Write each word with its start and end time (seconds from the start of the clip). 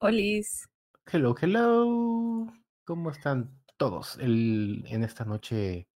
Olis. 0.00 0.68
Hello, 1.10 1.34
hello. 1.40 2.46
¿Cómo 2.84 3.10
están 3.10 3.60
todos 3.76 4.16
el, 4.20 4.84
en 4.86 5.02
esta 5.02 5.24
noche 5.24 5.88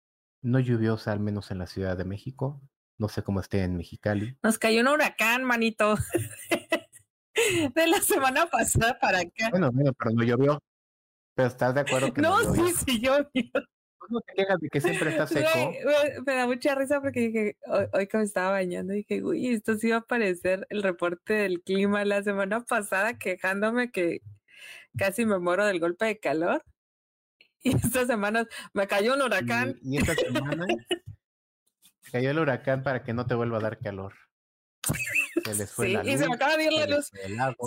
no 0.40 0.58
lluviosa, 0.58 1.12
al 1.12 1.20
menos 1.20 1.50
en 1.50 1.58
la 1.58 1.66
Ciudad 1.66 1.98
de 1.98 2.04
México? 2.04 2.62
No 2.96 3.08
sé 3.08 3.22
cómo 3.22 3.40
esté 3.40 3.62
en 3.62 3.76
Mexicali. 3.76 4.38
Nos 4.42 4.58
cayó 4.58 4.80
un 4.80 4.88
huracán, 4.88 5.44
manito. 5.44 5.96
de 7.74 7.86
la 7.86 8.00
semana 8.00 8.46
pasada 8.46 8.98
para 8.98 9.20
acá. 9.20 9.50
Bueno, 9.50 9.70
bueno, 9.70 9.92
pero 9.92 10.12
no 10.12 10.22
llovió. 10.22 10.62
Pero 11.34 11.48
estás 11.48 11.74
de 11.74 11.80
acuerdo 11.80 12.14
que 12.14 12.22
no, 12.22 12.42
no, 12.42 12.54
sí, 12.54 12.72
sí 12.86 13.00
llovió. 13.00 13.50
¿Cómo 14.10 14.22
te 14.22 14.34
quejas 14.34 14.58
de 14.58 14.68
que 14.68 14.80
siempre 14.80 15.10
está 15.10 15.26
seco? 15.28 15.72
Me 16.26 16.34
da 16.34 16.46
mucha 16.46 16.74
risa 16.74 17.00
porque 17.00 17.20
dije, 17.20 17.56
hoy, 17.66 17.86
hoy 17.92 18.08
que 18.08 18.18
me 18.18 18.24
estaba 18.24 18.50
bañando, 18.50 18.92
dije, 18.92 19.22
uy, 19.22 19.54
esto 19.54 19.76
sí 19.76 19.90
va 19.90 19.96
a 19.96 20.00
aparecer 20.00 20.66
el 20.68 20.82
reporte 20.82 21.34
del 21.34 21.62
clima 21.62 22.04
la 22.04 22.20
semana 22.24 22.64
pasada 22.64 23.18
quejándome 23.18 23.92
que 23.92 24.20
casi 24.98 25.24
me 25.24 25.38
muero 25.38 25.64
del 25.64 25.78
golpe 25.78 26.06
de 26.06 26.18
calor. 26.18 26.64
Y 27.62 27.76
esta 27.76 28.06
semana 28.06 28.46
me 28.72 28.86
cayó 28.86 29.12
un 29.12 29.20
huracán. 29.20 29.78
Y, 29.82 29.96
y 29.96 29.98
esta 29.98 30.14
semana 30.14 30.66
cayó 32.10 32.30
el 32.30 32.38
huracán 32.38 32.82
para 32.82 33.04
que 33.04 33.12
no 33.12 33.26
te 33.26 33.34
vuelva 33.34 33.58
a 33.58 33.60
dar 33.60 33.78
calor. 33.78 34.14
Se 35.44 35.54
les 35.54 35.70
fue 35.70 35.88
Sí, 35.88 35.92
la 35.92 36.02
y 36.04 36.12
se 36.12 36.20
me 36.20 36.26
luz, 36.26 36.34
acaba 36.36 36.56
de 36.56 36.64
ir 36.64 36.72
se 36.72 36.78
la 36.78 36.86
luz. 36.86 37.10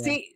Sí, 0.03 0.33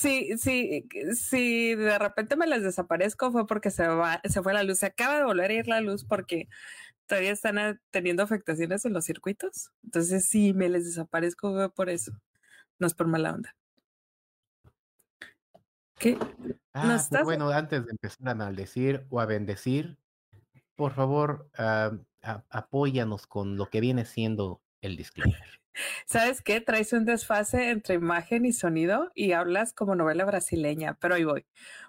sí, 0.00 0.38
sí, 0.38 0.88
sí, 1.14 1.74
de 1.74 1.98
repente 1.98 2.36
me 2.36 2.46
les 2.46 2.62
desaparezco 2.62 3.32
fue 3.32 3.46
porque 3.46 3.70
se 3.70 3.86
va, 3.88 4.20
se 4.24 4.42
fue 4.42 4.54
la 4.54 4.62
luz. 4.62 4.78
Se 4.78 4.86
acaba 4.86 5.18
de 5.18 5.24
volver 5.24 5.50
a 5.50 5.54
ir 5.54 5.68
la 5.68 5.80
luz 5.80 6.04
porque 6.04 6.48
todavía 7.06 7.32
están 7.32 7.58
ah, 7.58 7.80
teniendo 7.90 8.22
afectaciones 8.22 8.84
en 8.84 8.92
los 8.92 9.04
circuitos. 9.04 9.70
Entonces, 9.84 10.26
sí, 10.26 10.52
me 10.54 10.68
les 10.68 10.84
desaparezco 10.84 11.52
fue 11.52 11.72
por 11.72 11.90
eso. 11.90 12.12
No 12.78 12.86
es 12.86 12.94
por 12.94 13.06
mala 13.08 13.34
onda. 13.34 13.56
¿Qué? 15.98 16.16
Ah, 16.72 16.84
¿No 16.86 16.88
pero 16.88 16.96
estás? 16.96 17.24
bueno, 17.24 17.48
antes 17.50 17.84
de 17.84 17.90
empezar 17.92 18.28
a 18.28 18.34
maldecir 18.34 19.06
o 19.10 19.20
a 19.20 19.26
bendecir, 19.26 19.98
por 20.76 20.92
favor, 20.94 21.50
ah, 21.58 21.92
a- 22.22 22.44
apóyanos 22.50 23.26
con 23.26 23.56
lo 23.56 23.66
que 23.66 23.80
viene 23.80 24.04
siendo 24.04 24.60
el 24.80 24.96
disclaimer. 24.96 25.60
¿Sabes 26.06 26.42
qué? 26.42 26.60
Traes 26.60 26.92
un 26.92 27.04
desfase 27.04 27.70
entre 27.70 27.94
imagen 27.94 28.44
y 28.44 28.52
sonido 28.52 29.12
y 29.14 29.32
hablas 29.32 29.72
como 29.72 29.94
novela 29.94 30.24
brasileña, 30.24 30.94
pero 31.00 31.14
ahí 31.14 31.24
voy. 31.24 31.46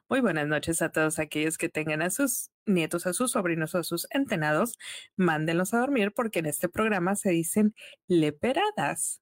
Muy 0.09 0.21
buenas 0.21 0.47
noches 0.47 0.81
a 0.81 0.91
todos 0.91 1.19
aquellos 1.19 1.57
que 1.57 1.69
tengan 1.69 2.01
a 2.01 2.09
sus 2.09 2.49
nietos, 2.65 3.07
a 3.07 3.13
sus 3.13 3.31
sobrinos 3.31 3.73
o 3.75 3.79
a 3.79 3.83
sus 3.83 4.07
entenados. 4.11 4.77
Mándenlos 5.15 5.73
a 5.73 5.79
dormir 5.79 6.11
porque 6.13 6.39
en 6.39 6.45
este 6.45 6.69
programa 6.69 7.15
se 7.15 7.31
dicen 7.31 7.73
leperadas. 8.07 9.21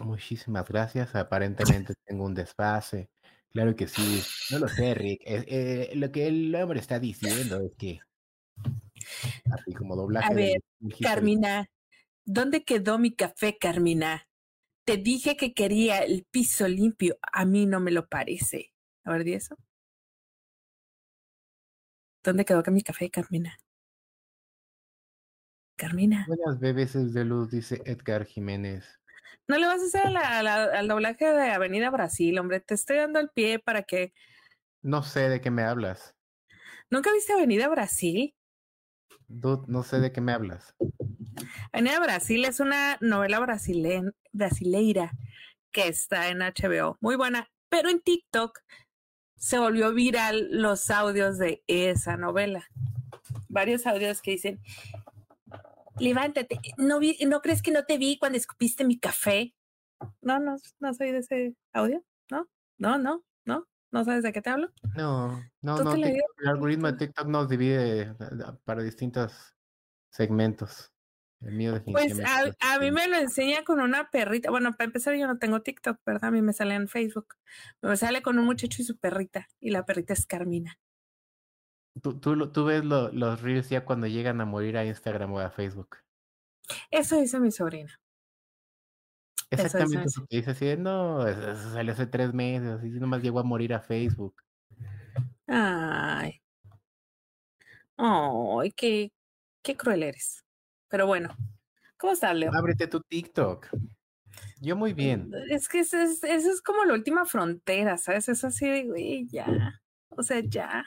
Muchísimas 0.00 0.66
gracias. 0.68 1.14
Aparentemente 1.14 1.94
tengo 2.04 2.24
un 2.24 2.34
desfase. 2.34 3.10
Claro 3.50 3.76
que 3.76 3.86
sí. 3.86 4.22
No 4.50 4.58
lo 4.58 4.68
sé, 4.68 4.94
Rick. 4.94 5.22
Eh, 5.24 5.44
eh, 5.46 5.92
lo 5.94 6.10
que 6.10 6.26
el 6.26 6.52
hombre 6.56 6.80
está 6.80 6.98
diciendo 6.98 7.60
es 7.64 7.72
que, 7.78 8.00
así 9.52 9.72
como 9.74 9.94
doblaje. 9.94 10.26
A 10.26 10.34
ver, 10.34 10.60
History- 10.80 11.04
Carmina, 11.04 11.66
¿dónde 12.24 12.64
quedó 12.64 12.98
mi 12.98 13.14
café, 13.14 13.56
Carmina? 13.58 14.28
Te 14.84 14.96
dije 14.96 15.36
que 15.36 15.54
quería 15.54 15.98
el 16.00 16.26
piso 16.30 16.68
limpio. 16.68 17.16
A 17.32 17.44
mí 17.44 17.66
no 17.66 17.80
me 17.80 17.90
lo 17.90 18.08
parece. 18.08 18.72
A 19.04 19.12
ver, 19.12 19.24
¿di 19.24 19.34
eso? 19.34 19.56
¿Dónde 22.22 22.44
quedó 22.44 22.62
que 22.62 22.70
mi 22.70 22.82
café, 22.82 23.10
Carmina? 23.10 23.58
Carmina. 25.76 26.26
Buenas 26.28 26.60
veces 26.60 27.12
de 27.12 27.24
luz, 27.24 27.50
dice 27.50 27.82
Edgar 27.84 28.24
Jiménez. 28.24 29.00
No 29.48 29.58
le 29.58 29.66
vas 29.66 29.80
a 29.82 29.84
hacer 29.84 30.06
a 30.06 30.10
la- 30.10 30.38
a 30.38 30.42
la- 30.42 30.64
al 30.64 30.88
doblaje 30.88 31.26
de 31.26 31.50
Avenida 31.50 31.90
Brasil, 31.90 32.38
hombre. 32.38 32.60
Te 32.60 32.74
estoy 32.74 32.96
dando 32.98 33.20
el 33.20 33.28
pie 33.30 33.58
para 33.58 33.82
que. 33.82 34.14
No 34.82 35.02
sé 35.02 35.28
de 35.28 35.40
qué 35.40 35.50
me 35.50 35.62
hablas. 35.64 36.14
¿Nunca 36.90 37.12
viste 37.12 37.32
Avenida 37.32 37.68
Brasil? 37.68 38.34
Dude, 39.28 39.64
no 39.68 39.82
sé 39.82 40.00
de 40.00 40.12
qué 40.12 40.20
me 40.20 40.32
hablas. 40.32 40.74
Avenida 41.72 42.00
Brasil 42.00 42.44
es 42.44 42.60
una 42.60 42.96
novela 43.00 43.38
brasileña, 43.40 44.10
brasileira 44.32 45.12
que 45.70 45.88
está 45.88 46.28
en 46.28 46.38
HBO. 46.40 46.96
Muy 47.00 47.16
buena. 47.16 47.48
Pero 47.68 47.88
en 47.88 48.00
TikTok 48.00 48.60
se 49.36 49.58
volvió 49.58 49.92
viral 49.92 50.48
los 50.50 50.90
audios 50.90 51.38
de 51.38 51.62
esa 51.66 52.16
novela. 52.16 52.68
Varios 53.48 53.86
audios 53.86 54.22
que 54.22 54.32
dicen. 54.32 54.60
Levántate, 55.98 56.58
¿no, 56.76 56.98
vi, 56.98 57.16
¿no 57.26 57.40
crees 57.40 57.62
que 57.62 57.70
no 57.70 57.84
te 57.84 57.98
vi 57.98 58.18
cuando 58.18 58.36
escupiste 58.36 58.84
mi 58.84 58.98
café? 58.98 59.54
No, 60.20 60.40
no, 60.40 60.56
no 60.80 60.94
soy 60.94 61.12
de 61.12 61.18
ese 61.18 61.54
audio, 61.72 62.04
¿no? 62.30 62.48
No, 62.78 62.98
no, 62.98 63.24
no, 63.44 63.68
no 63.92 64.04
sabes 64.04 64.24
de 64.24 64.32
qué 64.32 64.42
te 64.42 64.50
hablo. 64.50 64.72
No, 64.96 65.40
no, 65.62 65.76
¿Tú 65.76 65.84
no. 65.84 65.94
TikTok- 65.94 66.20
el 66.42 66.48
algoritmo 66.48 66.90
de 66.90 66.98
TikTok 66.98 67.28
nos 67.28 67.48
divide 67.48 68.02
eh, 68.02 68.14
para 68.64 68.82
distintos 68.82 69.54
segmentos. 70.10 70.92
El 71.44 71.52
mío 71.54 71.82
Pues 71.84 72.18
a, 72.24 72.74
a 72.74 72.78
mí 72.78 72.90
me 72.90 73.06
lo 73.06 73.16
enseña 73.16 73.64
con 73.64 73.80
una 73.80 74.10
perrita. 74.10 74.50
Bueno, 74.50 74.72
para 74.72 74.86
empezar, 74.86 75.14
yo 75.14 75.26
no 75.26 75.38
tengo 75.38 75.60
TikTok, 75.60 76.00
¿verdad? 76.06 76.26
A 76.26 76.30
mí 76.30 76.40
me 76.40 76.52
sale 76.52 76.74
en 76.74 76.88
Facebook. 76.88 77.34
Me 77.82 77.96
sale 77.96 78.22
con 78.22 78.38
un 78.38 78.46
muchacho 78.46 78.80
y 78.80 78.84
su 78.84 78.96
perrita. 78.96 79.48
Y 79.60 79.70
la 79.70 79.84
perrita 79.84 80.14
es 80.14 80.26
Carmina. 80.26 80.78
Tú, 82.02 82.18
tú, 82.18 82.34
lo- 82.34 82.50
tú 82.50 82.64
ves 82.64 82.84
lo- 82.84 83.12
los 83.12 83.42
reels 83.42 83.68
ya 83.68 83.84
cuando 83.84 84.06
llegan 84.06 84.40
a 84.40 84.46
morir 84.46 84.76
a 84.78 84.84
Instagram 84.84 85.32
o 85.32 85.38
a 85.40 85.50
Facebook. 85.50 85.98
Eso 86.90 87.20
dice 87.20 87.38
mi 87.38 87.50
sobrina. 87.50 88.00
Exactamente 89.50 90.06
eso 90.08 90.26
que 90.28 90.36
dice 90.38 90.50
así 90.52 90.76
no, 90.78 91.26
eso 91.28 91.52
eso 91.52 91.72
salió 91.72 91.92
hace 91.92 92.06
tres 92.06 92.32
meses, 92.32 92.68
así 92.70 92.88
nomás 92.88 93.22
llegó 93.22 93.38
a 93.38 93.44
morir 93.44 93.74
a 93.74 93.80
Facebook. 93.80 94.42
Ay. 95.46 96.40
Ay, 97.96 98.72
qué, 98.72 99.12
qué 99.62 99.76
cruel 99.76 100.02
eres. 100.02 100.43
Pero 100.94 101.08
bueno, 101.08 101.36
¿cómo 101.96 102.12
estás, 102.12 102.36
Leo? 102.36 102.52
Ábrete 102.54 102.86
tu 102.86 103.00
TikTok. 103.00 103.66
Yo 104.60 104.76
muy 104.76 104.92
bien. 104.92 105.28
Es 105.50 105.68
que 105.68 105.80
eso 105.80 105.98
es, 105.98 106.22
es 106.22 106.62
como 106.62 106.84
la 106.84 106.94
última 106.94 107.26
frontera, 107.26 107.98
¿sabes? 107.98 108.28
Es 108.28 108.44
así 108.44 108.68
de, 108.68 108.84
güey, 108.84 109.26
ya. 109.26 109.82
O 110.10 110.22
sea, 110.22 110.40
ya. 110.46 110.84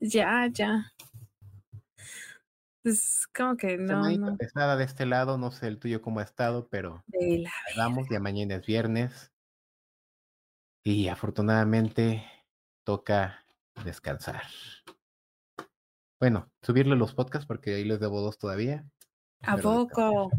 Ya, 0.00 0.48
ya. 0.50 0.92
Es 2.82 3.28
como 3.32 3.56
que 3.56 3.76
no, 3.78 4.10
no. 4.10 4.36
pesada 4.36 4.76
de 4.76 4.82
este 4.82 5.06
lado, 5.06 5.38
no 5.38 5.52
sé 5.52 5.68
el 5.68 5.78
tuyo 5.78 6.02
cómo 6.02 6.18
ha 6.18 6.24
estado, 6.24 6.66
pero 6.68 7.04
De 7.06 7.48
vamos, 7.76 8.08
ya 8.10 8.18
mañana 8.18 8.56
es 8.56 8.66
viernes. 8.66 9.32
Y 10.82 11.06
afortunadamente 11.06 12.24
toca 12.82 13.46
descansar. 13.84 14.42
Bueno, 16.20 16.50
subirle 16.62 16.96
los 16.96 17.14
podcasts 17.14 17.46
porque 17.46 17.74
ahí 17.74 17.84
les 17.84 18.00
debo 18.00 18.20
dos 18.20 18.38
todavía. 18.38 18.84
¿A 19.42 19.56
poco? 19.56 20.30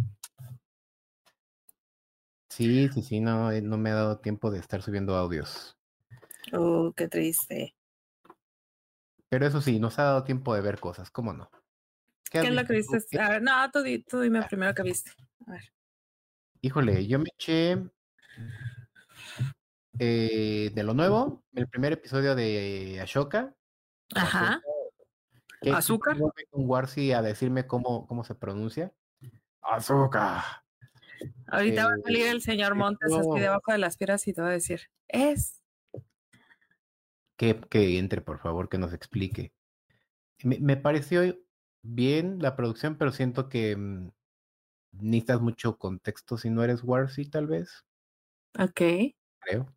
Sí, 2.50 2.90
sí, 2.90 3.02
sí, 3.04 3.20
no, 3.20 3.52
eh, 3.52 3.62
no 3.62 3.78
me 3.78 3.92
ha 3.92 3.96
dado 3.96 4.20
tiempo 4.20 4.50
de 4.52 4.60
estar 4.60 4.82
subiendo 4.82 5.16
audios. 5.16 5.78
Oh, 6.54 6.94
qué 6.96 7.08
triste. 7.08 7.76
Pero 9.30 9.46
eso 9.48 9.62
sí, 9.62 9.80
nos 9.80 10.00
ha 10.00 10.04
dado 10.04 10.24
tiempo 10.24 10.54
de 10.56 10.62
ver 10.62 10.80
cosas, 10.80 11.12
¿cómo 11.12 11.34
no? 11.34 11.50
¿Qué 12.32 12.40
es 12.40 12.54
lo 12.54 12.64
que 12.66 13.20
A 13.20 13.30
ver, 13.30 13.42
no, 13.42 13.72
tú, 13.72 13.82
di- 13.82 14.04
tú 14.04 14.22
dime 14.22 14.44
primero 14.44 14.74
que 14.74 14.84
viste. 14.84 15.12
A 15.48 15.52
ver. 15.52 15.62
Híjole, 16.62 17.06
yo 17.08 17.20
me 17.20 17.30
eché 17.34 17.78
eh, 20.00 20.72
de 20.74 20.84
lo 20.84 20.94
nuevo, 20.94 21.44
el 21.54 21.68
primer 21.68 21.94
episodio 21.94 22.36
de 22.36 23.00
Ashoka. 23.02 23.56
Ajá. 24.16 24.62
¿Azúcar? 25.74 26.18
con 26.50 26.70
Warsi 26.70 27.12
a 27.14 27.22
decirme 27.22 27.66
cómo, 27.68 28.06
cómo 28.08 28.24
se 28.24 28.36
pronuncia. 28.36 28.94
Azúcar. 29.62 30.44
Ahorita 31.48 31.86
va 31.86 31.94
a 31.94 31.96
Eh, 31.98 32.02
salir 32.04 32.28
el 32.28 32.42
señor 32.42 32.76
Montes 32.76 33.12
esto- 33.12 33.32
así 33.34 33.42
debajo 33.42 33.72
de 33.72 33.78
las 33.78 33.98
piedras 33.98 34.28
y 34.28 34.34
te 34.34 34.42
va 34.42 34.50
a 34.50 34.52
decir, 34.52 34.82
es. 35.08 35.62
Que, 37.38 37.60
que 37.70 37.98
entre, 37.98 38.22
por 38.22 38.40
favor, 38.40 38.70
que 38.70 38.78
nos 38.78 38.94
explique. 38.94 39.52
Me, 40.44 40.60
me 40.60 40.78
pareció 40.78 41.38
bien 41.82 42.40
la 42.42 42.56
producción, 42.56 42.98
pero 42.98 43.12
siento 43.12 43.50
que 43.50 43.76
mm, 43.76 44.12
necesitas 44.94 45.42
mucho 45.42 45.78
contexto 45.78 46.38
si 46.38 46.50
no 46.50 46.64
eres 46.64 46.84
Warsi, 46.84 47.26
tal 47.26 47.48
vez, 47.48 47.86
Ok. 48.58 48.82
creo. 49.40 49.74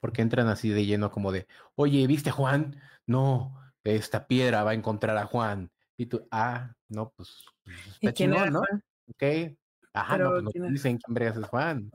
Porque 0.00 0.22
entran 0.22 0.48
así 0.48 0.70
de 0.70 0.86
lleno 0.86 1.10
como 1.10 1.30
de, 1.32 1.46
oye, 1.74 2.06
¿viste 2.06 2.30
Juan? 2.30 2.80
No, 3.06 3.54
esta 3.84 4.26
piedra 4.26 4.64
va 4.64 4.72
a 4.72 4.74
encontrar 4.74 5.16
a 5.16 5.26
Juan. 5.26 5.70
Y 5.96 6.06
tú, 6.06 6.26
ah, 6.30 6.72
no, 6.88 7.12
pues 7.16 7.44
pues, 7.64 7.98
¿Y 8.00 8.06
está 8.06 8.12
chingón, 8.14 8.52
¿no? 8.52 8.60
Juan? 8.60 8.84
Ok. 9.08 9.56
Ajá, 9.92 10.18
no, 10.18 10.30
pues 10.30 10.42
no 10.44 10.50
¿quién 10.50 10.64
te 10.64 10.70
dicen 10.70 10.98
quién 10.98 11.14
vergas 11.14 11.36
es 11.36 11.46
Juan. 11.46 11.90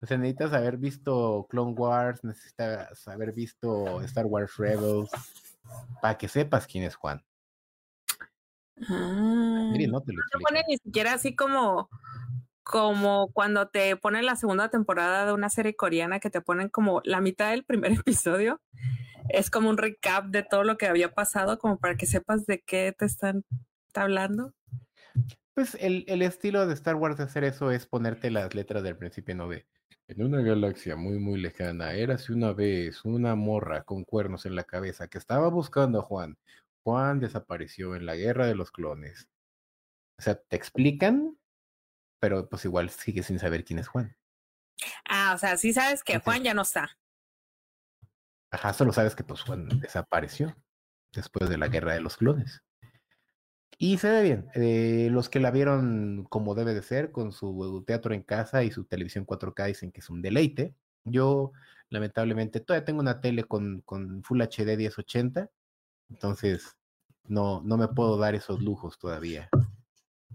O 0.00 0.06
sea, 0.06 0.16
necesitas 0.16 0.52
haber 0.52 0.76
visto 0.76 1.46
Clone 1.50 1.72
Wars, 1.72 2.22
necesitas 2.22 3.08
haber 3.08 3.32
visto 3.32 4.00
Star 4.02 4.26
Wars 4.26 4.56
Rebels, 4.56 5.10
para 6.00 6.16
que 6.16 6.28
sepas 6.28 6.66
quién 6.66 6.84
es 6.84 6.94
Juan. 6.94 7.24
Ah. 8.88 9.70
Mire, 9.72 9.88
no 9.88 10.00
te 10.00 10.12
lo 10.12 10.18
No 10.18 10.62
ni 10.68 10.76
siquiera 10.76 11.14
así 11.14 11.34
como, 11.34 11.88
como 12.62 13.32
cuando 13.32 13.68
te 13.68 13.96
ponen 13.96 14.24
la 14.24 14.36
segunda 14.36 14.68
temporada 14.68 15.26
de 15.26 15.32
una 15.32 15.48
serie 15.48 15.74
coreana 15.74 16.20
que 16.20 16.30
te 16.30 16.40
ponen 16.40 16.68
como 16.68 17.00
la 17.04 17.20
mitad 17.20 17.50
del 17.50 17.64
primer 17.64 17.92
episodio. 18.06 18.60
Es 19.28 19.50
como 19.50 19.70
un 19.70 19.78
recap 19.78 20.26
de 20.26 20.42
todo 20.42 20.64
lo 20.64 20.76
que 20.78 20.86
había 20.86 21.12
pasado, 21.12 21.58
como 21.58 21.78
para 21.78 21.96
que 21.96 22.06
sepas 22.06 22.46
de 22.46 22.60
qué 22.60 22.94
te 22.96 23.04
están 23.04 23.44
hablando. 23.94 24.54
Pues 25.54 25.76
el, 25.80 26.04
el 26.06 26.22
estilo 26.22 26.66
de 26.66 26.74
Star 26.74 26.94
Wars 26.94 27.16
de 27.16 27.24
hacer 27.24 27.44
eso 27.44 27.70
es 27.70 27.86
ponerte 27.86 28.30
las 28.30 28.54
letras 28.54 28.82
del 28.82 28.96
principio, 28.96 29.34
no 29.34 29.48
ve. 29.48 29.66
En 30.06 30.22
una 30.22 30.40
galaxia 30.40 30.96
muy, 30.96 31.18
muy 31.18 31.38
lejana, 31.38 31.92
érase 31.92 32.32
una 32.32 32.52
vez 32.52 33.04
una 33.04 33.34
morra 33.34 33.82
con 33.82 34.04
cuernos 34.04 34.46
en 34.46 34.54
la 34.54 34.64
cabeza 34.64 35.08
que 35.08 35.18
estaba 35.18 35.48
buscando 35.48 35.98
a 35.98 36.02
Juan. 36.02 36.38
Juan 36.82 37.20
desapareció 37.20 37.94
en 37.94 38.06
la 38.06 38.16
guerra 38.16 38.46
de 38.46 38.54
los 38.54 38.70
clones. 38.70 39.28
O 40.18 40.22
sea, 40.22 40.36
te 40.36 40.56
explican, 40.56 41.36
pero 42.20 42.48
pues 42.48 42.64
igual 42.64 42.88
sigue 42.88 43.22
sin 43.22 43.38
saber 43.38 43.64
quién 43.64 43.78
es 43.80 43.88
Juan. 43.88 44.16
Ah, 45.04 45.32
o 45.34 45.38
sea, 45.38 45.56
sí 45.56 45.72
sabes 45.72 46.02
que 46.02 46.18
Juan 46.18 46.42
ya 46.42 46.54
no 46.54 46.62
está. 46.62 46.96
Ajá, 48.50 48.72
solo 48.72 48.92
sabes 48.92 49.14
que 49.14 49.24
pues 49.24 49.42
Juan 49.42 49.68
desapareció 49.80 50.56
después 51.12 51.50
de 51.50 51.58
la 51.58 51.68
guerra 51.68 51.94
de 51.94 52.00
los 52.00 52.16
clones. 52.16 52.62
Y 53.78 53.98
se 53.98 54.10
ve 54.10 54.22
bien. 54.22 54.50
Eh, 54.54 55.08
los 55.12 55.28
que 55.28 55.38
la 55.38 55.50
vieron 55.52 56.26
como 56.28 56.54
debe 56.54 56.74
de 56.74 56.82
ser, 56.82 57.12
con 57.12 57.32
su 57.32 57.84
teatro 57.86 58.12
en 58.12 58.22
casa 58.22 58.64
y 58.64 58.72
su 58.72 58.84
televisión 58.84 59.24
4K, 59.24 59.66
dicen 59.66 59.92
que 59.92 60.00
es 60.00 60.10
un 60.10 60.20
deleite. 60.20 60.74
Yo, 61.04 61.52
lamentablemente, 61.88 62.60
todavía 62.60 62.84
tengo 62.84 63.00
una 63.00 63.20
tele 63.20 63.44
con, 63.44 63.82
con 63.82 64.22
Full 64.24 64.42
HD 64.42 64.76
1080, 64.76 65.50
entonces 66.10 66.76
no, 67.24 67.62
no 67.62 67.76
me 67.76 67.88
puedo 67.88 68.18
dar 68.18 68.34
esos 68.34 68.60
lujos 68.60 68.98
todavía. 68.98 69.48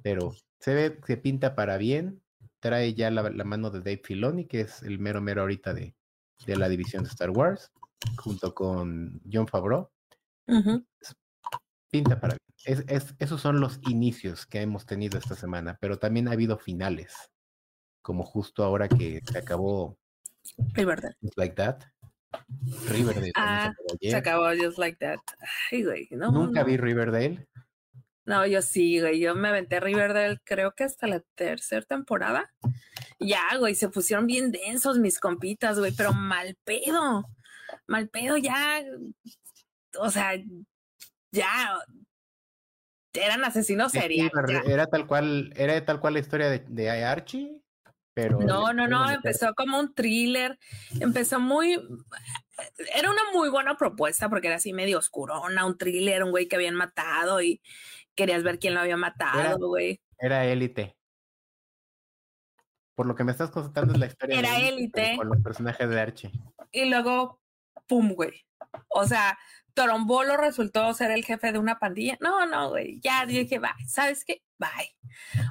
Pero 0.01 0.33
se 0.59 0.73
ve, 0.73 0.99
se 1.05 1.17
pinta 1.17 1.55
para 1.55 1.77
bien. 1.77 2.21
Trae 2.61 2.93
ya 2.93 3.11
la, 3.11 3.29
mano 3.43 3.71
de 3.71 3.79
Dave 3.79 4.01
Filoni, 4.01 4.45
que 4.45 4.61
es 4.61 4.83
el 4.83 4.99
mero 4.99 5.19
mero 5.19 5.41
ahorita 5.41 5.73
de, 5.73 5.95
de 6.45 6.55
la 6.55 6.69
división 6.69 7.03
de 7.03 7.09
Star 7.09 7.29
Wars, 7.29 7.73
junto 8.17 8.53
con 8.53 9.21
John 9.31 9.47
Favreau. 9.47 9.89
Pinta 11.89 12.19
para 12.19 12.33
bien 12.33 12.43
es, 12.65 13.13
esos 13.19 13.41
son 13.41 13.59
los 13.59 13.79
inicios 13.89 14.45
que 14.45 14.61
hemos 14.61 14.85
tenido 14.85 15.17
esta 15.17 15.35
semana, 15.35 15.77
pero 15.81 15.99
también 15.99 16.27
ha 16.27 16.31
habido 16.31 16.57
finales, 16.57 17.13
como 18.01 18.23
justo 18.23 18.63
ahora 18.63 18.87
que 18.87 19.21
se 19.29 19.37
acabó 19.37 19.97
Riverdale. 20.73 21.15
Just 21.21 21.37
Like 21.37 21.55
That. 21.55 21.81
Riverdale. 22.89 23.31
Ah, 23.35 23.71
se 23.99 24.15
acabó 24.15 24.45
Just 24.59 24.77
Like 24.77 24.97
That. 24.99 25.19
Ay, 25.71 25.83
güey, 25.83 26.07
no, 26.11 26.31
Nunca 26.31 26.63
vi 26.63 26.77
Riverdale. 26.77 27.47
No, 28.25 28.47
yo 28.47 28.61
sí, 28.61 29.01
güey. 29.01 29.19
Yo 29.19 29.35
me 29.35 29.49
aventé 29.49 29.81
Riverdale 29.81 30.39
creo 30.45 30.73
que 30.73 30.85
hasta 30.85 31.07
la 31.07 31.19
tercera 31.35 31.81
temporada. 31.85 32.49
Ya, 33.19 33.57
güey, 33.59 33.75
se 33.75 33.89
pusieron 33.89 34.27
bien 34.27 34.51
densos 34.51 34.97
mis 34.97 35.19
compitas, 35.19 35.77
güey, 35.77 35.91
pero 35.91 36.13
mal 36.13 36.57
pedo. 36.63 37.25
Mal 37.87 38.09
pedo, 38.09 38.37
ya. 38.37 38.83
O 39.99 40.09
sea, 40.09 40.33
ya 41.31 41.79
eran 43.13 43.43
asesinos 43.43 43.91
seriales. 43.91 44.31
era 44.65 44.87
tal 44.87 45.07
cual, 45.07 45.53
era 45.55 45.83
tal 45.85 45.99
cual 45.99 46.13
la 46.13 46.19
historia 46.19 46.49
de, 46.49 46.59
de 46.59 46.89
Archie, 46.89 47.63
pero 48.13 48.39
no, 48.39 48.73
no, 48.73 48.87
no, 48.87 49.09
empezó 49.09 49.53
como 49.55 49.79
un 49.79 49.93
thriller, 49.93 50.59
empezó 50.99 51.39
muy, 51.39 51.73
era 52.95 53.09
una 53.09 53.21
muy 53.33 53.49
buena 53.49 53.75
propuesta 53.75 54.29
porque 54.29 54.47
era 54.47 54.57
así 54.57 54.71
medio 54.71 54.99
oscurona, 54.99 55.65
un 55.65 55.77
thriller, 55.77 56.23
un 56.23 56.31
güey 56.31 56.47
que 56.47 56.55
habían 56.55 56.75
matado 56.75 57.41
y 57.41 57.61
querías 58.15 58.43
ver 58.43 58.59
quién 58.59 58.75
lo 58.75 58.81
había 58.81 58.97
matado, 58.97 59.67
güey. 59.67 59.99
Era 60.19 60.45
élite. 60.45 60.95
Por 62.95 63.07
lo 63.07 63.15
que 63.15 63.23
me 63.23 63.31
estás 63.31 63.49
contando 63.49 63.93
es 63.93 63.99
la 63.99 64.05
historia. 64.05 64.39
Era 64.39 64.59
élite. 64.59 65.15
Con 65.17 65.29
los 65.29 65.41
personajes 65.41 65.89
de 65.89 65.99
Archie. 65.99 66.31
Y 66.71 66.85
luego, 66.85 67.41
pum, 67.87 68.13
güey. 68.13 68.45
O 68.89 69.05
sea, 69.05 69.37
Torombolo 69.73 70.37
resultó 70.37 70.93
ser 70.93 71.11
el 71.11 71.25
jefe 71.25 71.51
de 71.51 71.59
una 71.59 71.79
pandilla. 71.79 72.17
No, 72.19 72.45
no, 72.45 72.69
güey, 72.69 72.99
ya 73.01 73.25
dije, 73.25 73.59
bye, 73.59 73.71
¿sabes 73.87 74.23
qué? 74.25 74.41
Bye. 74.57 74.95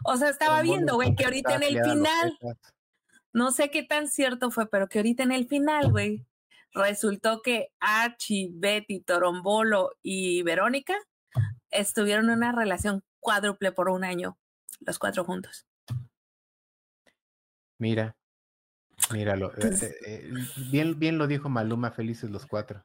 O 0.05 0.17
sea, 0.17 0.29
estaba 0.29 0.63
viendo, 0.63 0.95
güey, 0.95 1.15
que 1.15 1.25
ahorita 1.25 1.57
en 1.57 1.63
el 1.63 1.83
final, 1.83 2.39
no 3.33 3.51
sé 3.51 3.71
qué 3.71 3.83
tan 3.83 4.09
cierto 4.09 4.51
fue, 4.51 4.69
pero 4.69 4.89
que 4.89 4.99
ahorita 4.99 5.23
en 5.23 5.33
el 5.33 5.47
final, 5.49 5.91
güey, 5.91 6.25
resultó 6.73 7.43
que 7.43 7.73
Archie, 7.81 8.51
Betty, 8.53 9.01
Torombolo 9.01 9.93
y 10.03 10.43
Verónica 10.43 10.97
estuvieron 11.71 12.27
en 12.27 12.39
una 12.39 12.53
relación 12.53 13.03
cuádruple 13.21 13.73
por 13.73 13.89
un 13.89 14.05
año, 14.05 14.39
los 14.81 14.99
cuatro 14.99 15.25
juntos. 15.25 15.67
Mira, 17.79 18.17
míralo. 19.13 19.53
Eh, 19.57 19.95
eh, 20.07 20.31
bien, 20.71 20.99
bien 20.99 21.19
lo 21.19 21.27
dijo 21.27 21.49
Maluma, 21.49 21.91
felices 21.93 22.31
los 22.31 22.47
cuatro. 22.47 22.85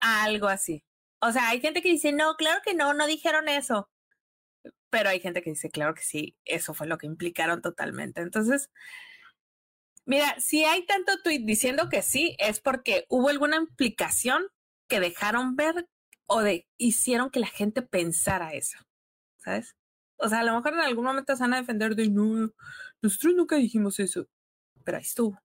Algo 0.00 0.48
así. 0.48 0.84
O 1.20 1.30
sea, 1.32 1.48
hay 1.48 1.60
gente 1.60 1.82
que 1.82 1.90
dice, 1.90 2.12
no, 2.12 2.34
claro 2.34 2.60
que 2.64 2.74
no, 2.74 2.94
no 2.94 3.06
dijeron 3.06 3.48
eso. 3.48 3.88
Pero 4.90 5.08
hay 5.08 5.20
gente 5.20 5.42
que 5.42 5.50
dice, 5.50 5.70
claro 5.70 5.94
que 5.94 6.02
sí, 6.02 6.36
eso 6.44 6.74
fue 6.74 6.86
lo 6.86 6.98
que 6.98 7.06
implicaron 7.06 7.62
totalmente. 7.62 8.20
Entonces, 8.20 8.70
mira, 10.04 10.34
si 10.38 10.64
hay 10.64 10.84
tanto 10.86 11.22
tweet 11.22 11.44
diciendo 11.44 11.88
que 11.88 12.02
sí, 12.02 12.36
es 12.38 12.60
porque 12.60 13.06
hubo 13.08 13.28
alguna 13.28 13.56
implicación 13.56 14.42
que 14.88 15.00
dejaron 15.00 15.56
ver 15.56 15.88
o 16.26 16.40
de 16.42 16.66
hicieron 16.76 17.30
que 17.30 17.40
la 17.40 17.46
gente 17.46 17.82
pensara 17.82 18.52
eso. 18.52 18.78
¿Sabes? 19.38 19.76
O 20.16 20.28
sea, 20.28 20.40
a 20.40 20.44
lo 20.44 20.54
mejor 20.54 20.74
en 20.74 20.80
algún 20.80 21.04
momento 21.04 21.34
se 21.34 21.42
van 21.42 21.54
a 21.54 21.60
defender 21.60 21.96
de 21.96 22.08
no, 22.08 22.52
nosotros 23.02 23.34
nunca 23.34 23.56
dijimos 23.56 23.98
eso. 23.98 24.28
Pero 24.84 24.98
ahí 24.98 25.04
estuvo. 25.04 25.38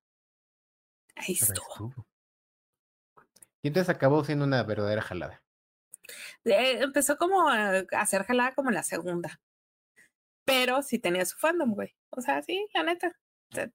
Ahí 1.16 1.34
estuvo. 1.34 1.94
Y 3.62 3.70
entonces 3.70 3.94
acabó 3.94 4.24
siendo 4.24 4.46
una 4.46 4.64
verdadera 4.64 5.02
jalada. 5.02 5.42
Eh, 6.46 6.80
empezó 6.82 7.18
como 7.18 7.50
a 7.50 7.80
hacer 7.92 8.24
jalada 8.24 8.54
como 8.54 8.72
la 8.72 8.84
segunda. 8.84 9.40
Pero 10.46 10.82
sí 10.82 11.00
tenía 11.00 11.26
su 11.26 11.38
fandom, 11.38 11.74
güey. 11.74 11.94
O 12.10 12.22
sea, 12.22 12.42
sí, 12.42 12.66
la 12.74 12.84
neta. 12.84 13.12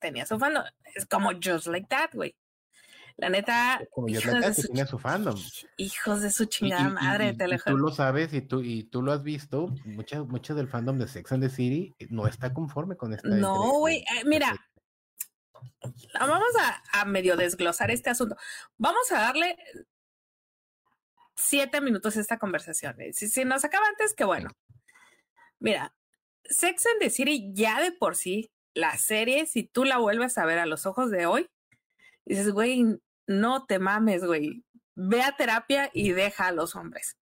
Tenía 0.00 0.24
su 0.24 0.38
fandom. 0.38 0.64
Es 0.94 1.06
como 1.06 1.32
Just 1.32 1.66
Like 1.66 1.88
That, 1.88 2.10
güey. 2.14 2.34
La 3.16 3.28
neta. 3.28 3.82
Como 3.90 4.08
Just 4.08 4.24
Like 4.24 4.40
That, 4.40 4.56
tenía 4.66 4.86
su 4.86 4.98
fandom. 4.98 5.38
Hijos 5.76 6.22
de 6.22 6.30
su 6.30 6.46
chingada 6.46 6.88
madre, 6.88 7.34
te 7.34 7.46
Tú 7.66 7.76
lo 7.76 7.90
sabes 7.90 8.32
y 8.32 8.40
tú, 8.40 8.62
y 8.62 8.84
tú 8.84 9.02
lo 9.02 9.12
has 9.12 9.22
visto. 9.22 9.66
Mucho, 9.84 10.24
mucho 10.24 10.54
del 10.54 10.68
fandom 10.68 10.98
de 10.98 11.08
Sex 11.08 11.32
and 11.32 11.42
the 11.42 11.50
City 11.50 11.94
no 12.08 12.26
está 12.26 12.54
conforme 12.54 12.96
con 12.96 13.12
esta. 13.12 13.28
No, 13.28 13.80
güey. 13.80 13.98
Eh, 13.98 14.24
mira, 14.24 14.56
vamos 16.18 16.52
a, 16.92 17.04
medio 17.04 17.36
desglosar 17.36 17.90
este 17.90 18.10
asunto. 18.10 18.36
Vamos 18.76 19.10
a 19.12 19.20
darle 19.20 19.56
siete 21.34 21.80
minutos 21.80 22.16
a 22.16 22.20
esta 22.20 22.38
conversación. 22.38 22.96
Si, 23.12 23.28
si 23.28 23.44
nos 23.44 23.64
acaba 23.64 23.86
antes, 23.88 24.14
que 24.14 24.24
bueno. 24.24 24.50
Mira, 25.58 25.94
Sex 26.44 26.86
and 26.86 27.00
the 27.00 27.10
City 27.10 27.50
ya 27.52 27.80
de 27.80 27.92
por 27.92 28.16
sí, 28.16 28.50
la 28.74 28.96
serie, 28.96 29.46
si 29.46 29.64
tú 29.64 29.84
la 29.84 29.98
vuelves 29.98 30.38
a 30.38 30.44
ver 30.44 30.58
a 30.58 30.66
los 30.66 30.86
ojos 30.86 31.10
de 31.10 31.26
hoy, 31.26 31.48
dices, 32.24 32.50
güey, 32.50 33.00
no 33.26 33.66
te 33.66 33.78
mames, 33.78 34.24
güey. 34.24 34.64
Ve 34.94 35.22
a 35.22 35.36
terapia 35.36 35.90
y 35.92 36.12
deja 36.12 36.48
a 36.48 36.52
los 36.52 36.74
hombres. 36.74 37.16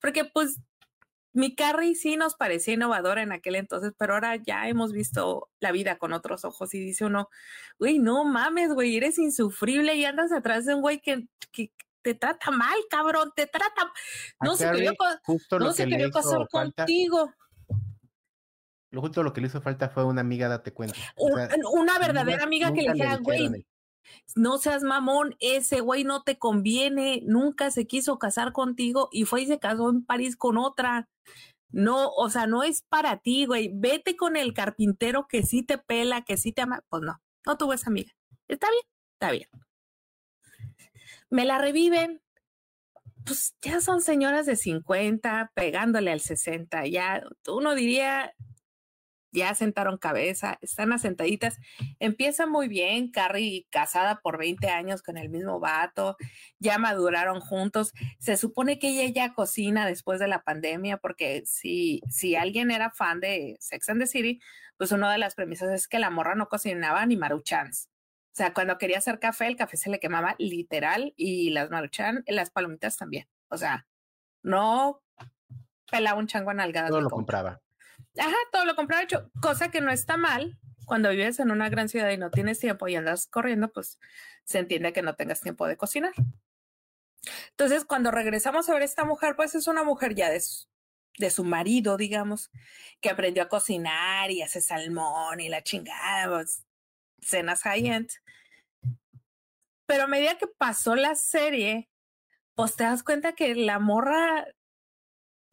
Porque 0.00 0.24
pues 0.24 0.60
mi 1.36 1.54
Carrie 1.54 1.94
sí 1.94 2.16
nos 2.16 2.34
parecía 2.34 2.74
innovadora 2.74 3.22
en 3.22 3.30
aquel 3.30 3.56
entonces, 3.56 3.92
pero 3.98 4.14
ahora 4.14 4.36
ya 4.36 4.68
hemos 4.68 4.92
visto 4.92 5.50
la 5.60 5.70
vida 5.70 5.98
con 5.98 6.14
otros 6.14 6.46
ojos 6.46 6.72
y 6.72 6.80
dice 6.80 7.04
uno, 7.04 7.28
güey, 7.78 7.98
no 7.98 8.24
mames, 8.24 8.72
güey, 8.72 8.96
eres 8.96 9.18
insufrible 9.18 9.94
y 9.96 10.06
andas 10.06 10.32
atrás 10.32 10.64
de 10.64 10.74
un 10.74 10.80
güey 10.80 10.98
que, 11.00 11.28
que 11.52 11.72
te 12.00 12.14
trata 12.14 12.50
mal, 12.50 12.76
cabrón, 12.88 13.32
te 13.36 13.46
trata, 13.46 13.92
no 14.40 14.56
se 14.56 14.70
quería, 14.70 14.92
no 15.60 15.72
se 15.72 15.86
quería 15.86 16.08
pasar 16.08 16.48
contigo. 16.48 17.30
Lo 18.90 19.02
justo 19.02 19.22
lo 19.22 19.34
que 19.34 19.42
le 19.42 19.48
hizo 19.48 19.60
falta 19.60 19.90
fue 19.90 20.04
una 20.04 20.22
amiga, 20.22 20.48
date 20.48 20.72
cuenta. 20.72 20.96
una 21.18 21.98
verdadera 21.98 22.44
amiga 22.44 22.72
que 22.72 22.80
le 22.80 22.92
dijera, 22.94 23.16
güey, 23.18 23.66
no 24.34 24.56
seas 24.56 24.82
mamón, 24.82 25.36
ese 25.38 25.80
güey 25.80 26.04
no 26.04 26.22
te 26.22 26.38
conviene, 26.38 27.22
nunca 27.26 27.70
se 27.70 27.86
quiso 27.86 28.18
casar 28.18 28.52
contigo 28.52 29.10
y 29.12 29.24
fue 29.24 29.42
y 29.42 29.46
se 29.46 29.58
casó 29.58 29.90
en 29.90 30.02
París 30.02 30.36
con 30.36 30.56
otra. 30.56 31.10
No, 31.70 32.10
o 32.10 32.30
sea, 32.30 32.46
no 32.46 32.62
es 32.62 32.82
para 32.82 33.18
ti, 33.18 33.46
güey. 33.46 33.70
Vete 33.74 34.16
con 34.16 34.36
el 34.36 34.54
carpintero 34.54 35.26
que 35.28 35.42
sí 35.42 35.62
te 35.62 35.78
pela, 35.78 36.22
que 36.22 36.36
sí 36.36 36.52
te 36.52 36.62
ama. 36.62 36.82
Pues 36.88 37.02
no, 37.02 37.20
no 37.44 37.56
tuvo 37.58 37.72
esa 37.72 37.90
amiga. 37.90 38.12
Está 38.48 38.68
bien, 38.70 38.82
está 39.14 39.30
bien. 39.32 39.48
Me 41.30 41.44
la 41.44 41.58
reviven. 41.58 42.22
Pues 43.24 43.56
ya 43.60 43.80
son 43.80 44.00
señoras 44.02 44.46
de 44.46 44.56
50 44.56 45.50
pegándole 45.54 46.12
al 46.12 46.20
60. 46.20 46.86
Ya 46.86 47.24
uno 47.48 47.74
diría, 47.74 48.32
ya 49.36 49.54
sentaron 49.54 49.98
cabeza, 49.98 50.58
están 50.62 50.92
asentaditas. 50.92 51.58
Empieza 52.00 52.46
muy 52.46 52.68
bien, 52.68 53.10
Carrie 53.10 53.66
casada 53.70 54.20
por 54.20 54.38
20 54.38 54.68
años 54.68 55.02
con 55.02 55.18
el 55.18 55.28
mismo 55.28 55.60
vato, 55.60 56.16
ya 56.58 56.78
maduraron 56.78 57.40
juntos. 57.40 57.92
Se 58.18 58.38
supone 58.38 58.78
que 58.78 58.88
ella 58.88 59.12
ya 59.12 59.34
cocina 59.34 59.86
después 59.86 60.18
de 60.18 60.26
la 60.26 60.42
pandemia, 60.42 60.96
porque 60.96 61.42
si, 61.44 62.00
si 62.08 62.34
alguien 62.34 62.70
era 62.70 62.90
fan 62.90 63.20
de 63.20 63.56
Sex 63.60 63.90
and 63.90 64.00
the 64.00 64.06
City, 64.06 64.40
pues 64.78 64.90
una 64.90 65.12
de 65.12 65.18
las 65.18 65.34
premisas 65.34 65.70
es 65.70 65.86
que 65.86 65.98
la 65.98 66.10
morra 66.10 66.34
no 66.34 66.48
cocinaba 66.48 67.04
ni 67.04 67.16
maruchans. 67.16 67.90
O 68.32 68.36
sea, 68.36 68.54
cuando 68.54 68.78
quería 68.78 68.98
hacer 68.98 69.18
café, 69.18 69.46
el 69.46 69.56
café 69.56 69.76
se 69.76 69.90
le 69.90 70.00
quemaba 70.00 70.34
literal 70.38 71.12
y 71.16 71.50
las 71.50 71.70
maruchan, 71.70 72.24
las 72.26 72.50
palomitas 72.50 72.96
también. 72.96 73.28
O 73.48 73.58
sea, 73.58 73.86
no 74.42 75.02
pelaba 75.90 76.18
un 76.18 76.26
chango 76.26 76.50
en 76.52 76.60
algadas. 76.60 76.90
Todo 76.90 77.02
lo 77.02 77.10
compraba. 77.10 77.60
Ajá, 78.18 78.36
todo 78.52 78.64
lo 78.64 78.76
compraba 78.76 79.02
hecho, 79.02 79.30
cosa 79.40 79.70
que 79.70 79.80
no 79.80 79.90
está 79.90 80.16
mal. 80.16 80.58
Cuando 80.86 81.10
vives 81.10 81.40
en 81.40 81.50
una 81.50 81.68
gran 81.68 81.88
ciudad 81.88 82.10
y 82.10 82.16
no 82.16 82.30
tienes 82.30 82.60
tiempo 82.60 82.86
y 82.86 82.94
andas 82.94 83.26
corriendo, 83.26 83.72
pues 83.72 83.98
se 84.44 84.58
entiende 84.58 84.92
que 84.92 85.02
no 85.02 85.16
tengas 85.16 85.40
tiempo 85.40 85.66
de 85.66 85.76
cocinar. 85.76 86.12
Entonces, 87.50 87.84
cuando 87.84 88.10
regresamos 88.10 88.68
a 88.68 88.72
ver 88.72 88.82
a 88.82 88.84
esta 88.84 89.04
mujer, 89.04 89.34
pues 89.34 89.54
es 89.54 89.66
una 89.66 89.82
mujer 89.82 90.14
ya 90.14 90.30
de 90.30 90.40
su, 90.40 90.66
de 91.18 91.30
su 91.30 91.44
marido, 91.44 91.96
digamos, 91.96 92.50
que 93.00 93.10
aprendió 93.10 93.42
a 93.42 93.48
cocinar 93.48 94.30
y 94.30 94.42
hace 94.42 94.60
salmón 94.60 95.40
y 95.40 95.48
la 95.48 95.62
chingada, 95.62 96.28
pues, 96.28 96.64
cenas 97.20 97.62
high-end. 97.62 98.10
Pero 99.86 100.04
a 100.04 100.08
medida 100.08 100.38
que 100.38 100.46
pasó 100.46 100.94
la 100.94 101.14
serie, 101.14 101.88
pues 102.54 102.76
te 102.76 102.84
das 102.84 103.02
cuenta 103.02 103.34
que 103.34 103.54
la 103.54 103.78
morra 103.78 104.46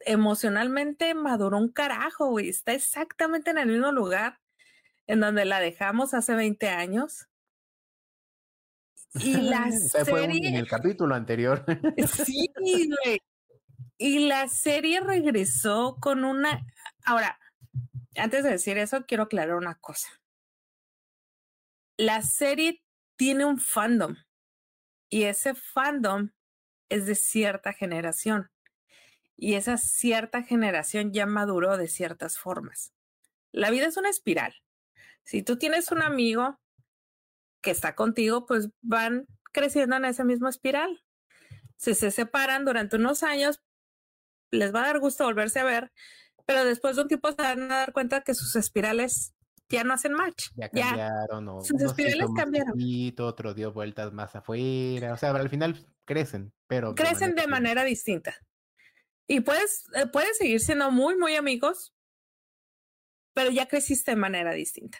emocionalmente 0.06 1.14
maduró 1.14 1.58
un 1.58 1.70
carajo, 1.70 2.28
güey. 2.28 2.48
Está 2.48 2.72
exactamente 2.72 3.50
en 3.50 3.58
el 3.58 3.68
mismo 3.68 3.92
lugar 3.92 4.40
en 5.06 5.20
donde 5.20 5.44
la 5.44 5.60
dejamos 5.60 6.14
hace 6.14 6.34
20 6.34 6.68
años. 6.68 7.28
Y 9.14 9.34
la 9.34 9.70
serie. 9.72 10.04
Fue 10.04 10.24
en 10.24 10.54
el 10.54 10.68
capítulo 10.68 11.14
anterior. 11.14 11.64
sí, 12.06 12.50
güey. 12.56 13.20
Y 13.96 14.26
la 14.26 14.48
serie 14.48 15.00
regresó 15.00 15.96
con 16.00 16.24
una. 16.24 16.66
Ahora, 17.04 17.38
antes 18.16 18.44
de 18.44 18.50
decir 18.50 18.78
eso, 18.78 19.04
quiero 19.06 19.24
aclarar 19.24 19.56
una 19.56 19.76
cosa. 19.76 20.08
La 21.96 22.22
serie 22.22 22.82
tiene 23.16 23.44
un 23.44 23.60
fandom 23.60 24.16
y 25.08 25.24
ese 25.24 25.54
fandom 25.54 26.30
es 26.88 27.06
de 27.06 27.14
cierta 27.14 27.72
generación 27.72 28.50
y 29.36 29.54
esa 29.54 29.76
cierta 29.76 30.42
generación 30.42 31.12
ya 31.12 31.26
maduró 31.26 31.76
de 31.76 31.88
ciertas 31.88 32.38
formas. 32.38 32.92
La 33.52 33.70
vida 33.70 33.86
es 33.86 33.96
una 33.96 34.10
espiral. 34.10 34.54
Si 35.24 35.42
tú 35.42 35.56
tienes 35.56 35.90
un 35.90 36.02
amigo 36.02 36.60
que 37.62 37.70
está 37.70 37.94
contigo, 37.94 38.46
pues 38.46 38.68
van 38.82 39.26
creciendo 39.52 39.96
en 39.96 40.04
esa 40.04 40.24
misma 40.24 40.50
espiral. 40.50 41.02
Si 41.76 41.94
se 41.94 42.10
separan 42.10 42.64
durante 42.64 42.96
unos 42.96 43.22
años, 43.22 43.62
les 44.50 44.74
va 44.74 44.82
a 44.82 44.86
dar 44.86 45.00
gusto 45.00 45.24
volverse 45.24 45.60
a 45.60 45.64
ver, 45.64 45.92
pero 46.46 46.64
después 46.64 46.96
de 46.96 47.02
un 47.02 47.08
tiempo 47.08 47.30
se 47.32 47.42
van 47.42 47.62
a 47.72 47.76
dar 47.76 47.92
cuenta 47.92 48.22
que 48.22 48.34
sus 48.34 48.54
espirales 48.56 49.34
ya 49.68 49.82
no 49.82 49.94
hacen 49.94 50.12
match. 50.12 50.48
Ya 50.54 50.68
cambiaron, 50.68 51.48
o 51.48 51.60
sus 51.62 51.80
espirales 51.80 52.28
cambiaron. 52.36 52.74
otro 53.18 53.54
dio 53.54 53.72
vueltas 53.72 54.12
más 54.12 54.36
afuera, 54.36 55.14
o 55.14 55.16
sea, 55.16 55.30
al 55.30 55.48
final 55.48 55.86
crecen, 56.04 56.52
pero... 56.66 56.94
Crecen 56.94 57.34
de 57.34 57.46
manera, 57.46 57.82
distinta. 57.82 58.34
Y 59.26 59.40
puedes, 59.40 59.84
eh, 59.94 60.06
puedes 60.06 60.36
seguir 60.36 60.60
siendo 60.60 60.90
muy, 60.90 61.16
muy 61.16 61.34
amigos, 61.36 61.94
pero 63.34 63.50
ya 63.50 63.66
creciste 63.66 64.12
de 64.12 64.16
manera 64.16 64.52
distinta. 64.52 64.98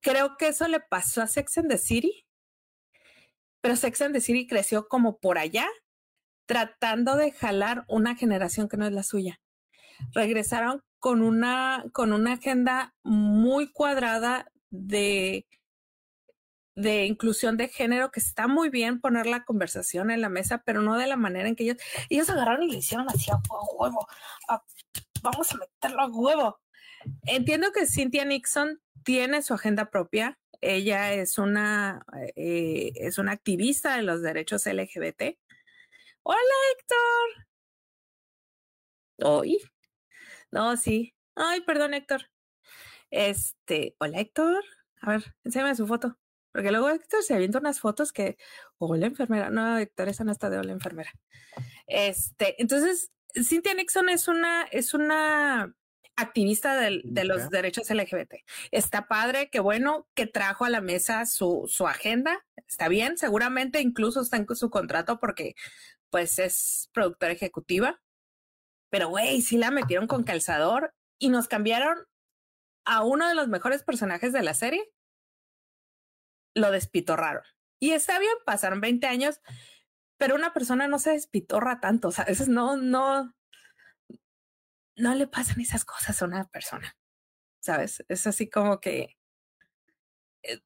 Creo 0.00 0.36
que 0.36 0.48
eso 0.48 0.68
le 0.68 0.80
pasó 0.80 1.22
a 1.22 1.26
Sex 1.26 1.58
and 1.58 1.70
the 1.70 1.78
City, 1.78 2.26
pero 3.60 3.76
Sex 3.76 4.00
and 4.02 4.14
the 4.14 4.20
City 4.20 4.46
creció 4.46 4.88
como 4.88 5.18
por 5.18 5.38
allá, 5.38 5.66
tratando 6.46 7.16
de 7.16 7.32
jalar 7.32 7.84
una 7.88 8.14
generación 8.14 8.68
que 8.68 8.76
no 8.76 8.86
es 8.86 8.92
la 8.92 9.02
suya. 9.02 9.40
Regresaron 10.14 10.82
con 10.98 11.22
una, 11.22 11.84
con 11.92 12.12
una 12.12 12.34
agenda 12.34 12.94
muy 13.02 13.70
cuadrada 13.72 14.50
de, 14.70 15.46
de 16.78 17.06
inclusión 17.06 17.56
de 17.56 17.68
género, 17.68 18.12
que 18.12 18.20
está 18.20 18.46
muy 18.46 18.70
bien 18.70 19.00
poner 19.00 19.26
la 19.26 19.44
conversación 19.44 20.12
en 20.12 20.20
la 20.20 20.28
mesa, 20.28 20.62
pero 20.64 20.80
no 20.80 20.96
de 20.96 21.08
la 21.08 21.16
manera 21.16 21.48
en 21.48 21.56
que 21.56 21.64
ellos, 21.64 21.76
ellos 22.08 22.30
agarraron 22.30 22.64
y 22.64 22.70
le 22.70 22.78
hicieron 22.78 23.08
así 23.08 23.30
a 23.32 23.40
huevo, 23.76 24.06
vamos 25.22 25.52
a 25.52 25.56
meterlo 25.56 26.02
a 26.02 26.06
huevo. 26.06 26.60
Entiendo 27.26 27.72
que 27.72 27.86
Cynthia 27.86 28.24
Nixon 28.24 28.80
tiene 29.02 29.42
su 29.42 29.54
agenda 29.54 29.90
propia. 29.90 30.38
Ella 30.60 31.12
es 31.14 31.38
una, 31.38 32.04
eh, 32.36 32.92
es 32.94 33.18
una 33.18 33.32
activista 33.32 33.96
de 33.96 34.02
los 34.02 34.22
derechos 34.22 34.66
LGBT. 34.66 35.36
Hola, 36.22 36.38
Héctor. 36.72 37.46
Hoy. 39.24 39.58
No, 40.52 40.76
sí. 40.76 41.14
Ay, 41.34 41.60
perdón, 41.62 41.94
Héctor. 41.94 42.30
Este, 43.10 43.96
hola, 43.98 44.20
Héctor. 44.20 44.64
A 45.00 45.10
ver, 45.12 45.34
enséñame 45.44 45.74
su 45.74 45.86
foto. 45.86 46.16
Porque 46.58 46.72
luego 46.72 46.90
Héctor 46.90 47.22
se 47.22 47.34
avienta 47.34 47.60
unas 47.60 47.78
fotos 47.78 48.12
que, 48.12 48.36
hola 48.78 49.06
enfermera, 49.06 49.48
no, 49.48 49.78
Héctor, 49.78 50.08
esa 50.08 50.24
no 50.24 50.32
está 50.32 50.50
de 50.50 50.58
hola 50.58 50.72
enfermera. 50.72 51.12
Este, 51.86 52.60
entonces, 52.60 53.12
Cynthia 53.32 53.74
Nixon 53.74 54.08
es 54.08 54.26
una, 54.26 54.64
es 54.72 54.92
una 54.92 55.72
activista 56.16 56.74
de 56.74 57.24
los 57.24 57.48
derechos 57.50 57.88
LGBT. 57.88 58.42
Está 58.72 59.06
padre, 59.06 59.50
que 59.50 59.60
bueno, 59.60 60.08
que 60.14 60.26
trajo 60.26 60.64
a 60.64 60.68
la 60.68 60.80
mesa 60.80 61.26
su, 61.26 61.66
su 61.68 61.86
agenda. 61.86 62.44
Está 62.66 62.88
bien, 62.88 63.18
seguramente 63.18 63.80
incluso 63.80 64.20
está 64.20 64.36
en 64.36 64.48
su 64.56 64.68
contrato 64.68 65.20
porque 65.20 65.54
pues 66.10 66.40
es 66.40 66.90
productora 66.92 67.34
ejecutiva. 67.34 68.00
Pero 68.90 69.10
güey, 69.10 69.42
sí 69.42 69.58
la 69.58 69.70
metieron 69.70 70.08
con 70.08 70.24
calzador 70.24 70.92
y 71.20 71.28
nos 71.28 71.46
cambiaron 71.46 71.98
a 72.84 73.04
uno 73.04 73.28
de 73.28 73.36
los 73.36 73.46
mejores 73.46 73.84
personajes 73.84 74.32
de 74.32 74.42
la 74.42 74.54
serie. 74.54 74.82
Lo 76.58 76.70
despitorraron. 76.72 77.44
Y 77.80 77.92
está 77.92 78.18
bien, 78.18 78.32
pasaron 78.44 78.80
20 78.80 79.06
años, 79.06 79.40
pero 80.18 80.34
una 80.34 80.52
persona 80.52 80.88
no 80.88 80.98
se 80.98 81.10
despitorra 81.12 81.80
tanto, 81.80 82.08
o 82.08 82.10
sea, 82.10 82.24
eso 82.24 82.46
no, 82.48 82.76
no, 82.76 83.32
no 84.96 85.14
le 85.14 85.28
pasan 85.28 85.60
esas 85.60 85.84
cosas 85.84 86.20
a 86.20 86.24
una 86.26 86.48
persona, 86.48 86.96
¿sabes? 87.60 88.04
Es 88.08 88.26
así 88.26 88.50
como 88.50 88.80
que, 88.80 89.16
eh, 90.42 90.60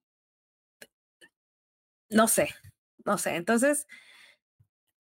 no 2.08 2.28
sé, 2.28 2.54
no 3.04 3.18
sé. 3.18 3.37
Entonces, 3.37 3.87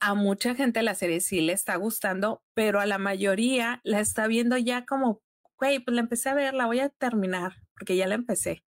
a 0.00 0.14
mucha 0.14 0.54
gente 0.54 0.82
la 0.82 0.94
serie 0.94 1.20
sí 1.20 1.40
le 1.40 1.54
está 1.54 1.76
gustando, 1.76 2.42
pero 2.54 2.80
a 2.80 2.86
la 2.86 2.98
mayoría 2.98 3.80
la 3.84 4.00
está 4.00 4.26
viendo 4.26 4.58
ya 4.58 4.84
como, 4.84 5.22
güey, 5.58 5.78
pues 5.80 5.94
la 5.94 6.02
empecé 6.02 6.28
a 6.28 6.34
ver, 6.34 6.52
la 6.52 6.66
voy 6.66 6.80
a 6.80 6.90
terminar, 6.90 7.54
porque 7.74 7.96
ya 7.96 8.06
la 8.06 8.16
empecé 8.16 8.64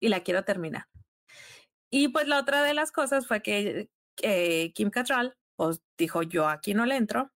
y 0.00 0.08
la 0.08 0.20
quiero 0.20 0.44
terminar. 0.44 0.86
Y 1.98 2.08
pues 2.08 2.28
la 2.28 2.38
otra 2.38 2.62
de 2.62 2.74
las 2.74 2.92
cosas 2.92 3.26
fue 3.26 3.40
que 3.40 3.88
Kim 4.74 4.90
Cattrall 4.90 5.34
pues 5.56 5.80
dijo, 5.96 6.22
yo 6.22 6.46
aquí 6.46 6.74
no 6.74 6.84
le 6.84 6.94
entro, 6.94 7.32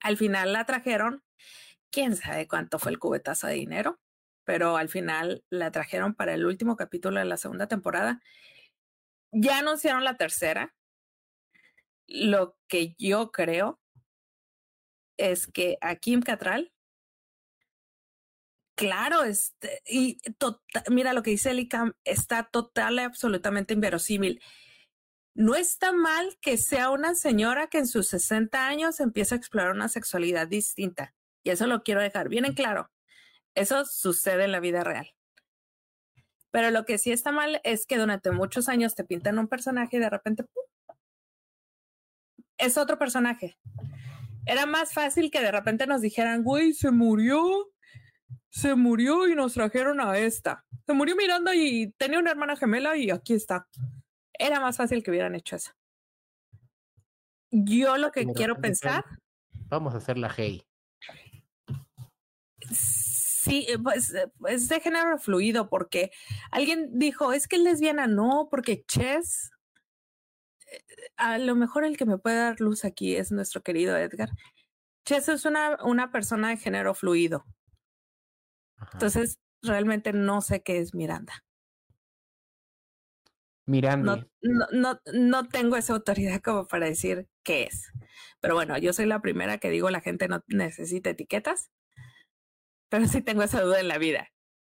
al 0.00 0.16
final 0.16 0.54
la 0.54 0.64
trajeron, 0.64 1.22
quién 1.90 2.16
sabe 2.16 2.48
cuánto 2.48 2.78
fue 2.78 2.90
el 2.90 2.98
cubetazo 2.98 3.46
de 3.46 3.56
dinero, 3.56 4.00
pero 4.44 4.78
al 4.78 4.88
final 4.88 5.44
la 5.50 5.70
trajeron 5.70 6.14
para 6.14 6.32
el 6.32 6.46
último 6.46 6.76
capítulo 6.76 7.18
de 7.18 7.26
la 7.26 7.36
segunda 7.36 7.68
temporada. 7.68 8.22
Ya 9.32 9.58
anunciaron 9.58 10.02
la 10.02 10.16
tercera. 10.16 10.74
Lo 12.06 12.56
que 12.68 12.94
yo 12.96 13.32
creo 13.32 13.78
es 15.18 15.46
que 15.46 15.76
a 15.82 15.96
Kim 15.96 16.22
Catral, 16.22 16.72
claro, 18.78 19.24
este, 19.24 19.82
y 19.84 20.20
tota, 20.38 20.84
mira 20.88 21.12
lo 21.12 21.24
que 21.24 21.32
dice 21.32 21.50
Elicam, 21.50 21.94
está 22.04 22.44
total 22.44 22.94
y 22.94 23.00
absolutamente 23.00 23.74
inverosímil. 23.74 24.40
No 25.34 25.56
está 25.56 25.92
mal 25.92 26.38
que 26.40 26.56
sea 26.56 26.90
una 26.90 27.16
señora 27.16 27.66
que 27.66 27.78
en 27.78 27.88
sus 27.88 28.06
60 28.08 28.68
años 28.68 29.00
empieza 29.00 29.34
a 29.34 29.38
explorar 29.38 29.72
una 29.72 29.88
sexualidad 29.88 30.46
distinta. 30.46 31.14
Y 31.42 31.50
eso 31.50 31.66
lo 31.66 31.82
quiero 31.82 32.00
dejar 32.00 32.28
bien 32.28 32.44
en 32.44 32.54
claro. 32.54 32.90
Eso 33.54 33.84
sucede 33.84 34.44
en 34.44 34.52
la 34.52 34.60
vida 34.60 34.84
real. 34.84 35.12
Pero 36.52 36.70
lo 36.70 36.84
que 36.84 36.98
sí 36.98 37.10
está 37.10 37.32
mal 37.32 37.60
es 37.64 37.84
que 37.84 37.98
durante 37.98 38.30
muchos 38.30 38.68
años 38.68 38.94
te 38.94 39.04
pintan 39.04 39.38
un 39.38 39.48
personaje 39.48 39.96
y 39.96 40.00
de 40.00 40.10
repente 40.10 40.44
es 42.58 42.78
otro 42.78 42.96
personaje. 42.96 43.58
Era 44.46 44.66
más 44.66 44.92
fácil 44.92 45.30
que 45.32 45.40
de 45.40 45.50
repente 45.50 45.86
nos 45.88 46.00
dijeran, 46.00 46.44
güey, 46.44 46.72
se 46.72 46.90
murió, 46.92 47.70
se 48.50 48.74
murió 48.74 49.28
y 49.28 49.34
nos 49.34 49.54
trajeron 49.54 50.00
a 50.00 50.18
esta. 50.18 50.64
Se 50.86 50.92
murió 50.92 51.16
Miranda 51.16 51.54
y 51.54 51.92
tenía 51.92 52.18
una 52.18 52.30
hermana 52.30 52.56
gemela 52.56 52.96
y 52.96 53.10
aquí 53.10 53.34
está. 53.34 53.68
Era 54.32 54.60
más 54.60 54.76
fácil 54.76 55.02
que 55.02 55.10
hubieran 55.10 55.34
hecho 55.34 55.56
eso. 55.56 55.72
Yo 57.50 57.96
lo 57.96 58.10
que 58.10 58.26
quiero 58.26 58.56
pensar. 58.56 59.04
Vamos 59.68 59.94
a 59.94 59.98
hacer 59.98 60.18
la 60.18 60.32
hey. 60.34 60.62
Sí, 62.70 63.66
eh, 63.68 63.78
pues 63.78 64.14
es 64.48 64.68
de 64.68 64.80
género 64.80 65.18
fluido, 65.18 65.68
porque 65.70 66.10
alguien 66.50 66.98
dijo, 66.98 67.32
es 67.32 67.48
que 67.48 67.56
es 67.56 67.62
lesbiana, 67.62 68.06
no, 68.06 68.48
porque 68.50 68.84
Chess, 68.86 69.50
eh, 70.70 70.84
a 71.16 71.38
lo 71.38 71.54
mejor 71.54 71.84
el 71.84 71.96
que 71.96 72.04
me 72.04 72.18
puede 72.18 72.36
dar 72.36 72.60
luz 72.60 72.84
aquí 72.84 73.16
es 73.16 73.32
nuestro 73.32 73.62
querido 73.62 73.96
Edgar. 73.96 74.30
Chess 75.04 75.28
es 75.28 75.44
una, 75.46 75.78
una 75.82 76.12
persona 76.12 76.50
de 76.50 76.58
género 76.58 76.94
fluido. 76.94 77.46
Entonces, 78.92 79.38
realmente 79.62 80.12
no 80.12 80.40
sé 80.40 80.62
qué 80.62 80.78
es 80.78 80.94
Miranda. 80.94 81.44
Miranda. 83.66 84.26
No, 84.40 84.66
no, 84.72 85.00
no, 85.12 85.48
tengo 85.48 85.76
esa 85.76 85.92
autoridad 85.92 86.40
como 86.40 86.66
para 86.66 86.86
decir 86.86 87.28
qué 87.42 87.64
es. 87.64 87.92
Pero 88.40 88.54
bueno, 88.54 88.78
yo 88.78 88.92
soy 88.92 89.06
la 89.06 89.20
primera 89.20 89.58
que 89.58 89.68
digo 89.70 89.90
la 89.90 90.00
gente 90.00 90.26
no 90.26 90.42
necesita 90.46 91.10
etiquetas, 91.10 91.70
pero 92.88 93.06
sí 93.06 93.20
tengo 93.20 93.42
esa 93.42 93.60
duda 93.60 93.80
en 93.80 93.88
la 93.88 93.98
vida. 93.98 94.28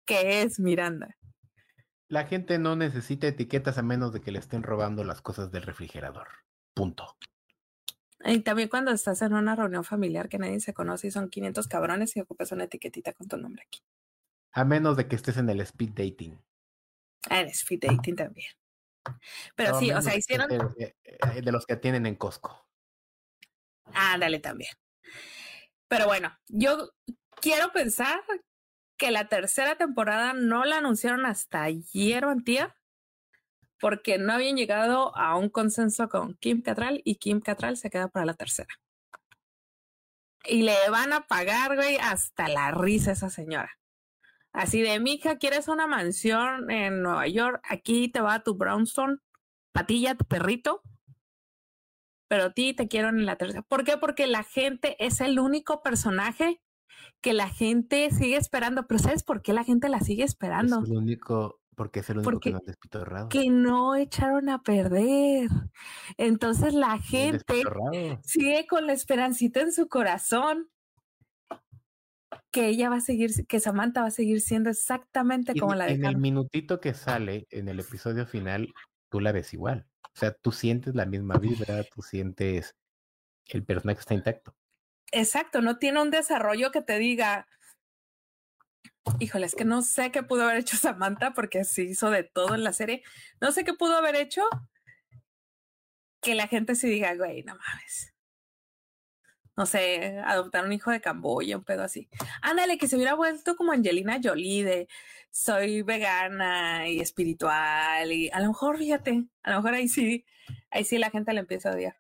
¿Qué 0.06 0.44
es 0.44 0.60
Miranda? 0.60 1.18
La 2.08 2.26
gente 2.26 2.60
no 2.60 2.76
necesita 2.76 3.28
etiquetas 3.28 3.80
a 3.80 3.82
menos 3.82 4.14
de 4.14 4.22
que 4.22 4.32
le 4.32 4.38
estén 4.38 4.62
robando 4.62 5.04
las 5.04 5.22
cosas 5.22 5.52
del 5.52 5.64
refrigerador. 5.64 6.28
Punto. 6.76 7.18
Y 8.26 8.40
también 8.40 8.70
cuando 8.70 8.92
estás 8.92 9.22
en 9.22 9.34
una 9.34 9.56
reunión 9.56 9.84
familiar 9.84 10.30
que 10.30 10.38
nadie 10.38 10.60
se 10.60 10.74
conoce 10.74 11.08
y 11.08 11.12
son 11.12 11.30
500 11.30 11.68
cabrones 11.68 12.16
y 12.16 12.22
ocupas 12.22 12.52
una 12.52 12.66
etiquetita 12.66 13.14
con 13.14 13.28
tu 13.28 13.38
nombre 13.38 13.64
aquí. 13.68 13.82
A 14.54 14.64
menos 14.64 14.96
de 14.96 15.08
que 15.08 15.16
estés 15.16 15.38
en 15.38 15.50
el 15.50 15.60
speed 15.62 15.90
dating. 15.90 16.40
Ah, 17.30 17.42
en 17.42 17.48
speed 17.48 17.82
dating 17.82 18.16
también. 18.16 18.52
Pero 19.56 19.80
sí, 19.80 19.92
o 19.92 20.02
sea, 20.02 20.16
hicieron. 20.16 20.50
Eh, 20.52 20.96
eh, 21.04 21.42
de 21.42 21.52
los 21.52 21.66
que 21.66 21.76
tienen 21.76 22.06
en 22.06 22.16
Costco. 22.16 22.66
Ah, 23.94 24.18
dale 24.20 24.40
también. 24.40 24.72
Pero 25.88 26.06
bueno, 26.06 26.32
yo 26.48 26.92
quiero 27.42 27.72
pensar 27.72 28.22
que 28.98 29.12
la 29.12 29.28
tercera 29.28 29.76
temporada 29.76 30.34
no 30.34 30.64
la 30.66 30.78
anunciaron 30.78 31.26
hasta 31.26 31.64
ayer 31.64 32.26
o 32.26 32.30
antier, 32.30 32.74
porque 33.84 34.18
no 34.18 34.32
habían 34.32 34.56
llegado 34.56 35.14
a 35.18 35.36
un 35.36 35.50
consenso 35.50 36.08
con 36.08 36.36
Kim 36.36 36.62
Catral 36.62 37.02
y 37.04 37.16
Kim 37.16 37.42
Catral 37.42 37.76
se 37.76 37.90
queda 37.90 38.08
para 38.08 38.26
la 38.26 38.34
tercera. 38.34 38.74
Y 40.46 40.62
le 40.62 40.74
van 40.90 41.12
a 41.12 41.28
pagar, 41.28 41.76
güey, 41.76 41.98
hasta 41.98 42.48
la 42.48 42.72
risa 42.72 43.10
a 43.10 43.14
esa 43.14 43.30
señora. 43.30 43.78
Así 44.54 44.82
de, 44.82 45.02
mija, 45.02 45.38
¿quieres 45.38 45.68
una 45.68 45.86
mansión 45.86 46.72
en 46.72 47.02
Nueva 47.02 47.28
York? 47.28 47.62
Aquí 47.68 48.08
te 48.08 48.22
va 48.22 48.42
tu 48.42 48.56
brownstone, 48.56 49.18
patilla, 49.74 50.16
tu 50.16 50.24
perrito. 50.24 50.82
Pero 52.30 52.46
a 52.46 52.54
ti 52.54 52.74
te 52.74 52.88
quiero 52.88 53.10
en 53.10 53.26
la 53.26 53.36
tercera. 53.36 53.64
¿Por 53.64 53.84
qué? 53.84 53.98
Porque 53.98 54.28
la 54.28 54.44
gente 54.44 54.96
es 55.06 55.20
el 55.20 55.40
único 55.40 55.84
personaje 55.84 56.62
que 57.20 57.34
la 57.34 57.50
gente 57.50 58.12
sigue 58.12 58.38
esperando. 58.38 58.88
Pero 58.88 59.00
¿sabes 59.00 59.24
por 59.24 59.42
qué 59.42 59.52
la 59.52 59.66
gente 59.66 59.90
la 59.90 60.00
sigue 60.00 60.24
esperando? 60.24 60.84
Es 60.84 60.90
el 60.90 60.96
único, 60.96 61.60
porque 61.76 62.02
es 62.02 62.10
el 62.10 62.20
único 62.20 62.40
que 62.40 62.52
no 62.52 62.60
despitorrado. 62.66 63.30
Que 63.30 63.50
no 63.50 63.96
echaron 63.96 64.50
a 64.50 64.62
perder. 64.62 65.50
Entonces 66.18 66.74
la 66.74 66.98
gente 67.00 67.64
sigue 68.24 68.66
con 68.68 68.88
la 68.88 68.94
esperancita 68.94 69.62
en 69.62 69.72
su 69.72 69.88
corazón 69.88 70.70
que 72.52 72.68
ella 72.68 72.90
va 72.90 72.98
a 72.98 73.02
seguir, 73.02 73.32
que 73.48 73.60
Samantha 73.60 74.02
va 74.02 74.08
a 74.08 74.12
seguir 74.12 74.42
siendo 74.42 74.70
exactamente 74.70 75.54
como 75.60 75.76
la 75.76 75.86
de 75.86 75.94
En 75.94 76.06
el 76.06 76.18
minutito 76.18 76.80
que 76.80 76.94
sale 76.94 77.48
en 77.50 77.68
el 77.68 77.80
episodio 77.80 78.26
final, 78.26 78.74
tú 79.10 79.20
la 79.20 79.32
ves 79.32 79.54
igual. 79.54 79.88
O 80.04 80.20
sea, 80.20 80.34
tú 80.34 80.52
sientes 80.52 80.94
la 80.96 81.06
misma 81.06 81.38
vibra, 81.38 81.84
tú 81.84 82.02
sientes 82.02 82.76
el 83.48 83.64
personaje 83.64 84.00
está 84.00 84.14
intacto. 84.14 84.56
Exacto, 85.12 85.62
no 85.62 85.78
tiene 85.78 86.02
un 86.02 86.12
desarrollo 86.12 86.72
que 86.72 86.82
te 86.82 86.98
diga, 86.98 87.48
híjole, 89.20 89.46
es 89.46 89.56
que 89.56 89.66
no 89.66 89.82
sé 89.82 90.12
qué 90.12 90.24
pudo 90.24 90.44
haber 90.44 90.58
hecho 90.58 90.78
Samantha 90.78 91.34
porque 91.34 91.64
se 91.64 91.84
hizo 91.84 92.10
de 92.12 92.24
todo 92.24 92.56
en 92.56 92.64
la 92.64 92.74
serie. 92.74 93.04
No 93.42 93.52
sé 93.52 93.64
qué 93.64 93.74
pudo 93.74 93.98
haber 93.98 94.16
hecho 94.16 94.42
que 96.22 96.36
la 96.36 96.48
gente 96.48 96.76
se 96.76 96.88
diga, 96.88 97.14
güey, 97.16 97.44
no 97.44 97.56
mames 97.56 98.14
no 99.56 99.66
sé, 99.66 100.20
adoptar 100.26 100.66
un 100.66 100.74
hijo 100.74 100.92
de 100.92 101.02
Camboya, 101.02 101.58
un 101.58 101.64
pedo 101.64 101.84
así. 101.84 102.10
Ándale, 102.42 102.78
que 102.78 102.88
se 102.88 102.96
hubiera 102.96 103.14
vuelto 103.14 103.56
como 103.56 103.72
Angelina 103.72 104.20
Jolie 104.24 104.64
de 104.64 104.88
soy 105.30 105.82
vegana 105.84 106.88
y 106.88 107.00
espiritual 107.00 108.12
y 108.12 108.30
a 108.32 108.40
lo 108.40 108.48
mejor, 108.48 108.78
fíjate, 108.78 109.26
a 109.44 109.52
lo 109.52 109.58
mejor 109.58 109.74
ahí 109.76 109.88
sí, 109.88 110.26
ahí 110.72 110.84
sí 110.84 110.98
la 110.98 111.12
gente 111.12 111.34
le 111.34 111.42
empieza 111.42 111.70
a 111.70 111.76
odiar. 111.76 111.98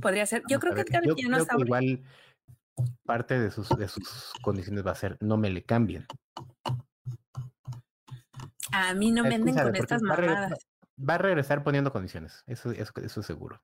Podría 0.00 0.26
ser. 0.26 0.42
Yo 0.48 0.60
creo 0.60 0.74
que 0.74 0.84
yo 0.90 1.00
creo 1.00 1.16
que 1.16 1.62
igual 1.62 2.02
parte 3.04 3.38
de 3.38 3.50
sus, 3.50 3.68
de 3.70 3.88
sus 3.88 4.32
condiciones 4.42 4.86
va 4.86 4.92
a 4.92 4.96
ser 4.96 5.16
no 5.20 5.36
me 5.36 5.50
le 5.50 5.64
cambien. 5.64 6.06
A 8.72 8.94
mí 8.94 9.10
no 9.10 9.22
me 9.22 9.34
anden 9.34 9.54
con 9.54 9.74
estas 9.76 10.02
mamadas. 10.02 10.66
Va 10.98 11.14
a 11.14 11.18
regresar 11.18 11.62
poniendo 11.62 11.92
condiciones, 11.92 12.44
eso, 12.46 12.70
eso, 12.72 12.92
eso 13.02 13.20
es 13.20 13.26
seguro. 13.26 13.62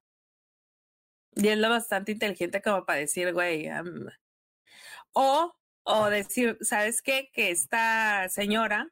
Y 1.34 1.48
es 1.48 1.58
lo 1.58 1.68
bastante 1.68 2.12
inteligente 2.12 2.62
como 2.62 2.86
para 2.86 2.98
decir, 3.00 3.32
güey, 3.34 3.68
o, 5.12 5.54
o 5.82 6.06
decir, 6.06 6.56
¿sabes 6.62 7.02
qué? 7.02 7.30
Que 7.32 7.50
esta 7.50 8.28
señora, 8.30 8.90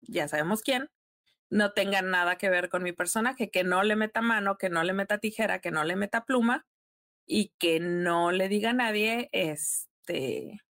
ya 0.00 0.26
sabemos 0.26 0.62
quién, 0.62 0.88
no 1.50 1.72
tenga 1.72 2.00
nada 2.00 2.36
que 2.36 2.48
ver 2.48 2.70
con 2.70 2.82
mi 2.82 2.92
personaje, 2.92 3.50
que 3.50 3.62
no 3.62 3.82
le 3.82 3.94
meta 3.94 4.22
mano, 4.22 4.56
que 4.56 4.70
no 4.70 4.82
le 4.84 4.94
meta 4.94 5.18
tijera, 5.18 5.60
que 5.60 5.70
no 5.70 5.84
le 5.84 5.96
meta 5.96 6.24
pluma 6.24 6.66
y 7.26 7.52
que 7.58 7.80
no 7.80 8.32
le 8.32 8.48
diga 8.48 8.70
a 8.70 8.74
nadie, 8.74 9.28
este, 9.32 10.62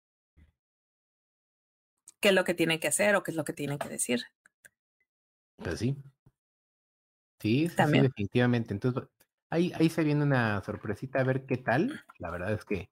qué 2.20 2.28
es 2.28 2.34
lo 2.34 2.44
que 2.44 2.54
tiene 2.54 2.80
que 2.80 2.88
hacer 2.88 3.14
o 3.16 3.22
qué 3.22 3.30
es 3.30 3.36
lo 3.36 3.44
que 3.44 3.52
tiene 3.52 3.78
que 3.78 3.88
decir. 3.88 4.22
Pues 5.56 5.78
sí. 5.78 5.96
Sí, 7.40 7.68
sí, 7.68 7.76
sí 7.76 8.00
definitivamente. 8.00 8.72
Entonces, 8.72 9.04
Ahí, 9.50 9.72
ahí 9.78 9.88
se 9.88 10.02
viene 10.02 10.24
una 10.24 10.60
sorpresita 10.62 11.20
a 11.20 11.24
ver 11.24 11.46
qué 11.46 11.56
tal. 11.56 12.04
La 12.18 12.30
verdad 12.30 12.52
es 12.52 12.64
que. 12.64 12.90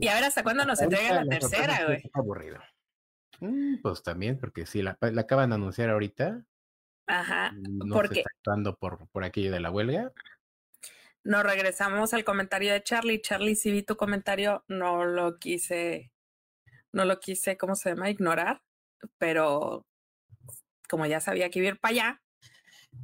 Y 0.00 0.08
a 0.08 0.14
ver 0.14 0.24
hasta 0.24 0.42
cuándo 0.42 0.64
nos 0.64 0.80
entrega 0.80 1.22
la, 1.22 1.26
tercera, 1.26 1.84
güey. 1.86 2.02
Aburrido. 2.12 2.58
Mm, 3.40 3.76
pues 3.82 4.02
también, 4.02 4.38
porque 4.38 4.66
si 4.66 4.82
la, 4.82 4.96
la, 5.00 5.20
acaban 5.22 5.50
de 5.50 5.56
anunciar 5.56 5.90
ahorita. 5.90 6.42
Ajá. 7.06 7.52
No 7.52 7.94
porque... 7.94 8.14
se 8.14 8.20
está 8.20 8.30
actuando 8.38 8.76
por, 8.76 9.08
por 9.08 9.24
aquello 9.24 9.52
de 9.52 9.60
la 9.60 9.70
huelga. 9.70 10.12
Nos 11.24 11.42
regresamos 11.42 12.14
al 12.14 12.24
comentario 12.24 12.72
de 12.72 12.82
Charlie. 12.82 13.20
Charlie, 13.20 13.56
si 13.56 13.70
vi 13.70 13.82
tu 13.82 13.96
comentario, 13.96 14.64
no 14.68 15.04
lo 15.04 15.38
quise, 15.38 16.10
no 16.92 17.04
lo 17.04 17.20
quise, 17.20 17.56
¿cómo 17.56 17.74
se 17.74 17.90
llama? 17.90 18.10
Ignorar. 18.10 18.62
Pero 19.18 19.86
como 20.88 21.06
ya 21.06 21.20
sabía 21.20 21.50
que 21.50 21.58
iba 21.58 21.68
a 21.68 21.72
ir 21.72 21.80
para 21.80 21.92
allá, 21.92 22.22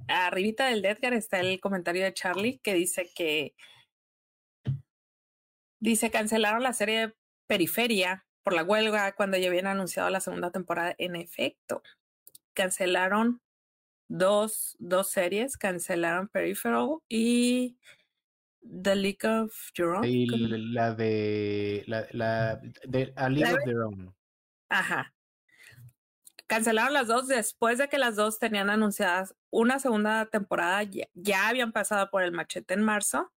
arribita 0.09 0.67
del 0.67 0.85
Edgar 0.85 1.13
está 1.13 1.41
el 1.41 1.61
comentario 1.61 2.03
de 2.05 2.15
Charlie 2.15 2.59
que 2.59 2.75
dice 2.75 3.11
que 3.15 3.55
dice 5.81 6.11
cancelaron 6.11 6.63
la 6.63 6.73
serie 6.73 7.15
Periferia 7.47 8.27
por 8.43 8.55
la 8.55 8.63
huelga 8.63 9.15
cuando 9.15 9.37
ya 9.37 9.49
habían 9.49 9.67
anunciado 9.67 10.09
la 10.11 10.21
segunda 10.21 10.51
temporada. 10.51 10.95
En 10.99 11.17
efecto, 11.17 11.83
cancelaron 12.55 13.43
dos, 14.09 14.77
dos 14.79 15.11
series, 15.11 15.57
cancelaron 15.57 16.29
Peripheral 16.29 16.99
y 17.09 17.77
The 18.65 18.97
League 18.97 19.29
of 19.29 19.53
Your 19.75 19.97
Own. 19.97 20.05
Y 20.05 20.27
la 20.27 20.95
de 20.95 21.85
la, 21.87 22.07
la 22.13 22.61
de 22.85 23.13
A 23.17 23.29
League 23.29 23.53
of 23.53 23.65
Their 23.65 23.81
Own. 23.83 24.15
Ajá 24.69 25.15
cancelaron 26.47 26.93
las 26.93 27.07
dos 27.09 27.27
después 27.27 27.79
de 27.79 27.89
que 27.89 27.99
las 27.99 28.17
dos 28.17 28.39
tenían 28.39 28.71
anunciadas 28.71 29.35
una 29.51 29.79
segunda 29.79 30.27
temporada, 30.27 30.83
ya, 31.15 31.49
habían 31.49 31.73
pasado 31.73 32.11
por 32.11 32.23
el 32.23 32.33
machete 32.33 32.75
en 32.75 32.83
marzo 32.83 33.33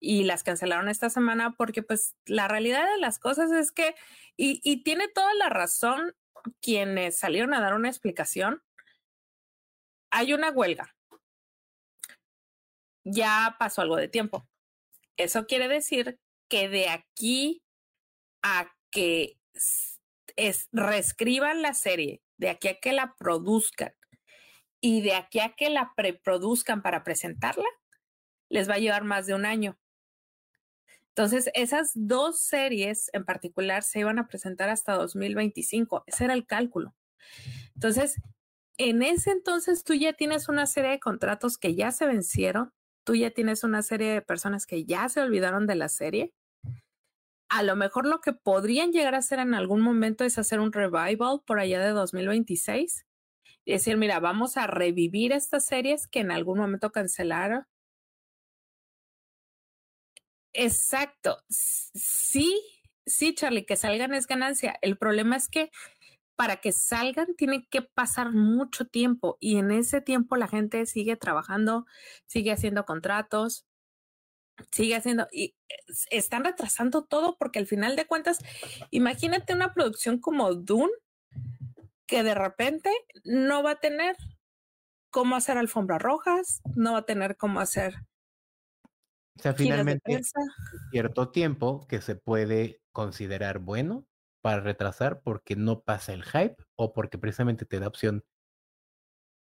y 0.00 0.24
las 0.24 0.44
cancelaron 0.44 0.88
esta 0.88 1.10
semana 1.10 1.54
porque 1.56 1.82
pues 1.82 2.14
la 2.26 2.46
realidad 2.48 2.86
de 2.90 2.98
las 2.98 3.18
cosas 3.18 3.50
es 3.50 3.72
que, 3.72 3.94
y, 4.36 4.60
y 4.62 4.82
tiene 4.84 5.08
toda 5.08 5.34
la 5.34 5.48
razón 5.48 6.14
quienes 6.62 7.18
salieron 7.18 7.52
a 7.52 7.60
dar 7.60 7.74
una 7.74 7.88
explicación, 7.88 8.62
hay 10.10 10.32
una 10.32 10.50
huelga. 10.50 10.94
Ya 13.10 13.56
pasó 13.58 13.82
algo 13.82 13.96
de 13.96 14.08
tiempo. 14.08 14.48
Eso 15.16 15.46
quiere 15.46 15.68
decir 15.68 16.20
que 16.48 16.68
de 16.68 16.88
aquí 16.88 17.62
a 18.42 18.70
que 18.90 19.38
es, 20.36 20.68
reescriban 20.72 21.62
la 21.62 21.74
serie 21.74 22.22
de 22.36 22.50
aquí 22.50 22.68
a 22.68 22.78
que 22.78 22.92
la 22.92 23.14
produzcan 23.18 23.92
y 24.80 25.00
de 25.02 25.14
aquí 25.14 25.40
a 25.40 25.54
que 25.54 25.70
la 25.70 25.92
preproduzcan 25.96 26.82
para 26.82 27.02
presentarla, 27.02 27.66
les 28.48 28.70
va 28.70 28.74
a 28.74 28.78
llevar 28.78 29.04
más 29.04 29.26
de 29.26 29.34
un 29.34 29.44
año. 29.44 29.78
Entonces, 31.08 31.50
esas 31.54 31.90
dos 31.94 32.40
series 32.40 33.10
en 33.12 33.24
particular 33.24 33.82
se 33.82 33.98
iban 33.98 34.20
a 34.20 34.28
presentar 34.28 34.68
hasta 34.68 34.94
2025. 34.94 36.04
Ese 36.06 36.24
era 36.24 36.34
el 36.34 36.46
cálculo. 36.46 36.94
Entonces, 37.74 38.20
en 38.76 39.02
ese 39.02 39.32
entonces 39.32 39.82
tú 39.82 39.94
ya 39.94 40.12
tienes 40.12 40.48
una 40.48 40.66
serie 40.66 40.92
de 40.92 41.00
contratos 41.00 41.58
que 41.58 41.74
ya 41.74 41.90
se 41.90 42.06
vencieron, 42.06 42.72
tú 43.08 43.14
ya 43.14 43.30
tienes 43.30 43.64
una 43.64 43.80
serie 43.80 44.12
de 44.12 44.20
personas 44.20 44.66
que 44.66 44.84
ya 44.84 45.08
se 45.08 45.22
olvidaron 45.22 45.66
de 45.66 45.76
la 45.76 45.88
serie 45.88 46.34
a 47.48 47.62
lo 47.62 47.74
mejor 47.74 48.04
lo 48.04 48.20
que 48.20 48.34
podrían 48.34 48.92
llegar 48.92 49.14
a 49.14 49.18
hacer 49.20 49.38
en 49.38 49.54
algún 49.54 49.80
momento 49.80 50.24
es 50.24 50.36
hacer 50.36 50.60
un 50.60 50.74
revival 50.74 51.40
por 51.46 51.58
allá 51.58 51.80
de 51.80 51.92
2026 51.92 53.06
y 53.64 53.72
decir, 53.72 53.96
mira, 53.96 54.20
vamos 54.20 54.58
a 54.58 54.66
revivir 54.66 55.32
estas 55.32 55.64
series 55.64 56.06
que 56.06 56.20
en 56.20 56.30
algún 56.30 56.58
momento 56.58 56.92
cancelaron 56.92 57.64
Exacto. 60.52 61.38
Sí, 61.48 62.60
sí, 63.06 63.34
Charlie, 63.34 63.64
que 63.64 63.76
salgan 63.76 64.12
es 64.12 64.26
ganancia. 64.26 64.76
El 64.82 64.98
problema 64.98 65.36
es 65.36 65.48
que 65.48 65.70
para 66.38 66.58
que 66.58 66.70
salgan 66.70 67.34
tiene 67.34 67.66
que 67.66 67.82
pasar 67.82 68.30
mucho 68.32 68.86
tiempo 68.86 69.36
y 69.40 69.56
en 69.56 69.72
ese 69.72 70.00
tiempo 70.00 70.36
la 70.36 70.46
gente 70.46 70.86
sigue 70.86 71.16
trabajando, 71.16 71.84
sigue 72.26 72.52
haciendo 72.52 72.84
contratos, 72.84 73.66
sigue 74.70 74.94
haciendo 74.94 75.26
y 75.32 75.56
están 76.12 76.44
retrasando 76.44 77.04
todo 77.04 77.36
porque 77.40 77.58
al 77.58 77.66
final 77.66 77.96
de 77.96 78.06
cuentas, 78.06 78.38
imagínate 78.92 79.52
una 79.52 79.74
producción 79.74 80.20
como 80.20 80.54
Dune 80.54 80.92
que 82.06 82.22
de 82.22 82.36
repente 82.36 82.92
no 83.24 83.64
va 83.64 83.72
a 83.72 83.80
tener 83.80 84.14
cómo 85.10 85.34
hacer 85.34 85.58
alfombras 85.58 86.00
rojas, 86.00 86.60
no 86.76 86.92
va 86.92 86.98
a 86.98 87.04
tener 87.04 87.36
cómo 87.36 87.58
hacer. 87.58 87.96
O 89.36 89.42
sea, 89.42 89.54
finalmente 89.54 90.20
cierto 90.92 91.30
tiempo 91.32 91.84
que 91.88 92.00
se 92.00 92.14
puede 92.14 92.80
considerar 92.92 93.58
bueno 93.58 94.07
para 94.40 94.60
retrasar 94.60 95.20
porque 95.22 95.56
no 95.56 95.80
pasa 95.80 96.12
el 96.12 96.24
hype 96.24 96.56
o 96.76 96.92
porque 96.92 97.18
precisamente 97.18 97.64
te 97.64 97.80
da 97.80 97.88
opción 97.88 98.24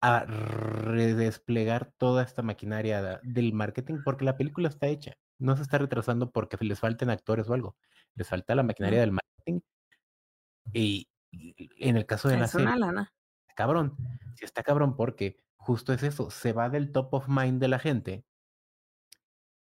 a 0.02 0.26
redesplegar 0.26 1.94
toda 1.98 2.24
esta 2.24 2.42
maquinaria 2.42 3.20
del 3.24 3.54
marketing 3.54 4.00
porque 4.04 4.26
la 4.26 4.36
película 4.36 4.68
está 4.68 4.88
hecha. 4.88 5.16
No 5.38 5.56
se 5.56 5.62
está 5.62 5.78
retrasando 5.78 6.32
porque 6.32 6.58
les 6.62 6.80
falten 6.80 7.10
actores 7.10 7.48
o 7.50 7.54
algo. 7.54 7.76
Les 8.16 8.28
falta 8.28 8.56
la 8.56 8.64
maquinaria 8.64 9.00
del 9.00 9.12
marketing. 9.12 9.62
Y, 10.74 11.08
en 11.32 11.98
el 11.98 12.06
caso 12.06 12.30
de 12.30 12.38
la 12.38 12.48
serie, 12.48 12.68
cabrón. 13.56 13.96
Si 14.36 14.46
está 14.46 14.64
cabrón 14.64 14.96
porque 14.96 15.38
justo 15.56 15.94
es 15.94 16.04
eso, 16.04 16.32
se 16.32 16.54
va 16.54 16.70
del 16.70 16.92
top 16.92 17.14
of 17.14 17.28
mind 17.28 17.62
de 17.62 17.68
la 17.68 17.80
gente. 17.80 18.26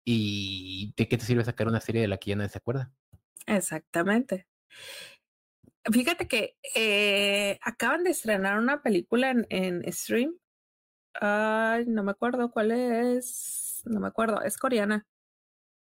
¿Y 0.05 0.95
de 0.97 1.09
qué 1.09 1.17
te 1.17 1.25
sirve 1.25 1.45
sacar 1.45 1.67
una 1.67 1.81
serie 1.81 2.03
de 2.03 2.09
la 2.09 2.19
que 2.19 2.31
ya 2.31 2.37
nadie 2.37 2.51
se 2.51 2.59
acuerda? 2.59 2.93
Exactamente. 3.47 4.47
Fíjate 5.93 6.27
que 6.27 6.57
eh, 6.75 7.59
acaban 7.63 8.05
de 8.05 8.11
estrenar 8.11 8.59
una 8.59 8.83
película 8.83 9.31
en, 9.31 9.47
en 9.51 9.93
stream. 9.93 10.37
Ay, 11.15 11.87
no 11.87 12.03
me 12.03 12.13
acuerdo 12.13 12.51
cuál 12.51 12.73
es. 12.73 13.83
No 13.85 14.01
me 14.01 14.09
acuerdo. 14.09 14.43
Es 14.43 14.59
coreana. 14.59 15.07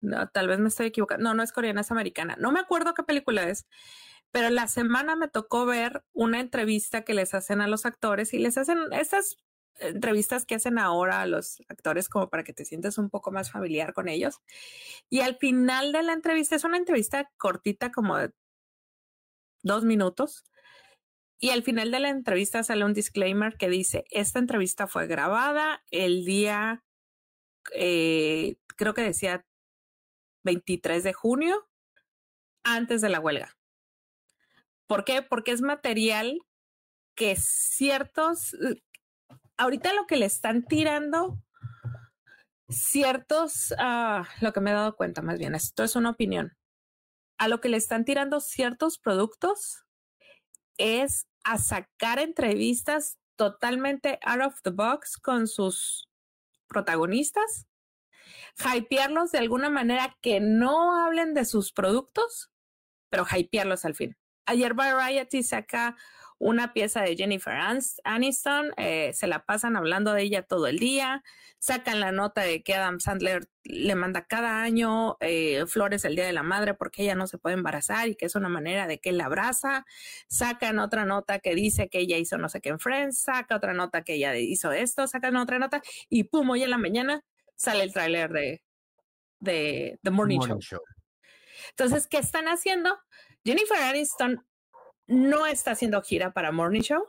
No, 0.02 0.28
tal 0.30 0.48
vez 0.48 0.60
me 0.60 0.70
estoy 0.70 0.88
equivocando. 0.88 1.24
No, 1.24 1.34
no 1.36 1.44
es 1.44 1.54
coreana, 1.54 1.82
es 1.82 1.92
americana. 1.92 2.36
No 2.40 2.52
me 2.52 2.60
acuerdo 2.60 2.94
qué 2.94 3.04
película 3.04 3.44
es. 3.50 3.68
Pero 4.32 4.50
la 4.50 4.68
semana 4.68 5.16
me 5.16 5.28
tocó 5.28 5.66
ver 5.66 6.04
una 6.14 6.40
entrevista 6.40 7.04
que 7.04 7.14
les 7.14 7.34
hacen 7.34 7.62
a 7.62 7.68
los 7.68 7.86
actores 7.86 8.34
y 8.34 8.40
les 8.40 8.58
hacen 8.58 8.80
esas 8.92 9.38
entrevistas 9.80 10.46
que 10.46 10.56
hacen 10.56 10.80
ahora 10.80 11.22
a 11.22 11.28
los 11.28 11.62
actores 11.70 12.10
como 12.10 12.30
para 12.30 12.44
que 12.44 12.54
te 12.54 12.66
sientas 12.66 12.98
un 12.98 13.10
poco 13.10 13.32
más 13.32 13.52
familiar 13.52 13.94
con 13.94 14.10
ellos. 14.10 14.40
Y 15.10 15.22
al 15.22 15.38
final 15.38 15.92
de 15.92 16.04
la 16.04 16.14
entrevista, 16.14 16.56
es 16.56 16.64
una 16.64 16.78
entrevista 16.78 17.30
cortita 17.38 17.92
como 17.92 18.18
de 18.18 18.32
dos 19.64 19.84
minutos. 19.84 20.44
Y 21.40 21.50
al 21.50 21.64
final 21.64 21.92
de 21.92 22.00
la 22.00 22.10
entrevista 22.10 22.64
sale 22.64 22.86
un 22.86 22.94
disclaimer 22.94 23.58
que 23.58 23.70
dice, 23.70 24.06
esta 24.12 24.40
entrevista 24.40 24.88
fue 24.88 25.08
grabada 25.08 25.84
el 25.92 26.24
día, 26.24 26.84
eh, 27.74 28.56
creo 28.78 28.94
que 28.94 29.02
decía 29.02 29.46
23 30.44 31.04
de 31.04 31.14
junio, 31.14 31.68
antes 32.64 33.02
de 33.02 33.10
la 33.10 33.20
huelga. 33.20 33.58
¿Por 34.88 35.04
qué? 35.04 35.22
Porque 35.22 35.52
es 35.52 35.62
material 35.62 36.40
que 37.16 37.36
ciertos, 37.36 38.54
eh, 38.54 38.82
ahorita 39.58 39.94
lo 39.94 40.06
que 40.06 40.18
le 40.18 40.26
están 40.26 40.64
tirando, 40.64 41.38
ciertos, 42.70 43.72
uh, 43.72 44.24
lo 44.42 44.54
que 44.54 44.62
me 44.62 44.72
he 44.72 44.74
dado 44.74 44.96
cuenta 44.96 45.22
más 45.22 45.38
bien, 45.38 45.56
esto 45.56 45.84
es 45.84 45.96
una 45.96 46.12
opinión, 46.12 46.54
a 47.44 47.50
lo 47.50 47.60
que 47.60 47.68
le 47.68 47.76
están 47.76 48.06
tirando 48.06 48.40
ciertos 48.40 48.98
productos 48.98 49.84
es 50.78 51.28
a 51.44 51.58
sacar 51.58 52.20
entrevistas 52.20 53.20
totalmente 53.36 54.18
out 54.24 54.42
of 54.42 54.62
the 54.62 54.70
box 54.70 55.18
con 55.18 55.50
sus 55.50 56.10
protagonistas, 56.68 57.68
hypearlos 58.58 59.34
de 59.34 59.40
alguna 59.40 59.70
manera 59.70 60.18
que 60.22 60.40
no 60.40 60.96
hablen 61.04 61.34
de 61.34 61.44
sus 61.44 61.74
productos, 61.74 62.50
pero 63.10 63.26
hypearlos 63.26 63.84
al 63.84 63.96
fin. 63.96 64.18
Ayer 64.46 64.74
Variety 64.74 65.44
saca 65.44 65.98
una 66.44 66.74
pieza 66.74 67.02
de 67.02 67.16
Jennifer 67.16 67.54
Aniston, 68.04 68.74
eh, 68.76 69.12
se 69.14 69.28
la 69.28 69.46
pasan 69.46 69.78
hablando 69.78 70.14
de 70.14 70.24
ella 70.24 70.42
todo 70.44 70.68
el 70.68 70.78
día, 70.78 71.24
sacan 71.58 72.02
la 72.02 72.12
nota 72.12 72.42
de 72.42 72.62
que 72.64 72.76
Adam 72.76 73.00
Sandler 73.00 73.48
le 73.64 73.96
manda 73.96 74.26
cada 74.26 74.62
año 74.62 75.16
eh, 75.22 75.64
flores 75.68 76.04
el 76.04 76.16
Día 76.16 76.26
de 76.26 76.34
la 76.34 76.44
Madre 76.44 76.74
porque 76.74 77.04
ella 77.04 77.16
no 77.16 77.28
se 77.28 77.38
puede 77.38 77.56
embarazar 77.56 78.10
y 78.10 78.16
que 78.16 78.26
es 78.26 78.36
una 78.36 78.50
manera 78.50 78.88
de 78.88 79.00
que 79.00 79.12
él 79.12 79.20
la 79.20 79.28
abraza, 79.28 79.86
sacan 80.28 80.80
otra 80.80 81.06
nota 81.06 81.40
que 81.40 81.56
dice 81.56 81.88
que 81.88 82.00
ella 82.00 82.18
hizo 82.18 82.38
no 82.38 82.50
sé 82.50 82.60
qué 82.60 82.70
en 82.70 82.80
Friends, 82.80 83.20
saca 83.20 83.56
otra 83.56 83.74
nota 83.74 84.04
que 84.04 84.16
ella 84.16 84.36
hizo 84.36 84.74
esto, 84.74 85.08
sacan 85.08 85.38
otra 85.38 85.60
nota 85.60 85.82
y 86.10 86.26
pum, 86.26 86.50
hoy 86.50 86.64
en 86.64 86.72
la 86.72 86.78
mañana 86.78 87.24
sale 87.56 87.84
el 87.84 87.94
tráiler 87.94 88.34
de, 88.34 88.62
de 89.40 89.98
The 90.04 90.12
Morning, 90.12 90.40
Show. 90.40 90.82
Entonces, 91.70 92.08
¿qué 92.08 92.18
están 92.18 92.48
haciendo? 92.48 93.00
Jennifer 93.46 93.78
Aniston 93.78 94.46
no 95.08 95.46
está 95.46 95.72
haciendo 95.72 96.02
gira 96.02 96.34
para 96.34 96.52
Morning 96.52 96.82
Show, 96.82 97.04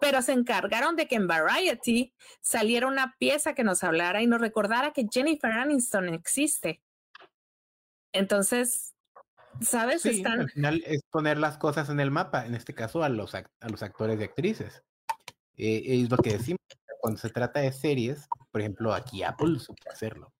pero 0.00 0.22
se 0.22 0.32
encargaron 0.32 0.96
de 0.96 1.08
que 1.08 1.16
en 1.16 1.26
Variety 1.26 2.14
saliera 2.40 2.86
una 2.86 3.16
pieza 3.18 3.54
que 3.54 3.64
nos 3.64 3.82
hablara 3.82 4.22
y 4.22 4.26
nos 4.26 4.40
recordara 4.40 4.92
que 4.92 5.06
Jennifer 5.10 5.50
Aniston 5.50 6.08
existe. 6.10 6.82
Entonces, 8.12 8.94
¿sabes? 9.60 10.06
Están... 10.06 10.40
Al 10.40 10.50
final 10.50 10.82
es 10.86 11.02
poner 11.10 11.38
las 11.38 11.58
cosas 11.58 11.88
en 11.90 12.00
el 12.00 12.10
mapa, 12.10 12.46
en 12.46 12.54
este 12.54 12.74
caso 12.74 13.02
a 13.02 13.08
los, 13.08 13.34
a 13.34 13.44
los 13.68 13.82
actores 13.82 14.20
y 14.20 14.24
actrices. 14.24 14.82
Eh, 15.56 15.82
es 15.86 16.10
lo 16.10 16.16
que 16.18 16.34
decimos. 16.34 16.60
Cuando 17.00 17.20
se 17.20 17.30
trata 17.30 17.60
de 17.60 17.72
series, 17.72 18.26
por 18.50 18.60
ejemplo, 18.60 18.92
aquí 18.92 19.22
Apple 19.22 19.58
supo 19.60 19.90
hacerlo. 19.90 20.32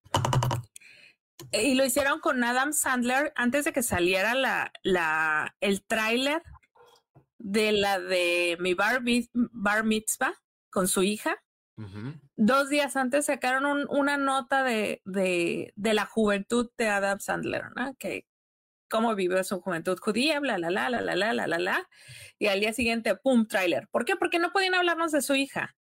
Y 1.53 1.75
lo 1.75 1.85
hicieron 1.85 2.21
con 2.21 2.43
Adam 2.43 2.73
Sandler 2.73 3.33
antes 3.37 3.65
de 3.65 3.73
que 3.73 3.83
saliera 3.83 4.35
la, 4.35 4.73
la, 4.83 5.57
el 5.61 5.85
tráiler 5.85 6.43
de 7.39 7.73
la 7.73 8.01
de 8.01 8.57
mi 8.61 8.75
bar, 8.75 9.03
bar 9.33 9.85
mitzvah 9.85 10.35
con 10.71 10.89
su 10.89 11.03
hija. 11.03 11.37
Dos 12.35 12.71
días 12.71 12.97
antes 12.97 13.27
sacaron 13.27 13.87
una 13.89 14.17
nota 14.17 14.65
de, 14.65 15.01
de, 15.05 15.73
de, 15.77 15.95
la 15.95 16.07
juventud 16.07 16.71
de 16.77 16.89
Adam 16.89 17.21
Sandler, 17.21 17.67
¿no? 17.77 17.95
Que 17.95 18.27
cómo 18.91 19.15
vivió 19.15 19.45
su 19.45 19.61
juventud 19.61 19.97
judía, 20.01 20.41
bla, 20.41 20.59
la, 20.59 20.71
la, 20.71 20.91
la, 20.91 21.01
la, 21.01 21.15
la, 21.15 21.33
la, 21.33 21.47
la, 21.47 21.59
la. 21.59 21.89
Y 22.37 22.49
al 22.49 22.59
día 22.59 22.73
siguiente, 22.73 23.15
pum, 23.15 23.47
tráiler. 23.47 23.87
¿Por 23.93 24.05
qué? 24.05 24.17
Porque 24.17 24.41
no 24.41 24.51
podían 24.51 24.75
hablarnos 24.75 25.13
de 25.13 25.23
su 25.23 25.37
hija. 25.37 25.77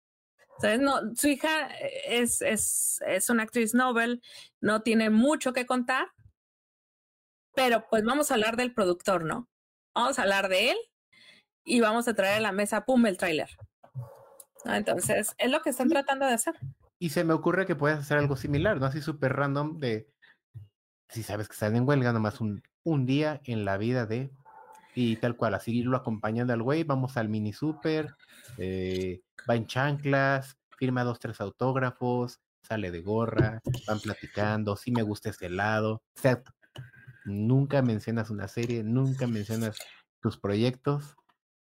No, 0.81 1.15
su 1.15 1.29
hija 1.29 1.69
es, 2.07 2.43
es, 2.43 3.01
es 3.07 3.31
una 3.31 3.45
actriz 3.45 3.75
Nobel, 3.75 4.23
no 4.61 4.83
tiene 4.83 5.09
mucho 5.09 5.53
que 5.53 5.67
contar, 5.67 6.09
pero 7.55 7.87
pues 7.89 8.05
vamos 8.05 8.31
a 8.31 8.35
hablar 8.35 8.57
del 8.57 8.75
productor, 8.75 9.25
¿no? 9.25 9.49
Vamos 9.95 10.19
a 10.19 10.23
hablar 10.23 10.49
de 10.49 10.71
él 10.73 10.77
y 11.65 11.81
vamos 11.81 12.09
a 12.09 12.15
traer 12.15 12.39
a 12.39 12.41
la 12.41 12.53
mesa, 12.53 12.85
pum, 12.85 13.07
el 13.07 13.17
tráiler. 13.17 13.51
Entonces, 14.65 15.35
es 15.39 15.51
lo 15.51 15.61
que 15.63 15.71
están 15.71 15.89
tratando 15.89 16.27
de 16.27 16.35
hacer. 16.35 16.55
Y 16.99 17.11
se 17.11 17.25
me 17.25 17.35
ocurre 17.35 17.67
que 17.67 17.77
puedes 17.77 17.99
hacer 17.99 18.19
algo 18.19 18.37
similar, 18.37 18.81
¿no? 18.81 18.87
Así 18.87 19.01
súper 19.01 19.35
random 19.35 19.79
de, 19.79 20.11
si 21.09 21.23
sabes 21.23 21.49
que 21.49 21.55
están 21.55 21.77
en 21.77 21.87
huelga, 21.87 22.13
nomás 22.13 22.41
un, 22.41 22.63
un 22.83 23.07
día 23.07 23.41
en 23.45 23.65
la 23.65 23.77
vida 23.77 24.07
de, 24.07 24.33
y 24.95 25.17
tal 25.17 25.37
cual, 25.37 25.55
así 25.55 25.79
irlo 25.79 25.97
acompañando 25.97 26.53
al 26.53 26.63
güey, 26.63 26.83
vamos 26.83 27.17
al 27.17 27.29
mini 27.29 27.53
super, 27.53 28.17
eh, 28.57 29.21
va 29.49 29.57
en 29.57 29.67
chanclas, 29.67 30.57
firma 30.77 31.05
dos, 31.05 31.19
tres 31.19 31.41
autógrafos, 31.41 32.41
sale 32.63 32.91
de 32.91 33.01
gorra, 33.01 33.61
van 33.87 34.01
platicando, 34.01 34.77
sí 34.77 34.91
me 34.91 35.03
gusta 35.03 35.31
este 35.31 35.49
lado. 35.49 36.03
O 36.17 36.21
sea, 36.21 36.43
nunca 37.25 37.83
mencionas 37.83 38.31
una 38.31 38.49
serie, 38.49 38.83
nunca 38.83 39.27
mencionas 39.27 39.79
tus 40.21 40.39
proyectos. 40.39 41.17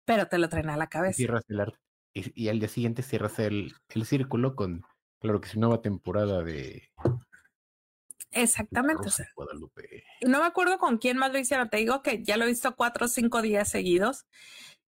Pero 0.04 0.26
te 0.28 0.38
lo 0.38 0.48
traen 0.48 0.70
a 0.70 0.76
la 0.76 0.88
cabeza. 0.88 1.16
Cierras 1.16 1.44
el 1.48 1.60
arte. 1.60 1.78
Y, 2.14 2.48
al 2.48 2.58
día 2.58 2.68
siguiente 2.68 3.02
cierras 3.02 3.38
el, 3.38 3.74
el 3.88 4.04
círculo 4.04 4.54
con, 4.54 4.84
claro 5.18 5.40
que 5.40 5.48
si 5.48 5.58
nueva 5.58 5.80
temporada 5.80 6.42
de 6.42 6.90
Exactamente. 8.32 9.08
no 10.26 10.40
me 10.40 10.46
acuerdo 10.46 10.78
con 10.78 10.98
quién 10.98 11.18
más 11.18 11.32
lo 11.32 11.38
hicieron. 11.38 11.68
Te 11.70 11.78
digo 11.78 12.02
que 12.02 12.22
ya 12.22 12.36
lo 12.36 12.44
he 12.44 12.48
visto 12.48 12.74
cuatro 12.76 13.06
o 13.06 13.08
cinco 13.08 13.42
días 13.42 13.68
seguidos 13.70 14.26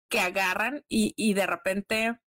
que 0.10 0.20
agarran 0.20 0.84
y, 0.90 1.14
y 1.16 1.34
de 1.34 1.46
repente 1.46 2.20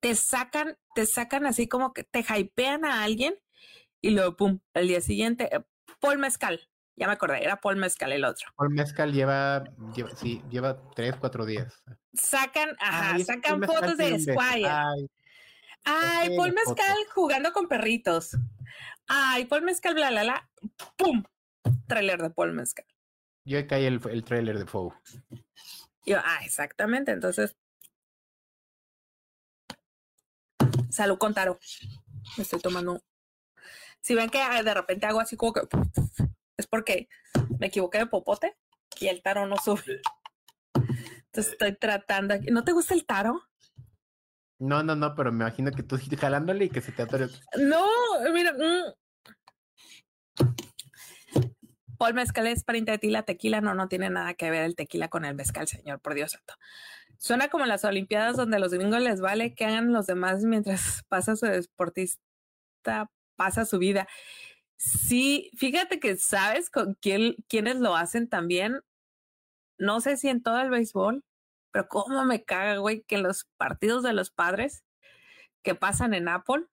te 0.00 0.14
sacan, 0.14 0.78
te 0.94 1.06
sacan 1.06 1.46
así 1.46 1.68
como 1.68 1.92
que 1.92 2.04
te 2.04 2.20
hypean 2.20 2.84
a 2.84 3.02
alguien 3.04 3.34
y 4.00 4.10
luego, 4.10 4.36
pum, 4.36 4.60
el 4.74 4.88
día 4.88 5.00
siguiente, 5.00 5.48
eh, 5.54 5.64
Paul 6.00 6.18
Mezcal, 6.18 6.60
ya 6.96 7.06
me 7.06 7.14
acordé, 7.14 7.42
era 7.42 7.60
Paul 7.60 7.76
Mezcal 7.76 8.12
el 8.12 8.24
otro. 8.24 8.48
Paul 8.56 8.70
Mezcal 8.70 9.12
lleva, 9.12 9.64
lleva 9.94 10.10
sí, 10.10 10.42
lleva 10.50 10.78
tres, 10.94 11.16
cuatro 11.18 11.46
días. 11.46 11.82
Sacan, 12.12 12.76
ajá, 12.78 13.18
sacan 13.20 13.62
fotos 13.62 13.96
de 13.96 14.20
Squire. 14.20 14.68
Ay, 14.68 15.08
Ay 15.84 16.36
Paul 16.36 16.52
Mezcal 16.52 16.96
jugando 17.14 17.52
con 17.52 17.66
perritos. 17.66 18.36
Ay, 19.06 19.46
Paul 19.46 19.62
Mezcal, 19.62 19.94
bla, 19.94 20.10
bla, 20.10 20.22
bla. 20.22 20.50
¡Pum! 20.96 21.24
Trailer 21.86 22.20
de 22.20 22.30
Paul 22.30 22.52
Mezcal. 22.52 22.86
Yo 23.46 23.66
caí 23.66 23.84
el, 23.84 24.00
el 24.10 24.24
trailer 24.24 24.58
de 24.58 24.66
Foe. 24.66 24.92
Yo, 26.06 26.18
ah, 26.22 26.40
exactamente. 26.44 27.12
Entonces, 27.12 27.56
salud 30.94 31.18
con 31.18 31.34
Taro. 31.34 31.58
Me 32.36 32.42
estoy 32.42 32.60
tomando. 32.60 33.00
Si 34.00 34.14
ven 34.14 34.30
que 34.30 34.40
ah, 34.40 34.62
de 34.62 34.74
repente 34.74 35.06
hago 35.06 35.20
así 35.20 35.36
como 35.36 35.52
que 35.52 35.62
es 36.56 36.66
porque 36.66 37.08
me 37.58 37.66
equivoqué 37.66 37.98
de 37.98 38.06
popote 38.06 38.56
y 39.00 39.08
el 39.08 39.22
taro 39.22 39.46
no 39.46 39.56
sube. 39.56 40.00
Entonces 40.74 41.52
estoy 41.52 41.76
tratando. 41.76 42.34
¿No 42.50 42.64
te 42.64 42.72
gusta 42.72 42.94
el 42.94 43.06
taro? 43.06 43.42
No, 44.58 44.82
no, 44.82 44.94
no, 44.94 45.14
pero 45.14 45.32
me 45.32 45.44
imagino 45.44 45.72
que 45.72 45.82
tú 45.82 45.98
jalándole 46.18 46.66
y 46.66 46.70
que 46.70 46.80
se 46.80 46.92
te 46.92 47.02
atore. 47.02 47.28
No, 47.58 47.86
mira. 48.32 48.52
Mm. 48.52 48.94
Paul 51.98 52.14
Mezcal 52.14 52.46
es 52.48 52.64
pariente 52.64 52.92
de 52.92 52.98
ti, 52.98 53.10
la 53.10 53.22
tequila 53.22 53.60
no, 53.60 53.74
no 53.74 53.88
tiene 53.88 54.10
nada 54.10 54.34
que 54.34 54.50
ver 54.50 54.64
el 54.64 54.74
tequila 54.74 55.08
con 55.08 55.24
el 55.24 55.34
mezcal, 55.34 55.68
señor, 55.68 56.00
por 56.00 56.14
Dios 56.14 56.32
santo. 56.32 56.54
Suena 57.24 57.48
como 57.48 57.64
las 57.64 57.86
Olimpiadas 57.86 58.36
donde 58.36 58.58
los 58.58 58.70
gringos 58.74 59.00
les 59.00 59.22
vale 59.22 59.54
que 59.54 59.64
hagan 59.64 59.94
los 59.94 60.04
demás 60.04 60.44
mientras 60.44 61.04
pasa 61.08 61.36
su 61.36 61.46
deportista, 61.46 62.20
pasa 63.34 63.64
su 63.64 63.78
vida. 63.78 64.06
Sí, 64.76 65.50
fíjate 65.56 66.00
que 66.00 66.18
sabes 66.18 66.68
con 66.68 66.98
quién, 67.00 67.36
quiénes 67.48 67.76
lo 67.76 67.96
hacen 67.96 68.28
también. 68.28 68.82
No 69.78 70.02
sé 70.02 70.18
si 70.18 70.28
en 70.28 70.42
todo 70.42 70.60
el 70.60 70.68
béisbol, 70.68 71.24
pero 71.72 71.88
cómo 71.88 72.26
me 72.26 72.44
caga, 72.44 72.76
güey, 72.76 73.04
que 73.04 73.16
los 73.16 73.46
partidos 73.56 74.02
de 74.02 74.12
los 74.12 74.30
padres 74.30 74.84
que 75.62 75.74
pasan 75.74 76.12
en 76.12 76.28
Apple, 76.28 76.66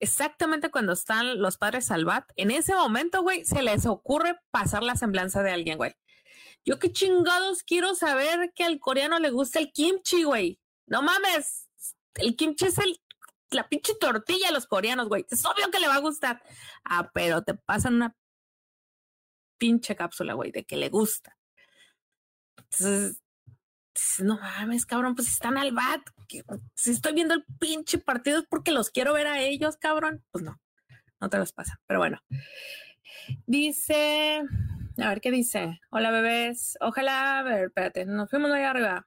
exactamente 0.00 0.70
cuando 0.70 0.94
están 0.94 1.42
los 1.42 1.58
padres 1.58 1.90
al 1.90 2.06
bat, 2.06 2.24
en 2.36 2.50
ese 2.50 2.72
momento, 2.74 3.20
güey, 3.20 3.44
se 3.44 3.62
les 3.62 3.84
ocurre 3.84 4.40
pasar 4.50 4.82
la 4.82 4.96
semblanza 4.96 5.42
de 5.42 5.50
alguien, 5.50 5.76
güey. 5.76 5.94
Yo 6.64 6.78
qué 6.78 6.92
chingados 6.92 7.62
quiero 7.62 7.94
saber 7.94 8.52
que 8.54 8.64
al 8.64 8.78
coreano 8.78 9.18
le 9.18 9.30
gusta 9.30 9.58
el 9.58 9.72
kimchi, 9.72 10.22
güey. 10.22 10.58
No 10.86 11.02
mames. 11.02 11.68
El 12.14 12.36
kimchi 12.36 12.66
es 12.66 12.78
el, 12.78 13.00
la 13.50 13.68
pinche 13.68 13.94
tortilla 13.94 14.48
a 14.48 14.52
los 14.52 14.66
coreanos, 14.66 15.08
güey. 15.08 15.26
Es 15.30 15.44
obvio 15.44 15.70
que 15.70 15.80
le 15.80 15.88
va 15.88 15.96
a 15.96 16.00
gustar. 16.00 16.42
Ah, 16.84 17.10
pero 17.12 17.42
te 17.42 17.54
pasan 17.54 17.94
una 17.96 18.16
pinche 19.58 19.94
cápsula, 19.94 20.34
güey, 20.34 20.52
de 20.52 20.64
que 20.64 20.76
le 20.76 20.88
gusta. 20.88 21.36
Entonces, 22.56 23.22
no 24.18 24.38
mames, 24.38 24.86
cabrón, 24.86 25.14
pues 25.14 25.28
están 25.28 25.56
al 25.56 25.72
bat. 25.72 26.02
Si 26.74 26.90
estoy 26.90 27.12
viendo 27.12 27.34
el 27.34 27.44
pinche 27.58 27.98
partido 27.98 28.40
es 28.40 28.46
porque 28.48 28.72
los 28.72 28.90
quiero 28.90 29.12
ver 29.12 29.26
a 29.26 29.40
ellos, 29.40 29.76
cabrón. 29.76 30.24
Pues 30.30 30.44
no, 30.44 30.60
no 31.20 31.28
te 31.28 31.38
los 31.38 31.52
pasa. 31.52 31.80
Pero 31.86 32.00
bueno. 32.00 32.20
Dice, 33.46 34.42
a 34.98 35.08
ver 35.08 35.20
qué 35.20 35.30
dice. 35.30 35.80
Hola 35.90 36.10
bebés. 36.10 36.76
Ojalá, 36.80 37.38
a 37.38 37.42
ver, 37.42 37.64
espérate, 37.66 38.04
nos 38.06 38.30
fuimos 38.30 38.50
ahí 38.52 38.62
arriba. 38.62 39.06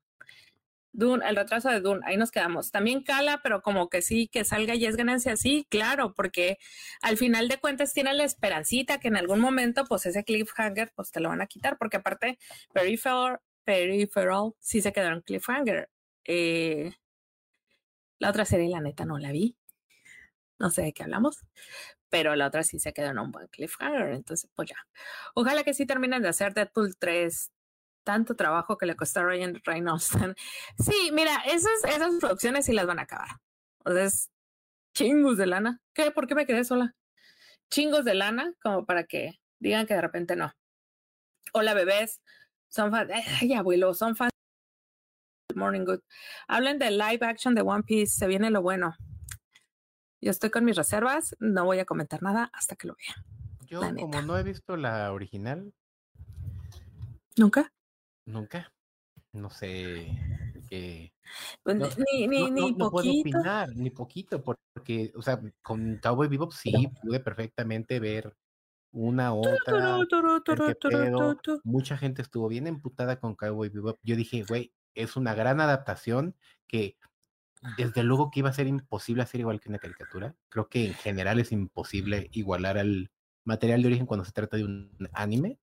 Dune, 0.91 1.23
el 1.29 1.35
retraso 1.35 1.69
de 1.69 1.79
Dune, 1.79 2.01
ahí 2.05 2.17
nos 2.17 2.31
quedamos. 2.31 2.71
También 2.71 3.03
cala, 3.03 3.41
pero 3.43 3.61
como 3.61 3.87
que 3.87 4.01
sí, 4.01 4.27
que 4.27 4.43
salga 4.43 4.73
y 4.75 4.85
es 4.85 4.95
ganancia, 4.95 5.37
sí, 5.37 5.67
claro, 5.69 6.13
porque 6.15 6.57
al 7.01 7.17
final 7.17 7.47
de 7.47 7.59
cuentas 7.59 7.93
tiene 7.93 8.13
la 8.13 8.23
esperancita 8.23 8.99
que 8.99 9.09
en 9.09 9.17
algún 9.17 9.39
momento, 9.39 9.85
pues 9.85 10.07
ese 10.07 10.23
cliffhanger, 10.23 10.91
pues 10.95 11.11
te 11.11 11.19
lo 11.19 11.29
van 11.29 11.41
a 11.41 11.47
quitar, 11.47 11.77
porque 11.77 11.97
aparte, 11.97 12.39
Peripheral, 12.73 13.39
Peripheral 13.63 14.53
sí 14.59 14.81
se 14.81 14.91
quedó 14.91 15.09
en 15.09 15.21
cliffhanger. 15.21 15.89
Eh, 16.25 16.91
la 18.17 18.29
otra 18.29 18.45
serie, 18.45 18.69
la 18.69 18.81
neta, 18.81 19.05
no 19.05 19.19
la 19.19 19.31
vi. 19.31 19.55
No 20.59 20.71
sé 20.71 20.81
de 20.81 20.93
qué 20.93 21.03
hablamos, 21.03 21.45
pero 22.09 22.35
la 22.35 22.47
otra 22.47 22.63
sí 22.63 22.79
se 22.79 22.93
quedó 22.93 23.11
en 23.11 23.19
un 23.19 23.31
buen 23.31 23.47
cliffhanger. 23.47 24.13
Entonces, 24.13 24.49
pues 24.55 24.69
ya. 24.69 24.77
Ojalá 25.35 25.63
que 25.63 25.73
sí 25.73 25.85
terminen 25.85 26.21
de 26.21 26.29
hacer 26.29 26.53
Deadpool 26.53 26.95
3 26.97 27.51
tanto 28.07 28.35
trabajo 28.37 28.77
que 28.77 28.85
le 28.85 28.95
costó 28.95 29.19
a 29.19 29.23
Ryan 29.25 29.61
Reynolds. 29.65 30.11
Sí, 30.79 31.11
mira, 31.11 31.43
esas, 31.45 31.83
esas 31.83 32.13
producciones 32.21 32.65
sí 32.65 32.71
las 32.71 32.87
van 32.87 32.99
a 32.99 33.01
acabar. 33.01 33.27
O 33.83 33.91
sea, 33.91 34.05
es 34.05 34.31
chingos 34.93 35.37
de 35.37 35.45
lana. 35.45 35.81
¿Qué? 35.93 36.11
¿Por 36.11 36.25
qué 36.25 36.33
me 36.33 36.45
quedé 36.45 36.63
sola? 36.63 36.95
Chingos 37.69 38.05
de 38.05 38.13
lana, 38.13 38.53
como 38.63 38.85
para 38.85 39.03
que 39.03 39.41
digan 39.59 39.85
que 39.85 39.93
de 39.93 40.01
repente 40.01 40.37
no. 40.37 40.53
Hola, 41.51 41.73
bebés. 41.73 42.21
Son 42.69 42.91
fans. 42.91 43.11
Ay, 43.41 43.53
abuelo, 43.53 43.93
son 43.93 44.15
fans. 44.15 44.31
Morning 45.53 45.83
Good. 45.83 45.99
Hablen 46.47 46.79
de 46.79 46.91
live 46.91 47.25
action 47.25 47.55
de 47.55 47.61
One 47.61 47.83
Piece. 47.83 48.15
Se 48.15 48.27
viene 48.27 48.51
lo 48.51 48.61
bueno. 48.61 48.95
Yo 50.21 50.31
estoy 50.31 50.49
con 50.49 50.65
mis 50.65 50.75
reservas. 50.75 51.35
No 51.39 51.65
voy 51.65 51.79
a 51.79 51.85
comentar 51.85 52.23
nada 52.23 52.49
hasta 52.53 52.75
que 52.75 52.87
lo 52.87 52.95
vea. 52.95 53.23
Yo, 53.67 53.81
como 53.81 54.21
no 54.21 54.37
he 54.37 54.43
visto 54.43 54.77
la 54.77 55.11
original. 55.11 55.73
¿Nunca? 57.35 57.71
Nunca. 58.25 58.71
No 59.33 59.49
sé 59.49 60.17
qué. 60.69 61.13
Pues, 61.63 61.97
ni, 61.97 62.27
ni, 62.27 62.49
ni 62.49 62.71
no 62.71 62.89
puedo 62.89 62.91
poquito. 62.91 63.37
opinar, 63.37 63.69
ni 63.75 63.89
poquito, 63.89 64.43
porque, 64.43 65.11
o 65.15 65.21
sea, 65.21 65.39
con 65.61 65.97
Cowboy 65.97 66.27
Bebop 66.27 66.51
sí 66.53 66.71
pude 67.01 67.19
perfectamente 67.19 67.99
ver 67.99 68.35
una 68.91 69.33
otra. 69.33 69.97
Turu, 70.09 70.41
turu, 70.41 70.75
turu. 70.75 71.61
Mucha 71.63 71.97
gente 71.97 72.21
estuvo 72.21 72.47
bien 72.47 72.67
emputada 72.67 73.19
con 73.19 73.35
Cowboy 73.35 73.69
Bebop. 73.69 73.99
Yo 74.01 74.15
dije, 74.15 74.43
güey, 74.47 74.73
es 74.95 75.15
una 75.15 75.35
gran 75.35 75.61
adaptación 75.61 76.35
que 76.67 76.97
desde 77.77 78.03
luego 78.03 78.31
que 78.31 78.39
iba 78.39 78.49
a 78.49 78.53
ser 78.53 78.67
imposible 78.67 79.23
hacer 79.23 79.41
igual 79.41 79.59
que 79.59 79.69
una 79.69 79.79
caricatura. 79.79 80.35
Creo 80.49 80.69
que 80.69 80.85
en 80.85 80.93
general 80.93 81.39
es 81.39 81.51
imposible 81.51 82.29
igualar 82.31 82.77
al 82.77 83.11
material 83.43 83.81
de 83.81 83.87
origen 83.87 84.05
cuando 84.05 84.25
se 84.25 84.31
trata 84.31 84.57
de 84.57 84.65
un 84.65 85.09
anime, 85.13 85.59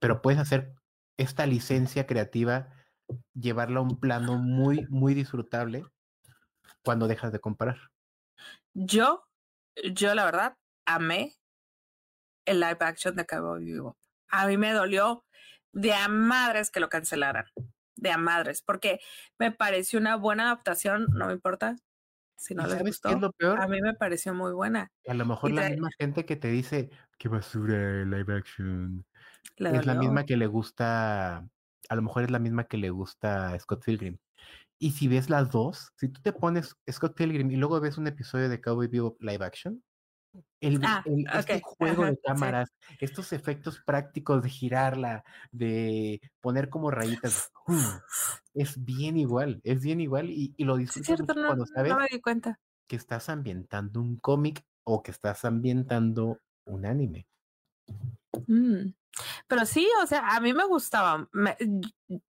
pero 0.00 0.22
puedes 0.22 0.38
hacer 0.40 0.74
esta 1.16 1.46
licencia 1.46 2.06
creativa, 2.06 2.72
llevarla 3.34 3.80
a 3.80 3.82
un 3.82 3.98
plano 3.98 4.36
muy, 4.36 4.86
muy 4.88 5.14
disfrutable 5.14 5.84
cuando 6.84 7.08
dejas 7.08 7.32
de 7.32 7.40
comparar. 7.40 7.78
Yo, 8.74 9.24
yo 9.92 10.14
la 10.14 10.24
verdad, 10.24 10.56
amé 10.86 11.36
el 12.44 12.60
live 12.60 12.78
action 12.80 13.16
de 13.16 13.26
Cowboy 13.26 13.64
Bebop. 13.64 13.96
A 14.30 14.46
mí 14.46 14.56
me 14.56 14.72
dolió 14.72 15.24
de 15.72 15.92
a 15.92 16.08
madres 16.08 16.70
que 16.70 16.80
lo 16.80 16.88
cancelaran. 16.88 17.46
De 18.00 18.10
a 18.10 18.18
madres, 18.18 18.62
porque 18.62 19.00
me 19.38 19.50
pareció 19.50 19.98
una 19.98 20.16
buena 20.16 20.44
adaptación, 20.44 21.06
no 21.12 21.26
me 21.26 21.32
importa 21.32 21.76
si 22.36 22.54
no 22.54 22.66
¿Y 22.66 22.70
les 22.70 22.82
gustó. 22.82 23.10
es 23.10 23.20
lo 23.20 23.32
peor? 23.32 23.60
A 23.60 23.66
mí 23.66 23.80
me 23.80 23.94
pareció 23.94 24.32
muy 24.32 24.52
buena. 24.52 24.90
A 25.06 25.14
lo 25.14 25.26
mejor 25.26 25.50
Y 25.50 25.54
la 25.54 25.68
misma 25.68 25.88
gente 25.98 26.24
que 26.24 26.36
te 26.36 26.48
dice, 26.48 26.90
qué 27.18 27.28
basura 27.28 28.04
live 28.04 28.36
action. 28.36 29.04
Le 29.56 29.76
es 29.76 29.86
la 29.86 29.94
misma 29.94 30.24
que 30.24 30.36
le 30.36 30.46
gusta, 30.46 31.38
a 31.88 31.94
lo 31.96 32.02
mejor 32.02 32.22
es 32.22 32.30
la 32.30 32.38
misma 32.38 32.64
que 32.64 32.76
le 32.76 32.90
gusta 32.90 33.50
a 33.50 33.58
Scott 33.58 33.84
Pilgrim. 33.84 34.18
Y 34.78 34.92
si 34.92 35.08
ves 35.08 35.28
las 35.28 35.50
dos, 35.50 35.90
si 35.96 36.08
tú 36.08 36.20
te 36.22 36.32
pones 36.32 36.76
Scott 36.88 37.16
Pilgrim 37.16 37.50
y 37.50 37.56
luego 37.56 37.80
ves 37.80 37.98
un 37.98 38.06
episodio 38.06 38.48
de 38.48 38.60
Cowboy 38.60 38.86
Bebop 38.86 39.20
live 39.20 39.44
action, 39.44 39.82
el, 40.60 40.80
Ah, 40.84 41.02
el- 41.06 41.26
este 41.38 41.60
juego 41.62 42.02
ajá, 42.02 42.10
de 42.10 42.16
sí. 42.16 42.22
cámaras, 42.24 42.74
estos 43.00 43.32
efectos 43.32 43.80
prácticos 43.84 44.42
de 44.42 44.48
girarla, 44.50 45.24
de 45.52 46.20
poner 46.40 46.68
como 46.68 46.90
rayitas, 46.90 47.50
es 48.54 48.84
bien 48.84 49.16
igual, 49.16 49.60
es 49.64 49.80
bien 49.82 50.00
igual 50.00 50.30
y, 50.30 50.54
y 50.56 50.64
lo 50.64 50.76
disfrutas 50.76 51.36
no, 51.36 51.46
cuando 51.46 51.66
sabes 51.66 51.92
no 51.92 51.98
me 52.00 52.08
di 52.10 52.20
cuenta. 52.20 52.58
que 52.86 52.96
estás 52.96 53.28
ambientando 53.28 54.00
un 54.00 54.16
cómic 54.16 54.64
o 54.84 55.02
que 55.02 55.10
estás 55.10 55.44
ambientando 55.44 56.38
un 56.64 56.86
anime. 56.86 57.26
Mm. 58.46 58.92
Pero 59.46 59.64
sí, 59.66 59.88
o 60.02 60.06
sea, 60.06 60.28
a 60.36 60.40
mí 60.40 60.52
me 60.52 60.64
gustaba. 60.66 61.28
me- 61.32 61.56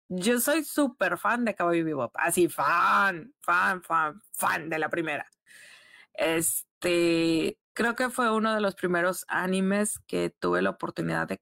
yo 0.08 0.38
soy 0.38 0.64
súper 0.64 1.16
fan 1.18 1.44
de 1.44 1.54
Cowboy 1.54 1.82
Bebop. 1.82 2.12
Así, 2.16 2.48
fan, 2.48 3.32
fan, 3.40 3.82
fan, 3.82 4.20
fan 4.32 4.68
de 4.68 4.78
la 4.78 4.88
primera. 4.90 5.26
Este, 6.12 6.64
creo 7.72 7.94
que 7.96 8.10
fue 8.10 8.30
uno 8.34 8.54
de 8.54 8.60
los 8.60 8.74
primeros 8.74 9.24
animes 9.28 9.98
que 10.06 10.30
tuve 10.30 10.62
la 10.62 10.70
oportunidad 10.70 11.28
de, 11.28 11.40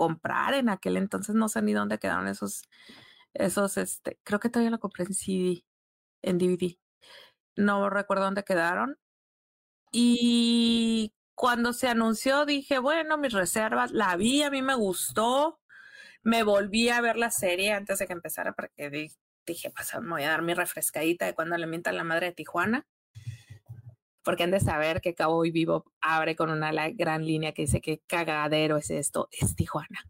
comprar 0.00 0.54
en 0.54 0.70
aquel 0.70 0.96
entonces. 0.96 1.34
No 1.34 1.48
sé 1.50 1.60
ni 1.60 1.74
dónde 1.74 1.98
quedaron 1.98 2.26
esos, 2.26 2.62
esos, 3.34 3.76
este, 3.76 4.18
creo 4.24 4.40
que 4.40 4.48
todavía 4.48 4.70
lo 4.70 4.80
compré 4.80 5.04
en 5.04 5.14
CD, 5.14 5.64
en 6.22 6.38
DVD. 6.38 6.78
No 7.56 7.90
recuerdo 7.90 8.24
dónde 8.24 8.44
quedaron. 8.44 8.98
Y 9.92 11.12
cuando 11.34 11.72
se 11.72 11.88
anunció 11.88 12.46
dije, 12.46 12.78
bueno, 12.78 13.18
mis 13.18 13.32
reservas, 13.34 13.92
la 13.92 14.16
vi, 14.16 14.42
a 14.42 14.50
mí 14.50 14.62
me 14.62 14.74
gustó. 14.74 15.60
Me 16.22 16.42
volví 16.44 16.88
a 16.90 17.00
ver 17.02 17.16
la 17.16 17.30
serie 17.30 17.72
antes 17.72 17.98
de 17.98 18.06
que 18.06 18.12
empezara 18.14 18.52
porque 18.54 18.90
di- 18.90 19.12
dije, 19.46 19.70
pues 19.70 19.92
me 20.02 20.10
voy 20.10 20.22
a 20.24 20.30
dar 20.30 20.42
mi 20.42 20.54
refrescadita 20.54 21.26
de 21.26 21.34
cuando 21.34 21.56
le 21.58 21.66
mientan 21.66 21.96
la 21.96 22.04
madre 22.04 22.28
de 22.28 22.32
Tijuana. 22.34 22.86
Porque 24.22 24.42
han 24.42 24.50
de 24.50 24.60
saber 24.60 25.00
que 25.00 25.14
Cowboy 25.14 25.50
Vivo 25.50 25.84
abre 26.00 26.36
con 26.36 26.50
una 26.50 26.72
gran 26.90 27.24
línea 27.24 27.52
que 27.52 27.62
dice 27.62 27.80
que 27.80 28.02
cagadero 28.06 28.76
es 28.76 28.90
esto, 28.90 29.28
es 29.30 29.56
Tijuana. 29.56 30.00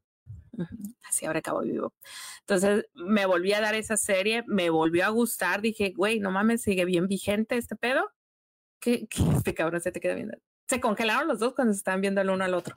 Así 1.08 1.26
abre 1.26 1.42
Cowboy 1.42 1.70
Vivo. 1.70 1.94
Entonces 2.40 2.86
me 2.94 3.26
volví 3.26 3.52
a 3.52 3.60
dar 3.60 3.74
esa 3.74 3.96
serie, 3.96 4.42
me 4.46 4.70
volvió 4.70 5.06
a 5.06 5.10
gustar. 5.10 5.60
Dije, 5.60 5.92
güey, 5.96 6.20
no 6.20 6.30
mames, 6.30 6.62
sigue 6.62 6.84
bien 6.84 7.06
vigente 7.06 7.56
este 7.56 7.76
pedo. 7.76 8.10
Que 8.80 9.06
este 9.36 9.54
cabrón 9.54 9.80
se 9.80 9.92
te 9.92 10.00
queda 10.00 10.14
viendo. 10.14 10.36
Se 10.68 10.80
congelaron 10.80 11.28
los 11.28 11.40
dos 11.40 11.54
cuando 11.54 11.72
se 11.72 11.78
estaban 11.78 12.00
viendo 12.00 12.20
el 12.20 12.30
uno 12.30 12.44
al 12.44 12.54
otro. 12.54 12.74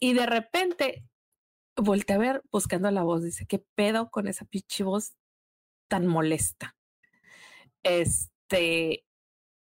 Y 0.00 0.14
de 0.14 0.26
repente 0.26 1.04
volteé 1.76 2.16
a 2.16 2.18
ver 2.18 2.42
buscando 2.50 2.90
la 2.90 3.02
voz. 3.02 3.22
Dice, 3.22 3.46
¿qué 3.46 3.64
pedo 3.74 4.10
con 4.10 4.26
esa 4.28 4.44
pinche 4.44 4.84
voz 4.84 5.14
tan 5.88 6.06
molesta? 6.06 6.76
Este, 7.82 9.04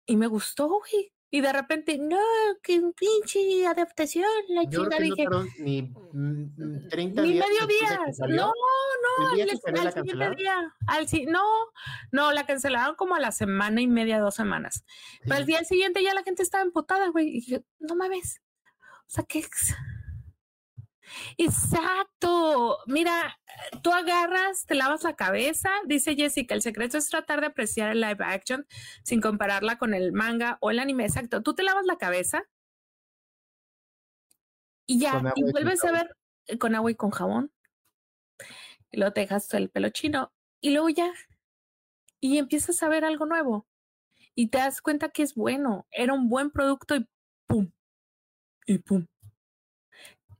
y 0.08 0.16
me 0.16 0.26
gustó, 0.26 0.68
güey. 0.68 1.12
Y 1.30 1.42
de 1.42 1.52
repente, 1.52 1.98
no, 1.98 2.18
qué 2.62 2.80
pinche 2.96 3.66
adaptación, 3.66 4.24
la 4.48 4.64
Yo 4.64 4.84
chica 4.84 4.96
que 4.96 5.02
dije. 5.02 5.24
no 5.24 5.30
tardó 5.30 5.46
ni 5.58 5.82
mm, 5.82 6.88
30 6.88 7.20
Ni 7.22 7.32
días. 7.34 7.46
medio 7.46 7.66
día. 7.66 7.98
que. 8.06 8.34
No, 8.34 8.46
no, 8.46 9.28
¿El 9.28 9.34
día 9.34 9.44
al, 9.44 9.50
que 9.50 10.00
siguiente 10.00 10.36
día. 10.36 10.74
Al, 10.86 11.06
no, 11.30 11.42
no, 12.12 12.32
la 12.32 12.46
cancelaron 12.46 12.96
como 12.96 13.14
a 13.14 13.20
la 13.20 13.30
semana 13.30 13.82
y 13.82 13.86
media, 13.86 14.20
dos 14.20 14.36
semanas. 14.36 14.84
Pero 15.20 15.34
al 15.34 15.44
día 15.44 15.62
siguiente 15.64 16.02
ya 16.02 16.14
la 16.14 16.22
gente 16.22 16.42
estaba 16.42 16.64
emputada, 16.64 17.08
güey. 17.10 17.28
Y 17.28 17.32
dije, 17.32 17.64
no 17.78 17.94
mames. 17.94 18.40
O 19.06 19.10
sea, 19.10 19.24
¿qué? 19.24 19.44
Exacto. 21.36 22.78
Mira, 22.86 23.38
tú 23.82 23.92
agarras, 23.92 24.66
te 24.66 24.74
lavas 24.74 25.02
la 25.02 25.16
cabeza, 25.16 25.70
dice 25.86 26.14
Jessica, 26.16 26.54
el 26.54 26.62
secreto 26.62 26.98
es 26.98 27.08
tratar 27.08 27.40
de 27.40 27.48
apreciar 27.48 27.90
el 27.90 28.00
live 28.00 28.24
action 28.24 28.66
sin 29.02 29.20
compararla 29.20 29.78
con 29.78 29.94
el 29.94 30.12
manga 30.12 30.58
o 30.60 30.70
el 30.70 30.78
anime. 30.78 31.04
Exacto. 31.04 31.42
Tú 31.42 31.54
te 31.54 31.62
lavas 31.62 31.86
la 31.86 31.96
cabeza 31.96 32.44
y 34.86 35.00
ya, 35.00 35.22
y 35.36 35.42
vuelves 35.52 35.84
a 35.84 35.92
ver 35.92 36.16
eh, 36.46 36.58
con 36.58 36.74
agua 36.74 36.90
y 36.90 36.94
con 36.94 37.10
jabón. 37.10 37.52
Y 38.90 38.96
luego 38.96 39.12
te 39.12 39.20
dejas 39.20 39.52
el 39.54 39.68
pelo 39.68 39.90
chino 39.90 40.32
y 40.60 40.70
luego 40.70 40.88
ya. 40.88 41.12
Y 42.20 42.38
empiezas 42.38 42.82
a 42.82 42.88
ver 42.88 43.04
algo 43.04 43.26
nuevo. 43.26 43.66
Y 44.34 44.48
te 44.48 44.58
das 44.58 44.80
cuenta 44.80 45.10
que 45.10 45.22
es 45.22 45.34
bueno. 45.34 45.86
Era 45.90 46.14
un 46.14 46.28
buen 46.28 46.50
producto 46.50 46.96
y 46.96 47.06
pum. 47.46 47.70
Y 48.66 48.78
pum. 48.78 49.06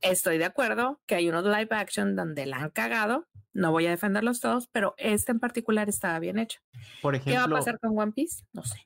Estoy 0.01 0.37
de 0.37 0.45
acuerdo 0.45 1.01
que 1.05 1.15
hay 1.15 1.29
unos 1.29 1.43
live 1.45 1.67
action 1.71 2.15
donde 2.15 2.45
la 2.45 2.57
han 2.57 2.69
cagado. 2.69 3.27
No 3.53 3.71
voy 3.71 3.87
a 3.87 3.89
defenderlos 3.89 4.39
todos, 4.39 4.67
pero 4.67 4.93
este 4.97 5.31
en 5.31 5.39
particular 5.39 5.89
estaba 5.89 6.19
bien 6.19 6.39
hecho. 6.39 6.59
Por 7.01 7.13
¿Qué 7.19 7.31
va 7.31 7.31
a 7.31 7.35
ejemplo, 7.39 7.55
pasar 7.57 7.79
con 7.79 7.97
One 7.97 8.11
Piece? 8.13 8.43
No 8.53 8.63
sé. 8.63 8.77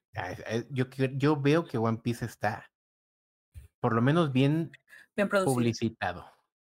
eh, 0.48 0.66
yo, 0.70 0.86
yo 0.90 1.40
veo 1.40 1.66
que 1.66 1.78
One 1.78 2.00
Piece 2.02 2.26
está 2.26 2.70
por 3.80 3.94
lo 3.94 4.02
menos 4.02 4.32
bien 4.32 4.72
Bien 5.16 5.30
publicitado. 5.30 6.26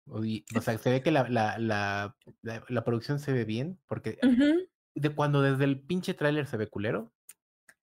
O 0.06 0.24
y- 0.24 0.44
o 0.56 0.60
sea, 0.60 0.78
se 0.78 0.90
ve 0.90 1.02
que 1.02 1.10
la, 1.10 1.28
la, 1.28 1.58
la, 1.58 2.16
la, 2.42 2.64
la 2.68 2.84
producción 2.84 3.18
se 3.18 3.32
ve 3.32 3.44
bien, 3.44 3.80
porque 3.86 4.18
de 4.94 5.14
cuando 5.14 5.42
desde 5.42 5.64
el 5.64 5.80
pinche 5.80 6.14
tráiler 6.14 6.46
se 6.46 6.56
ve 6.56 6.68
culero. 6.68 7.12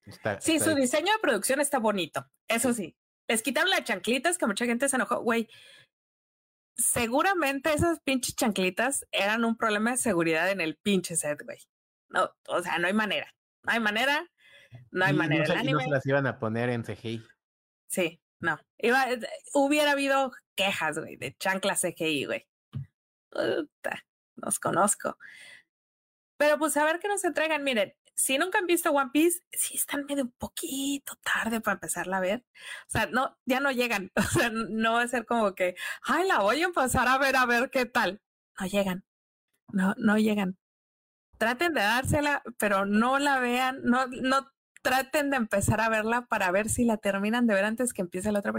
Está, 0.05 0.39
Sí, 0.39 0.53
está 0.57 0.69
su 0.71 0.75
diseño 0.75 1.11
de 1.11 1.19
producción 1.19 1.59
está 1.59 1.79
bonito. 1.79 2.25
Eso 2.47 2.73
sí. 2.73 2.95
Les 3.27 3.41
quitaron 3.41 3.71
las 3.71 3.83
chanclitas 3.83 4.37
que 4.37 4.45
mucha 4.45 4.65
gente 4.65 4.87
se 4.87 4.95
enojó. 4.95 5.21
Güey, 5.21 5.49
seguramente 6.77 7.73
esas 7.73 7.99
pinches 8.01 8.35
chanclitas 8.35 9.05
eran 9.11 9.45
un 9.45 9.57
problema 9.57 9.91
de 9.91 9.97
seguridad 9.97 10.49
en 10.49 10.61
el 10.61 10.77
pinche 10.77 11.15
set, 11.15 11.41
güey. 11.43 11.59
No, 12.09 12.29
o 12.47 12.61
sea, 12.61 12.77
no 12.79 12.87
hay 12.87 12.93
manera. 12.93 13.33
No 13.63 13.73
hay 13.73 13.79
manera. 13.79 14.27
No 14.91 15.05
hay 15.05 15.13
y 15.13 15.17
manera. 15.17 15.45
No, 15.47 15.53
El 15.53 15.59
se, 15.59 15.65
y 15.65 15.71
no 15.71 15.79
anime, 15.79 15.83
se 15.85 15.89
las 15.89 16.05
iban 16.05 16.27
a 16.27 16.39
poner 16.39 16.69
en 16.69 16.83
CGI. 16.83 17.23
sí, 17.87 18.21
no. 18.39 18.59
Iba, 18.77 19.07
hubiera 19.53 19.91
habido 19.91 20.31
quejas, 20.55 20.99
güey, 20.99 21.15
de 21.17 21.35
chanclas 21.37 21.81
CGI, 21.81 22.25
güey. 22.25 22.47
Puta, 23.29 24.05
los 24.35 24.59
conozco. 24.59 25.17
Pero 26.37 26.57
pues 26.57 26.75
a 26.77 26.83
ver 26.83 26.99
qué 26.99 27.07
nos 27.07 27.23
entregan. 27.23 27.63
Miren, 27.63 27.93
si 28.15 28.37
nunca 28.37 28.59
han 28.59 28.65
visto 28.67 28.91
One 28.91 29.11
Piece, 29.13 29.41
sí 29.51 29.75
están 29.75 30.05
medio 30.05 30.23
un 30.23 30.31
poquito 30.31 31.15
tarde 31.23 31.61
para 31.61 31.75
empezarla 31.75 32.17
a 32.17 32.21
ver. 32.21 32.45
O 32.87 32.89
sea, 32.89 33.07
no, 33.07 33.37
ya 33.45 33.59
no 33.59 33.71
llegan. 33.71 34.11
O 34.17 34.23
sea, 34.23 34.49
no 34.51 34.93
va 34.93 35.01
a 35.03 35.07
ser 35.07 35.25
como 35.25 35.53
que, 35.55 35.75
ay, 36.03 36.27
la 36.27 36.39
voy 36.39 36.61
a 36.61 36.65
empezar 36.65 37.07
a 37.07 37.17
ver 37.17 37.35
a 37.35 37.45
ver 37.45 37.69
qué 37.69 37.85
tal. 37.85 38.21
No 38.59 38.65
llegan. 38.67 39.03
No, 39.73 39.93
no 39.97 40.17
llegan. 40.17 40.57
Traten 41.37 41.73
de 41.73 41.81
dársela, 41.81 42.41
pero 42.57 42.85
no 42.85 43.19
la 43.19 43.39
vean, 43.39 43.81
no, 43.83 44.07
no 44.07 44.49
traten 44.81 45.31
de 45.31 45.37
empezar 45.37 45.81
a 45.81 45.89
verla 45.89 46.27
para 46.27 46.51
ver 46.51 46.69
si 46.69 46.85
la 46.85 46.97
terminan 46.97 47.47
de 47.47 47.55
ver 47.55 47.65
antes 47.65 47.91
que 47.91 48.01
empiece 48.03 48.31
la 48.31 48.39
otra. 48.39 48.53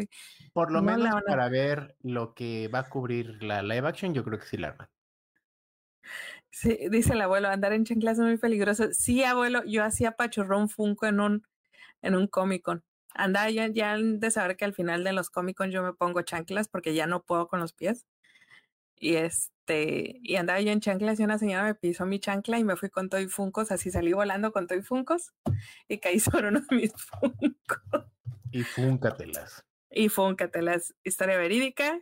Por 0.53 0.71
lo 0.73 0.83
No 0.83 0.87
menos 0.93 1.15
a- 1.15 1.23
para 1.23 1.49
ver 1.49 1.97
lo 2.03 2.35
que 2.35 2.69
va 2.69 2.81
a 2.81 2.89
cubrir 2.91 3.43
la 3.43 3.63
live 3.63 3.89
action, 3.89 4.13
yo 4.13 4.25
creo 4.25 4.39
que 4.39 4.47
sí 4.47 4.57
la 4.59 4.69
arman. 4.69 4.89
Sí, 6.51 6.79
dice 6.91 7.13
el 7.13 7.21
abuelo, 7.21 7.49
andar 7.49 7.73
en 7.73 7.85
chanclas 7.85 8.19
es 8.19 8.25
muy 8.25 8.39
peligroso. 8.39 8.89
Sí, 8.93 9.23
abuelo, 9.25 9.63
yo 9.65 9.85
hacía 9.85 10.13
pachurrón 10.13 10.69
Funko 10.69 11.07
en 11.07 11.21
un, 11.21 11.47
en 12.03 12.15
un 12.15 12.27
Comic 12.27 12.63
Con. 12.63 12.85
Anda 13.15 13.49
ya, 13.51 13.69
ya 13.69 13.97
de 13.99 14.31
saber 14.31 14.57
que 14.57 14.65
al 14.65 14.75
final 14.75 15.05
de 15.05 15.13
los 15.13 15.31
Comic 15.31 15.57
Con 15.57 15.71
yo 15.71 15.83
me 15.83 15.93
pongo 15.93 16.23
chanclas 16.23 16.69
porque 16.69 16.95
ya 16.95 17.07
no 17.07 17.23
puedo 17.23 17.49
con 17.49 17.61
los 17.61 17.73
pies. 17.73 18.07
Y 18.99 19.17
este, 19.17 20.19
y 20.23 20.37
andaba 20.37 20.61
yo 20.61 20.73
en 20.73 20.81
chanclas 20.81 21.21
y 21.21 21.25
una 21.25 21.39
señora 21.39 21.65
me 21.65 21.75
pisó 21.75 22.07
mi 22.07 22.19
chancla 22.19 22.59
y 22.59 22.65
me 22.65 22.77
fui 22.77 22.89
con 22.89 23.11
todo 23.11 23.21
y 23.21 23.29
Funcos, 23.29 23.71
así 23.71 23.91
salí 23.91 24.13
volando 24.15 24.53
con 24.53 24.67
todo 24.67 24.79
y 24.79 24.83
Funcos 24.83 25.35
y 25.89 25.99
caí 25.99 26.19
sobre 26.21 26.49
uno 26.49 26.61
de 26.61 26.77
mis 26.77 26.93
Funcos. 26.93 28.07
Y 28.51 28.63
fúncatelas. 28.63 29.67
Y 29.91 30.09
Funkatelas, 30.09 30.95
historia 31.05 31.39
verídica. 31.39 32.01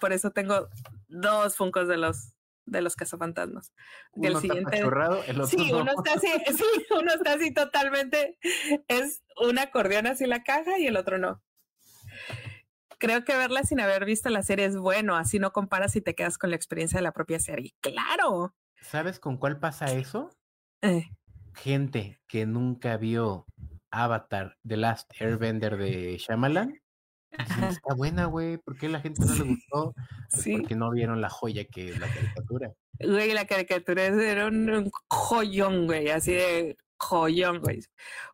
Por 0.00 0.12
eso 0.12 0.30
tengo 0.30 0.68
dos 1.08 1.56
Funcos 1.56 1.88
de 1.88 1.96
los, 1.96 2.32
de 2.66 2.80
los 2.82 2.96
cazafantasmas. 2.96 3.72
El 4.14 4.20
Uno 4.20 4.28
está 4.28 4.40
siguiente- 4.40 4.78
el 4.78 5.40
otro 5.40 5.46
Sí, 5.46 5.70
no. 5.72 5.78
uno 5.78 5.92
está 5.96 6.14
así, 6.14 6.28
sí, 6.58 6.86
uno 6.90 7.12
está 7.12 7.32
así 7.34 7.52
totalmente, 7.52 8.38
es 8.88 9.22
un 9.40 9.58
acordeón 9.58 10.06
así 10.06 10.26
la 10.26 10.42
caja 10.42 10.78
y 10.78 10.86
el 10.86 10.96
otro 10.96 11.18
no. 11.18 11.42
Creo 12.98 13.24
que 13.24 13.36
verla 13.36 13.62
sin 13.64 13.80
haber 13.80 14.04
visto 14.04 14.30
la 14.30 14.42
serie 14.42 14.64
es 14.66 14.76
bueno, 14.76 15.16
así 15.16 15.38
no 15.38 15.52
comparas 15.52 15.94
y 15.96 16.00
te 16.00 16.14
quedas 16.14 16.38
con 16.38 16.50
la 16.50 16.56
experiencia 16.56 16.98
de 16.98 17.02
la 17.02 17.12
propia 17.12 17.38
serie. 17.38 17.74
Claro. 17.80 18.54
¿Sabes 18.80 19.18
con 19.18 19.36
cuál 19.36 19.58
pasa 19.58 19.86
eso? 19.92 20.30
Eh, 20.82 21.08
Gente 21.54 22.20
que 22.26 22.46
nunca 22.46 22.96
vio 22.96 23.46
Avatar, 23.90 24.56
The 24.66 24.76
Last 24.76 25.10
Airbender 25.20 25.76
de 25.76 26.16
Shyamalan. 26.18 26.80
Dicen. 27.38 27.64
Está 27.64 27.94
buena, 27.94 28.26
güey. 28.26 28.58
¿Por 28.58 28.76
qué 28.76 28.88
la 28.88 29.00
gente 29.00 29.24
no 29.24 29.34
le 29.34 29.44
gustó? 29.44 29.94
Pues 30.30 30.42
sí, 30.42 30.56
Porque 30.58 30.74
no 30.74 30.90
vieron 30.90 31.20
la 31.20 31.30
joya 31.30 31.64
que 31.64 31.90
es 31.90 31.98
la 31.98 32.08
caricatura. 32.08 32.72
güey, 33.00 33.32
la 33.32 33.46
caricatura 33.46 34.04
era 34.04 34.46
un, 34.46 34.70
un 34.70 34.90
joyón, 35.08 35.86
güey, 35.86 36.10
así 36.10 36.32
de 36.32 36.76
joyón, 36.96 37.60
güey. 37.60 37.80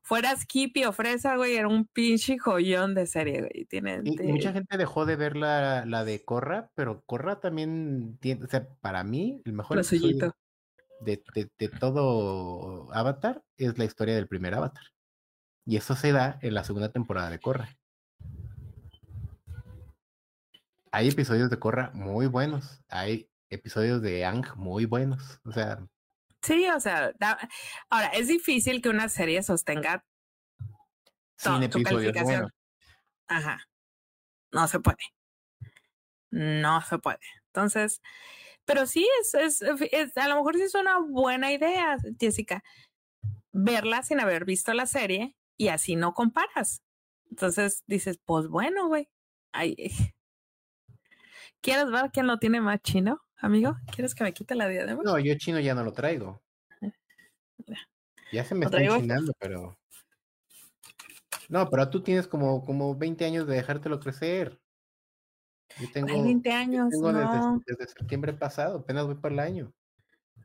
Fueras 0.02 0.46
Kippy 0.46 0.84
o 0.84 0.92
Fresa, 0.92 1.36
güey, 1.36 1.56
era 1.56 1.68
un 1.68 1.86
pinche 1.86 2.38
joyón 2.38 2.94
de 2.94 3.06
serie, 3.06 3.40
güey. 3.40 3.64
Tiene, 3.66 4.00
Y, 4.04 4.16
mucha 4.22 4.52
gente 4.52 4.76
dejó 4.76 5.06
de 5.06 5.16
ver 5.16 5.36
la, 5.36 5.84
la 5.86 6.04
de 6.04 6.24
Korra, 6.24 6.70
pero 6.74 7.02
Korra 7.06 7.40
también 7.40 8.18
tiene, 8.20 8.44
o 8.44 8.48
sea, 8.48 8.68
para 8.80 9.04
mí, 9.04 9.42
el 9.44 9.52
mejor 9.52 9.84
de, 9.84 10.32
de, 11.34 11.50
de 11.58 11.68
todo 11.68 12.92
Avatar 12.92 13.42
es 13.56 13.78
la 13.78 13.84
historia 13.84 14.14
del 14.14 14.28
primer 14.28 14.54
Avatar. 14.54 14.84
Y 15.66 15.76
eso 15.76 15.94
se 15.94 16.12
da 16.12 16.38
en 16.42 16.54
la 16.54 16.64
segunda 16.64 16.90
temporada 16.90 17.30
de 17.30 17.38
Korra. 17.38 17.76
Hay 20.92 21.08
episodios 21.08 21.50
de 21.50 21.58
Korra 21.58 21.90
muy 21.94 22.26
buenos. 22.26 22.82
Hay 22.88 23.28
episodios 23.48 24.02
de 24.02 24.24
Ang 24.24 24.44
muy 24.56 24.84
buenos. 24.86 25.40
O 25.44 25.52
sea, 25.52 25.78
Sí, 26.42 26.66
o 26.68 26.80
sea, 26.80 27.12
da- 27.18 27.38
ahora 27.90 28.06
es 28.08 28.28
difícil 28.28 28.80
que 28.80 28.88
una 28.88 29.08
serie 29.10 29.42
sostenga 29.42 30.04
sin 31.36 31.62
episodios 31.62 32.14
buenos. 32.22 32.50
Ajá. 33.28 33.60
No 34.50 34.66
se 34.66 34.80
puede. 34.80 34.96
No 36.30 36.80
se 36.80 36.98
puede. 36.98 37.18
Entonces, 37.46 38.00
pero 38.64 38.86
sí 38.86 39.06
es, 39.20 39.34
es, 39.34 39.62
es- 39.92 40.16
a 40.16 40.28
lo 40.28 40.36
mejor 40.36 40.56
sí 40.56 40.62
es 40.62 40.74
una 40.74 40.98
buena 40.98 41.52
idea, 41.52 41.98
Jessica, 42.18 42.62
verla 43.52 44.02
sin 44.02 44.20
haber 44.20 44.44
visto 44.46 44.72
la 44.72 44.86
serie 44.86 45.36
y 45.58 45.68
así 45.68 45.94
no 45.94 46.14
comparas. 46.14 46.82
Entonces 47.28 47.82
dices, 47.86 48.18
pues 48.24 48.48
bueno, 48.48 48.88
güey. 48.88 49.08
Ay, 49.52 49.76
¿Quieres 51.60 51.90
ver 51.90 52.10
quién 52.10 52.26
lo 52.26 52.38
tiene 52.38 52.60
más 52.60 52.80
chino, 52.80 53.20
amigo? 53.38 53.76
¿Quieres 53.94 54.14
que 54.14 54.24
me 54.24 54.32
quite 54.32 54.54
la 54.54 54.68
diadema? 54.68 55.02
No, 55.04 55.18
yo 55.18 55.34
chino 55.36 55.60
ya 55.60 55.74
no 55.74 55.84
lo 55.84 55.92
traigo. 55.92 56.42
Ya 58.32 58.44
se 58.44 58.54
me 58.54 58.64
está 58.64 58.82
enchinando, 58.82 59.32
pero. 59.38 59.76
No, 61.48 61.68
pero 61.68 61.90
tú 61.90 62.02
tienes 62.02 62.28
como, 62.28 62.64
como 62.64 62.94
20 62.94 63.24
años 63.24 63.46
de 63.46 63.56
dejártelo 63.56 63.98
crecer. 63.98 64.60
Yo 65.78 65.90
tengo, 65.92 66.08
Hay 66.08 66.22
20 66.22 66.52
años, 66.52 66.90
tengo 66.90 67.12
no. 67.12 67.18
desde, 67.18 67.76
desde 67.78 67.92
septiembre 67.92 68.32
pasado, 68.32 68.78
apenas 68.78 69.06
voy 69.06 69.16
para 69.16 69.34
el 69.34 69.40
año. 69.40 69.72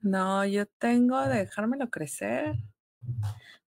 No, 0.02 0.46
yo 0.46 0.66
tengo 0.66 1.20
de 1.28 1.40
dejármelo 1.40 1.90
crecer. 1.90 2.56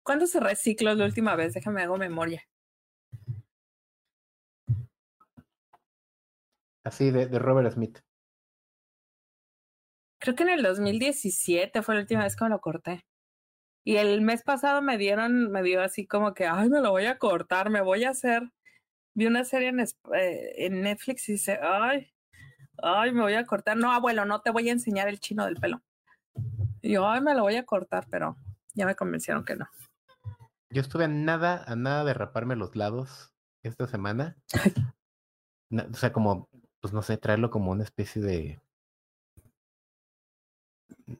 ¿Cuándo 0.03 0.27
se 0.27 0.39
recicló 0.39 0.93
la 0.93 1.05
última 1.05 1.35
vez? 1.35 1.53
Déjame 1.53 1.83
hago 1.83 1.97
memoria. 1.97 2.41
Así 6.88 7.11
de, 7.11 7.27
de 7.27 7.39
Robert 7.39 7.73
Smith. 7.73 7.99
Creo 10.19 10.35
que 10.35 10.43
en 10.43 10.49
el 10.49 10.63
2017 10.63 11.81
fue 11.81 11.95
la 11.95 12.01
última 12.01 12.23
vez 12.23 12.35
que 12.35 12.43
me 12.45 12.49
lo 12.49 12.59
corté. 12.59 13.05
Y 13.83 13.97
el 13.97 14.21
mes 14.21 14.43
pasado 14.43 14.81
me 14.81 14.97
dieron, 14.97 15.51
me 15.51 15.63
dio 15.63 15.81
así 15.81 16.07
como 16.07 16.33
que, 16.33 16.45
ay, 16.45 16.69
me 16.69 16.81
lo 16.81 16.91
voy 16.91 17.05
a 17.05 17.17
cortar, 17.17 17.69
me 17.69 17.81
voy 17.81 18.03
a 18.03 18.09
hacer 18.09 18.51
vi 19.17 19.25
una 19.25 19.43
serie 19.43 19.69
en, 19.69 19.79
eh, 19.79 20.53
en 20.57 20.81
Netflix 20.83 21.27
y 21.27 21.33
dice, 21.33 21.59
ay, 21.59 22.13
ay, 22.83 23.11
me 23.11 23.23
voy 23.23 23.33
a 23.33 23.45
cortar. 23.47 23.75
No, 23.75 23.91
abuelo, 23.91 24.25
no 24.25 24.41
te 24.41 24.51
voy 24.51 24.69
a 24.69 24.71
enseñar 24.71 25.07
el 25.07 25.19
chino 25.19 25.43
del 25.43 25.55
pelo. 25.55 25.81
Y 26.83 26.91
yo, 26.91 27.09
ay, 27.09 27.21
me 27.21 27.33
lo 27.33 27.41
voy 27.41 27.55
a 27.55 27.65
cortar, 27.65 28.05
pero 28.11 28.38
ya 28.75 28.85
me 28.85 28.95
convencieron 28.95 29.43
que 29.43 29.55
no. 29.55 29.67
Yo 30.69 30.81
estuve 30.81 31.05
a 31.05 31.07
nada, 31.07 31.63
a 31.65 31.75
nada 31.75 32.03
de 32.03 32.13
raparme 32.13 32.55
los 32.55 32.75
lados 32.75 33.33
esta 33.63 33.88
semana. 33.88 34.38
o 35.71 35.93
sea, 35.95 36.13
como, 36.13 36.47
pues 36.80 36.93
no 36.93 37.01
sé, 37.01 37.17
traerlo 37.17 37.49
como 37.49 37.71
una 37.71 37.84
especie 37.84 38.21
de 38.21 38.59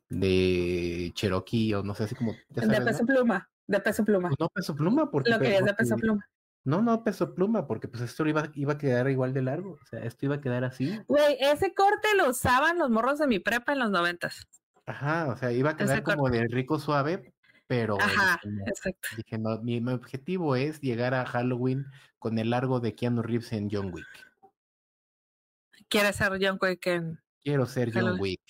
de 0.10 1.12
Cherokee 1.14 1.74
o 1.76 1.84
no 1.84 1.94
sé, 1.96 2.04
así 2.04 2.16
como... 2.16 2.34
de 2.50 2.82
peso 2.82 3.06
pluma, 3.06 3.50
de 3.68 3.80
peso 3.80 4.04
pluma. 4.04 4.30
Pues 4.30 4.40
no 4.40 4.50
peso 4.50 4.76
pluma, 4.76 5.10
porque... 5.10 5.30
Lo 5.30 5.40
querías 5.40 5.66
de 5.66 5.74
peso 5.74 5.96
pluma. 5.96 6.28
No, 6.68 6.82
no, 6.82 7.02
peso 7.02 7.34
pluma, 7.34 7.66
porque 7.66 7.88
pues 7.88 8.04
esto 8.04 8.28
iba, 8.28 8.50
iba 8.56 8.74
a 8.74 8.78
quedar 8.78 9.10
igual 9.10 9.34
de 9.34 9.42
largo. 9.42 9.80
O 9.82 9.86
sea, 9.86 10.04
esto 10.04 10.26
iba 10.26 10.36
a 10.36 10.42
quedar 10.42 10.66
así. 10.66 11.00
Güey, 11.08 11.38
ese 11.40 11.74
corte 11.74 12.10
lo 12.18 12.30
usaban 12.30 12.78
los 12.78 12.90
morros 12.90 13.20
de 13.20 13.28
mi 13.28 13.40
prepa 13.40 13.72
en 13.72 13.80
los 13.80 13.90
noventas. 13.90 14.46
Ajá, 14.86 15.28
o 15.30 15.38
sea, 15.38 15.54
iba 15.54 15.70
a 15.72 15.78
quedar 15.78 16.04
como 16.04 16.30
de 16.30 16.46
rico 16.48 16.78
suave, 16.78 17.34
pero 17.68 17.98
Ajá, 18.02 18.42
exacto. 18.66 19.08
dije, 19.16 19.38
no, 19.38 19.62
mi, 19.62 19.78
objetivo 19.90 20.58
es 20.58 20.82
llegar 20.82 21.14
a 21.14 21.26
Halloween 21.26 21.86
con 22.20 22.38
el 22.38 22.50
largo 22.50 22.82
de 22.82 22.96
Keanu 22.96 23.22
Reeves 23.22 23.54
en 23.54 23.70
John 23.72 23.94
Wick. 23.94 24.27
¿Quieres 25.90 26.16
ser 26.16 26.38
John 26.42 26.58
Wick 26.62 26.86
en 26.88 27.20
Quiero 27.48 27.66
ser 27.66 27.94
John 27.94 28.20
Wick. 28.20 28.42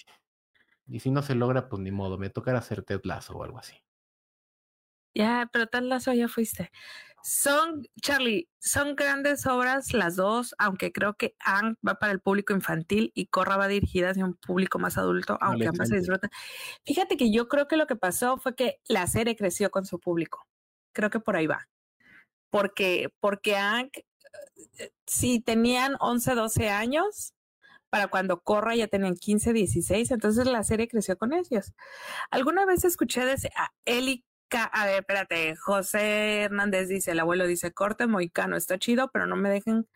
Y 0.88 1.00
si 1.00 1.12
no 1.12 1.22
se 1.22 1.36
logra, 1.36 1.70
pues 1.70 1.82
ni 1.82 1.92
modo, 1.92 2.18
me 2.18 2.30
tocará 2.32 2.60
hacer 2.60 2.82
Ted 2.82 3.02
Lazo 3.04 3.38
o 3.38 3.44
algo 3.44 3.60
así. 3.60 3.76
Ya, 5.14 5.50
pero 5.52 5.68
Ted 5.68 5.82
Lazo 5.82 6.14
ya 6.14 6.28
fuiste. 6.28 6.72
Son, 7.24 7.86
Charlie, 8.02 8.50
son 8.58 8.96
grandes 8.96 9.46
obras 9.46 9.94
las 9.94 10.16
dos, 10.16 10.56
aunque 10.58 10.92
creo 10.92 11.16
que 11.16 11.36
Ang 11.40 11.76
va 11.86 12.00
para 12.00 12.12
el 12.12 12.22
público 12.22 12.54
infantil 12.54 13.12
y 13.14 13.28
Corra 13.28 13.58
va 13.58 13.68
dirigida 13.68 14.12
hacia 14.12 14.26
un 14.26 14.36
público 14.36 14.80
más 14.80 14.98
adulto, 14.98 15.38
aunque 15.42 15.68
ambas 15.68 15.90
se 15.90 15.98
disfrutan. 15.98 16.30
Fíjate 16.86 17.18
que 17.18 17.32
yo 17.32 17.48
creo 17.48 17.68
que 17.68 17.78
lo 17.78 17.86
que 17.86 17.96
pasó 17.96 18.38
fue 18.38 18.56
que 18.56 18.80
la 18.88 19.06
serie 19.08 19.36
creció 19.36 19.70
con 19.70 19.86
su 19.86 20.00
público. 20.00 20.48
Creo 20.94 21.10
que 21.10 21.20
por 21.20 21.36
ahí 21.36 21.48
va. 21.48 21.68
Porque, 22.50 23.14
porque 23.20 23.58
Ang, 23.58 23.92
si 25.06 25.40
tenían 25.40 25.96
11, 26.00 26.36
12 26.36 26.70
años, 26.70 27.34
para 27.90 28.08
cuando 28.08 28.42
Corra 28.42 28.76
ya 28.76 28.88
tenían 28.88 29.16
15, 29.16 29.54
16, 29.54 30.12
entonces 30.12 30.46
la 30.46 30.64
serie 30.64 30.88
creció 30.88 31.18
con 31.18 31.34
ellos. 31.34 31.74
Alguna 32.32 32.66
vez 32.66 32.84
escuché 32.84 33.26
de 33.26 33.38
Eli 33.86 34.26
a 34.56 34.86
ver, 34.86 35.00
espérate, 35.00 35.56
José 35.56 36.44
Hernández 36.44 36.88
dice, 36.88 37.12
el 37.12 37.20
abuelo 37.20 37.48
dice, 37.48 37.74
corte 37.74 38.08
moicano, 38.08 38.56
está 38.56 38.78
chido, 38.78 39.10
pero 39.12 39.28
no 39.28 39.36
me 39.36 39.50
dejen 39.50 39.88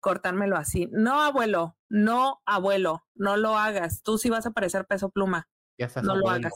cortármelo 0.00 0.56
así. 0.56 0.88
No, 0.92 1.22
abuelo, 1.22 1.76
no, 1.88 2.42
abuelo, 2.44 3.06
no 3.14 3.36
lo 3.36 3.56
hagas. 3.56 4.02
Tú 4.02 4.18
sí 4.18 4.28
vas 4.28 4.46
a 4.46 4.50
parecer 4.50 4.86
peso 4.86 5.10
pluma. 5.10 5.48
Ya 5.78 5.86
estás 5.86 6.04
no 6.04 6.16
lo 6.16 6.28
hagas. 6.28 6.52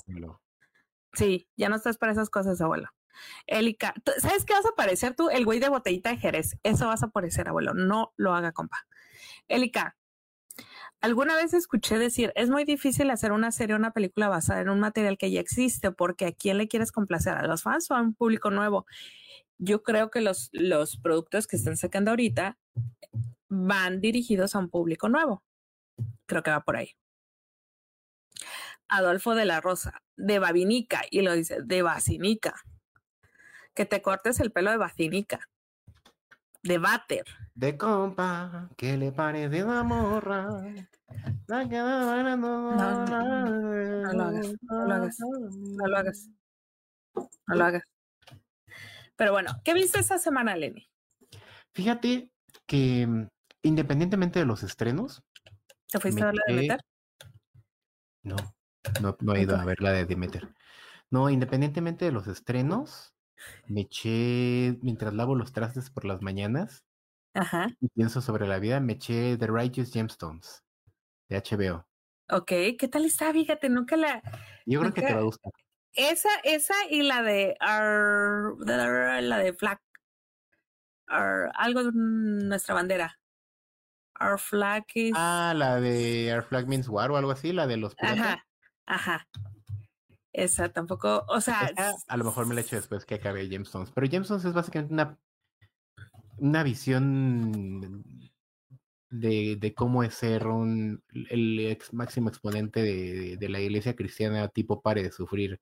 Sí, 1.15 1.49
ya 1.57 1.69
no 1.69 1.77
estás 1.77 1.99
para 1.99 2.13
esas 2.13 2.31
cosas, 2.31 2.61
abuelo. 2.61 2.89
Elica, 3.47 3.95
¿sabes 4.19 4.45
qué 4.45 4.53
vas 4.55 4.67
a 4.67 4.75
parecer 4.77 5.15
tú? 5.15 5.31
El 5.31 5.45
güey 5.45 5.59
de 5.61 5.69
botellita 5.69 6.11
de 6.11 6.19
Jerez. 6.19 6.57
Eso 6.63 6.87
vas 6.89 7.03
a 7.03 7.09
parecer, 7.09 7.49
abuelo. 7.49 7.75
No 7.75 8.13
lo 8.17 8.35
haga, 8.35 8.53
compa. 8.53 8.87
Elica, 9.49 9.97
Alguna 11.03 11.35
vez 11.35 11.55
escuché 11.55 11.99
decir, 11.99 12.31
es 12.37 12.51
muy 12.51 12.65
difícil 12.65 13.11
hacer 13.11 13.33
una 13.33 13.53
serie 13.53 13.75
o 13.75 13.79
una 13.79 13.93
película 13.93 14.29
basada 14.29 14.61
en 14.61 14.69
un 14.69 14.81
material 14.81 15.17
que 15.17 15.31
ya 15.31 15.41
existe, 15.41 15.93
porque 15.93 16.27
¿a 16.27 16.33
quién 16.33 16.59
le 16.59 16.69
quieres 16.69 16.93
complacer? 16.93 17.39
¿A 17.39 17.47
los 17.47 17.63
fans 17.63 17.91
o 17.91 17.95
a 17.95 18.03
un 18.03 18.15
público 18.15 18.51
nuevo? 18.51 18.85
Yo 19.57 19.83
creo 19.83 20.11
que 20.11 20.21
los, 20.21 20.51
los 20.53 20.99
productos 20.99 21.47
que 21.47 21.57
están 21.57 21.79
sacando 21.79 22.11
ahorita 22.11 22.59
van 23.49 24.03
dirigidos 24.03 24.55
a 24.55 24.59
un 24.59 24.69
público 24.69 25.09
nuevo. 25.09 25.43
Creo 26.27 26.43
que 26.43 26.51
va 26.51 26.61
por 26.65 26.77
ahí. 26.77 26.91
Adolfo 28.89 29.35
de 29.35 29.47
la 29.47 29.61
Rosa, 29.63 30.03
de 30.17 30.39
Babinica, 30.39 31.03
y 31.11 31.23
lo 31.23 31.35
dice, 31.35 31.63
de 31.63 31.81
Basinica. 31.81 32.55
Que 33.75 33.87
te 33.87 34.03
cortes 34.03 34.41
el 34.41 34.53
pelo 34.53 34.71
de 34.71 34.77
Basinica 34.77 35.49
de 36.63 36.79
váter. 36.79 37.25
De 37.55 37.77
compa, 37.77 38.69
¿qué 38.77 38.97
le 38.97 39.13
parece 39.13 39.63
la 39.63 39.83
morra? 39.83 40.49
La 41.47 41.69
que 41.69 41.81
va 41.81 42.37
no, 42.37 42.37
no, 42.37 43.07
no, 43.07 44.13
lo 44.13 44.25
hagas, 44.25 44.55
no 44.63 44.87
lo 44.87 44.95
hagas, 44.95 45.19
no 45.19 45.87
lo 45.87 45.97
hagas, 45.97 46.29
no 47.15 47.55
lo 47.55 47.65
hagas. 47.65 47.83
Pero 49.17 49.33
bueno, 49.33 49.53
¿qué 49.65 49.75
viste 49.75 49.99
esta 49.99 50.19
semana, 50.19 50.57
Lenny? 50.57 50.89
Fíjate 51.73 52.31
que 52.67 53.07
mm, 53.07 53.29
independientemente 53.63 54.39
de 54.39 54.47
los 54.47 54.63
estrenos. 54.63 55.23
¿Te 55.89 55.99
fuiste 55.99 56.23
a 56.23 56.27
ver 56.27 56.35
la 56.37 56.43
de 56.47 56.55
Demeter? 56.55 56.81
No, 58.23 58.37
no, 59.03 59.17
no 59.21 59.35
he 59.35 59.43
ido 59.43 59.57
a 59.57 59.65
ver 59.65 59.81
la 59.83 59.93
de 59.93 60.05
Demeter. 60.07 60.55
No, 61.11 61.29
independientemente 61.29 62.05
de 62.05 62.13
los 62.13 62.29
estrenos, 62.29 63.13
me 63.67 63.83
eché, 63.83 64.79
mientras 64.83 65.15
lavo 65.15 65.35
los 65.35 65.53
trastes 65.53 65.91
por 65.91 66.05
las 66.05 66.23
mañanas 66.23 66.85
Ajá. 67.35 67.69
y 67.81 67.89
pienso 67.89 68.21
sobre 68.21 68.47
la 68.47 68.59
vida, 68.59 68.81
me 68.81 68.95
eché 68.95 69.37
The 69.37 69.47
Righteous 69.47 69.93
Gemstones 69.93 70.65
de 71.29 71.37
HBO. 71.43 71.87
Ok, 72.31 72.53
¿qué 72.79 72.89
tal 72.91 73.05
está? 73.05 73.33
Fíjate, 73.33 73.69
nunca 73.69 73.97
la. 73.97 74.23
Yo 74.67 74.81
creo 74.81 74.93
que 74.93 75.03
te 75.03 75.15
va 75.15 75.21
a 75.21 75.25
gustar. 75.25 75.53
Esa, 75.93 76.29
esa 76.45 76.75
y 76.89 77.03
la 77.03 77.23
de 77.23 77.57
la 77.61 79.39
de 79.39 79.55
Flag. 79.55 79.81
algo 81.09 81.85
de 81.85 81.91
nuestra 81.93 82.75
bandera. 82.75 83.19
Our 84.21 84.39
flag 84.39 84.85
is. 84.95 85.15
Ah, 85.17 85.55
la 85.57 85.81
de 85.81 86.33
Our 86.35 86.43
flag 86.43 86.69
means 86.69 86.89
war 86.89 87.11
o 87.11 87.17
algo 87.17 87.31
así, 87.31 87.53
la 87.53 87.67
de 87.67 87.79
los 87.79 87.95
Ajá, 87.99 88.47
ajá. 88.87 89.27
Esa 90.33 90.69
tampoco, 90.69 91.25
o 91.29 91.41
sea. 91.41 91.71
a 92.07 92.17
lo 92.17 92.25
mejor 92.25 92.47
me 92.47 92.55
la 92.55 92.61
echo 92.61 92.77
después 92.77 93.05
que 93.05 93.17
acabe 93.17 93.49
Jamestones. 93.49 93.91
Pero 93.91 94.07
Jamestones 94.09 94.45
es 94.45 94.53
básicamente 94.53 94.95
una, 94.95 95.19
una 96.39 96.63
visión 96.63 98.05
de, 99.11 99.57
de 99.57 99.75
cómo 99.75 100.05
es 100.05 100.15
ser 100.15 100.47
un, 100.47 101.03
el 101.31 101.77
máximo 101.93 102.29
exponente 102.29 102.81
de, 102.81 103.37
de, 103.37 103.49
la 103.49 103.61
iglesia 103.61 103.97
cristiana 103.97 104.49
tipo 104.49 104.81
pare 104.81 105.03
de 105.03 105.11
sufrir. 105.11 105.61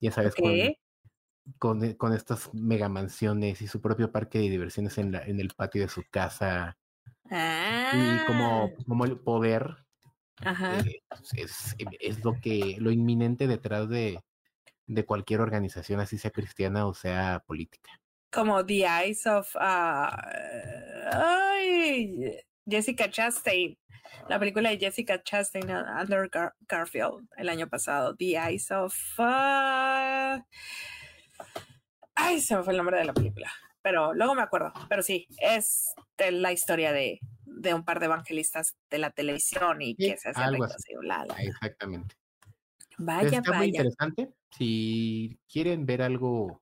Ya 0.00 0.10
sabes, 0.10 0.34
con, 0.34 0.50
con, 1.58 1.94
con, 1.94 2.12
estas 2.12 2.52
mega 2.52 2.88
mansiones 2.88 3.62
y 3.62 3.68
su 3.68 3.80
propio 3.80 4.10
parque 4.10 4.38
de 4.38 4.50
diversiones 4.50 4.98
en, 4.98 5.12
la, 5.12 5.22
en 5.22 5.38
el 5.38 5.50
patio 5.54 5.82
de 5.82 5.88
su 5.88 6.02
casa. 6.10 6.76
Y 7.24 8.26
como, 8.26 8.64
ah. 8.64 8.84
como 8.86 9.04
el 9.04 9.18
poder 9.20 9.86
eh, 10.44 11.02
es, 11.34 11.76
es, 12.00 12.24
lo 12.24 12.34
que, 12.40 12.76
lo 12.78 12.90
inminente 12.90 13.46
detrás 13.46 13.88
de, 13.88 14.18
de 14.86 15.04
cualquier 15.04 15.40
organización, 15.40 16.00
así 16.00 16.18
sea 16.18 16.30
cristiana 16.30 16.86
o 16.86 16.94
sea 16.94 17.42
política. 17.46 17.90
Como 18.30 18.64
The 18.64 18.86
Eyes 18.86 19.26
of 19.26 19.54
uh, 19.56 20.08
Jessica 22.66 23.10
Chastain, 23.10 23.76
la 24.28 24.38
película 24.38 24.70
de 24.70 24.78
Jessica 24.78 25.22
Chastain, 25.22 25.70
Under 25.70 26.30
Garfield, 26.68 27.28
el 27.36 27.48
año 27.48 27.68
pasado. 27.68 28.16
The 28.16 28.36
Eyes 28.36 28.70
of. 28.70 28.94
Uh, 29.18 30.42
ay, 32.14 32.40
se 32.40 32.56
me 32.56 32.62
fue 32.62 32.72
el 32.72 32.78
nombre 32.78 32.98
de 32.98 33.04
la 33.04 33.12
película. 33.12 33.52
Pero 33.82 34.14
luego 34.14 34.34
me 34.34 34.42
acuerdo. 34.42 34.72
Pero 34.88 35.02
sí, 35.02 35.26
es 35.38 35.92
la 36.18 36.52
historia 36.52 36.92
de, 36.92 37.20
de 37.62 37.74
un 37.74 37.84
par 37.84 38.00
de 38.00 38.06
evangelistas 38.06 38.74
de 38.90 38.98
la 38.98 39.10
televisión 39.10 39.80
y 39.80 39.94
que 39.94 40.16
se 40.16 40.30
hace 40.30 40.42
algo 40.42 40.64
así. 40.64 40.92
Exactamente. 41.38 42.14
Vaya, 42.98 43.38
Está 43.38 43.52
muy 43.52 43.68
interesante. 43.68 44.30
Si 44.50 45.38
quieren 45.50 45.86
ver 45.86 46.02
algo, 46.02 46.60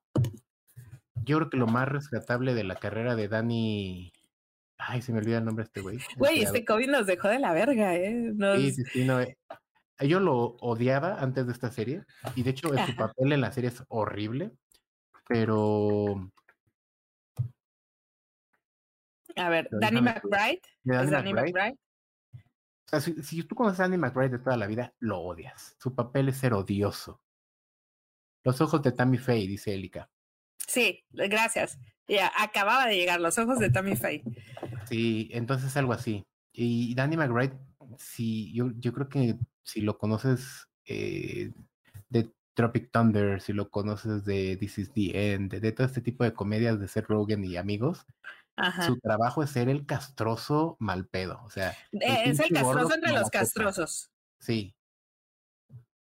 yo 1.25 1.39
creo 1.39 1.51
que 1.51 1.57
lo 1.57 1.67
más 1.67 1.89
rescatable 1.89 2.55
de 2.55 2.65
la 2.65 2.77
carrera 2.77 3.17
de 3.17 3.29
Dani. 3.29 4.13
Ay, 4.79 5.03
se 5.03 5.13
me 5.13 5.19
olvida 5.19 5.39
el 5.39 5.45
nombre 5.45 5.65
de 5.65 5.67
este 5.67 5.81
güey. 5.81 5.99
Güey, 6.17 6.43
este 6.43 6.65
COVID 6.65 6.89
nos 6.89 7.07
dejó 7.07 7.29
de 7.29 7.39
la 7.39 7.53
verga, 7.53 7.97
¿eh? 7.97 8.33
Sí, 8.57 8.73
sí, 8.73 8.85
sí, 8.85 9.05
no, 9.05 9.21
eh, 9.21 9.37
Yo 10.01 10.21
lo 10.21 10.57
odiaba 10.61 11.21
antes 11.21 11.47
de 11.47 11.53
esta 11.53 11.71
serie 11.71 12.03
y 12.35 12.43
de 12.43 12.51
hecho 12.51 12.69
su 12.87 12.97
papel 12.97 13.33
en 13.33 13.43
la 13.43 13.53
serie 13.53 13.69
es 13.69 13.83
horrible, 13.89 14.53
pero 15.29 16.31
a 19.41 19.49
ver, 19.49 19.69
Danny 19.71 20.01
McBride. 20.01 20.61
¿Es 20.85 21.11
Danny 21.11 21.33
McBride? 21.33 21.79
O 22.93 23.01
sea, 23.01 23.01
si, 23.01 23.43
tú 23.45 23.55
conoces 23.55 23.81
a 23.81 23.85
Danny 23.85 23.99
McBride 23.99 24.31
de 24.31 24.39
toda 24.39 24.57
la 24.57 24.67
vida, 24.67 24.93
lo 24.99 25.21
odias. 25.21 25.77
Su 25.79 25.95
papel 25.95 26.29
es 26.29 26.39
ser 26.39 26.55
odioso. 26.55 27.21
Los 28.43 28.61
ojos 28.61 28.83
de 28.83 28.93
Tammy 28.93 29.19
Faye, 29.19 29.47
dice 29.47 29.75
Elika. 29.75 30.11
Sí, 30.67 31.05
gracias. 31.11 31.79
Ya, 32.09 32.33
acababa 32.37 32.87
de 32.87 32.97
llegar 32.97 33.21
los 33.21 33.39
ojos 33.39 33.59
de 33.59 33.71
Tammy 33.71 33.97
Faye. 33.97 34.25
Sí, 34.89 35.29
entonces 35.33 35.77
algo 35.77 35.93
así. 35.93 36.25
Y 36.53 36.95
Danny 36.95 37.17
McBride, 37.17 37.57
si 37.97 38.53
yo, 38.53 38.71
yo 38.77 38.93
creo 38.93 39.09
que 39.09 39.37
si 39.63 39.83
lo 39.83 39.97
conoces 39.99 40.67
eh, 40.87 41.53
de 42.09 42.31
Tropic 42.55 42.91
Thunder, 42.91 43.41
si 43.41 43.53
lo 43.53 43.71
conoces 43.71 44.25
de 44.25 44.57
This 44.57 44.79
is 44.79 44.93
the 44.93 45.33
End, 45.33 45.51
de, 45.53 45.61
de 45.61 45.73
todo 45.73 45.87
este 45.87 46.01
tipo 46.01 46.25
de 46.25 46.33
comedias 46.35 46.81
de 46.81 46.89
Seth 46.89 47.07
Rogen 47.07 47.45
y 47.45 47.57
amigos, 47.57 48.05
su 48.87 48.99
trabajo 48.99 49.43
es 49.43 49.51
ser 49.51 49.69
el 49.69 49.87
castroso 49.87 50.77
mal 50.79 51.07
pedo. 51.07 51.41
O 51.45 51.51
sea, 51.51 51.77
es 51.93 52.41
el 52.41 52.51
castroso 52.51 52.95
entre 52.95 53.13
los 53.13 53.31
castrosos. 53.31 54.11
Sí. 54.39 54.75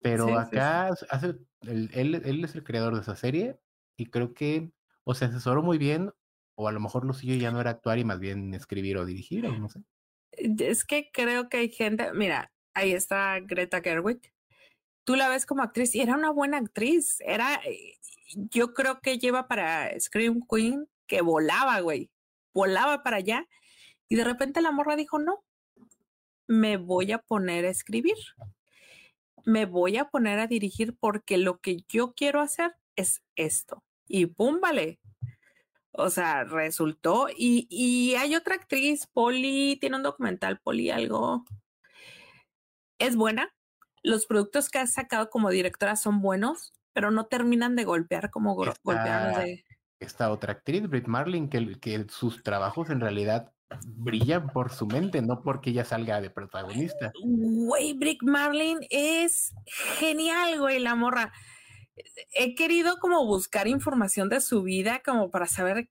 Pero 0.02 0.38
acá 0.38 0.90
hace 1.10 1.36
él, 1.62 1.90
él, 1.94 2.44
es 2.44 2.56
el 2.56 2.64
creador 2.64 2.96
de 2.96 3.02
esa 3.02 3.16
serie 3.16 3.60
y 3.98 4.08
creo 4.08 4.34
que 4.34 4.72
o 5.06 5.14
se 5.14 5.26
asesoró 5.26 5.64
muy 5.64 5.78
bien 5.78 6.12
o 6.56 6.68
a 6.68 6.72
lo 6.72 6.80
mejor 6.80 7.06
lo 7.06 7.14
suyo 7.14 7.36
ya 7.36 7.52
no 7.52 7.62
era 7.62 7.72
actuar 7.72 8.00
y 8.00 8.04
más 8.04 8.20
bien 8.20 8.54
escribir 8.54 8.98
o 8.98 9.06
dirigir 9.06 9.46
o 9.46 9.58
no 9.58 9.70
sé. 9.70 9.82
Es 10.32 10.84
que 10.84 11.10
creo 11.12 11.48
que 11.48 11.58
hay 11.58 11.70
gente, 11.70 12.12
mira, 12.14 12.52
ahí 12.74 12.92
está 12.92 13.40
Greta 13.40 13.82
Gerwig. 13.82 14.34
Tú 15.06 15.16
la 15.16 15.30
ves 15.30 15.46
como 15.46 15.64
actriz 15.64 15.94
y 15.96 16.02
era 16.02 16.16
una 16.16 16.32
buena 16.32 16.58
actriz. 16.58 17.18
Era, 17.22 17.56
eh, 17.66 17.98
yo 18.34 18.74
creo 18.74 19.00
que 19.02 19.20
lleva 19.20 19.48
para 19.48 19.98
Scream 20.00 20.42
Queen 20.50 20.88
que 21.08 21.22
volaba, 21.22 21.80
güey. 21.82 22.10
Volaba 22.54 23.04
para 23.04 23.18
allá 23.18 23.48
y 24.10 24.16
de 24.16 24.24
repente 24.24 24.62
la 24.62 24.72
morra 24.72 24.96
dijo, 24.96 25.20
no, 25.20 25.44
me 26.48 26.78
voy 26.78 27.12
a 27.12 27.20
poner 27.20 27.66
a 27.66 27.70
escribir. 27.70 28.18
Me 29.46 29.66
voy 29.66 29.98
a 29.98 30.06
poner 30.06 30.40
a 30.40 30.48
dirigir 30.48 30.96
porque 30.98 31.38
lo 31.38 31.60
que 31.60 31.84
yo 31.90 32.14
quiero 32.14 32.42
hacer 32.42 32.76
es 32.96 33.24
esto. 33.36 33.84
Y 34.08 34.28
pum, 34.28 34.60
vale. 34.62 35.00
O 35.92 36.10
sea, 36.10 36.44
resultó. 36.44 37.28
Y, 37.36 37.68
y 37.70 38.16
hay 38.16 38.36
otra 38.36 38.56
actriz, 38.56 39.08
Polly, 39.08 39.78
tiene 39.80 39.98
un 39.98 40.04
documental, 40.04 40.60
Polly, 40.60 40.92
algo. 40.92 41.46
Es 43.00 43.16
buena. 43.16 43.54
Los 44.02 44.26
productos 44.26 44.70
que 44.70 44.80
ha 44.80 44.88
sacado 44.88 45.30
como 45.30 45.50
directora 45.50 45.96
son 45.96 46.22
buenos, 46.22 46.74
pero 46.94 47.12
no 47.12 47.26
terminan 47.26 47.76
de 47.76 47.86
golpear 47.86 48.32
como 48.32 48.56
golpear 48.56 49.44
de 49.44 49.66
esta 50.04 50.32
otra 50.32 50.54
actriz, 50.54 50.88
Britt 50.88 51.08
Marlin, 51.08 51.50
que, 51.50 51.80
que 51.80 52.06
sus 52.10 52.44
trabajos 52.44 52.90
en 52.90 53.00
realidad 53.00 53.52
brillan 53.86 54.50
por 54.50 54.72
su 54.72 54.88
mente, 54.88 55.22
no 55.22 55.42
porque 55.42 55.72
ella 55.72 55.86
salga 55.86 56.22
de 56.22 56.30
protagonista. 56.30 57.12
Güey, 57.24 57.94
Britt 57.94 58.22
Marlin 58.22 58.80
es 58.90 59.54
genial, 59.66 60.60
güey, 60.60 60.80
la 60.80 60.96
morra. 60.96 61.34
He 62.36 62.56
querido 62.56 62.98
como 63.00 63.26
buscar 63.26 63.68
información 63.68 64.30
de 64.30 64.42
su 64.42 64.64
vida, 64.64 65.02
como 65.04 65.32
para 65.32 65.48
saber 65.48 65.90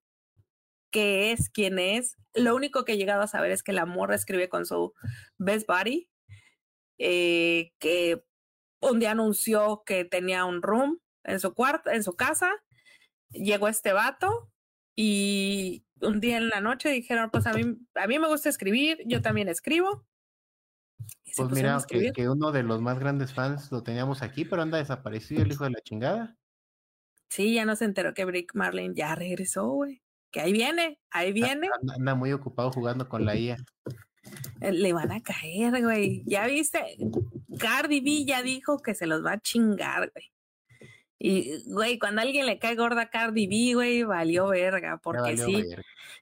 qué 0.90 1.32
es, 1.32 1.48
quién 1.50 1.78
es. 1.78 2.16
Lo 2.34 2.54
único 2.54 2.84
que 2.84 2.92
he 2.92 2.96
llegado 2.98 3.22
a 3.22 3.28
saber 3.28 3.50
es 3.50 3.62
que 3.62 3.72
la 3.72 3.86
morra 3.86 4.14
escribe 4.14 4.48
con 4.48 4.66
su 4.66 4.92
Best 5.38 5.66
Buddy, 5.66 6.08
eh, 6.98 7.72
que 7.78 8.24
un 8.80 8.98
día 8.98 9.12
anunció 9.12 9.82
que 9.86 10.04
tenía 10.04 10.44
un 10.44 10.62
room 10.62 10.98
en 11.24 11.40
su 11.40 11.54
cuarto, 11.54 11.90
en 11.90 12.02
su 12.02 12.14
casa, 12.14 12.50
llegó 13.32 13.68
este 13.68 13.92
vato 13.92 14.50
y 14.94 15.84
un 16.00 16.20
día 16.20 16.36
en 16.36 16.48
la 16.48 16.60
noche 16.60 16.90
dijeron, 16.90 17.30
pues 17.30 17.46
a 17.46 17.52
mí, 17.52 17.78
a 17.94 18.06
mí 18.06 18.18
me 18.18 18.28
gusta 18.28 18.48
escribir, 18.48 18.98
yo 19.06 19.22
también 19.22 19.48
escribo. 19.48 20.06
pues 21.36 21.50
mira, 21.50 21.78
que, 21.88 22.28
uno 22.28 22.52
de 22.52 22.62
los 22.62 22.80
más 22.80 22.98
grandes 22.98 23.32
fans 23.32 23.70
lo 23.72 23.82
teníamos 23.82 24.22
aquí, 24.22 24.44
pero 24.44 24.62
anda 24.62 24.78
desaparecido 24.78 25.42
el 25.42 25.52
hijo 25.52 25.64
de 25.64 25.70
la 25.70 25.80
chingada. 25.80 26.36
Sí, 27.30 27.54
ya 27.54 27.64
no 27.64 27.76
se 27.76 27.86
enteró 27.86 28.12
que 28.12 28.26
Brick 28.26 28.54
Marlin 28.54 28.94
ya 28.94 29.14
regresó, 29.14 29.68
güey. 29.68 30.02
Que 30.30 30.40
ahí 30.40 30.52
viene, 30.52 30.98
ahí 31.10 31.32
viene. 31.32 31.68
Anda, 31.96 32.14
muy 32.14 32.32
ocupado 32.32 32.70
jugando 32.70 33.08
con 33.08 33.24
la 33.24 33.36
IA. 33.36 33.56
Eh, 34.60 34.72
le 34.72 34.92
van 34.92 35.12
a 35.12 35.22
caer, 35.22 35.82
güey. 35.82 36.22
Ya 36.26 36.46
viste, 36.46 36.96
Cardi 37.58 38.00
B 38.00 38.24
ya 38.24 38.42
dijo 38.42 38.78
que 38.78 38.94
se 38.94 39.06
los 39.06 39.24
va 39.24 39.32
a 39.32 39.40
chingar, 39.40 40.10
güey. 40.12 40.31
Y, 41.24 41.62
güey, 41.70 42.00
cuando 42.00 42.20
a 42.20 42.24
alguien 42.24 42.46
le 42.46 42.58
cae 42.58 42.74
gorda 42.74 43.08
Cardi 43.08 43.46
B, 43.46 43.74
güey, 43.74 44.02
valió 44.02 44.48
verga, 44.48 44.98
porque 45.00 45.36
sí. 45.36 45.62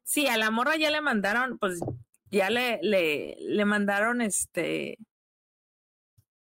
Sí, 0.04 0.26
a 0.26 0.36
la 0.36 0.50
morra 0.50 0.76
ya 0.76 0.90
le 0.90 1.00
mandaron, 1.00 1.58
pues 1.58 1.80
ya 2.30 2.50
le, 2.50 2.80
le, 2.82 3.34
le 3.40 3.64
mandaron 3.64 4.20
este, 4.20 4.98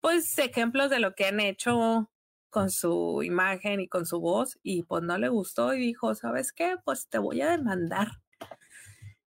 pues 0.01 0.39
ejemplos 0.39 0.89
de 0.89 0.97
lo 0.97 1.13
que 1.13 1.27
han 1.27 1.39
hecho 1.39 2.09
con 2.49 2.71
su 2.71 3.21
imagen 3.21 3.79
y 3.79 3.87
con 3.87 4.07
su 4.07 4.19
voz, 4.19 4.57
y 4.63 4.81
pues 4.81 5.03
no 5.03 5.19
le 5.19 5.29
gustó 5.29 5.75
y 5.75 5.79
dijo, 5.79 6.15
¿sabes 6.15 6.51
qué? 6.51 6.77
Pues 6.83 7.07
te 7.09 7.19
voy 7.19 7.41
a 7.41 7.51
demandar. 7.51 8.07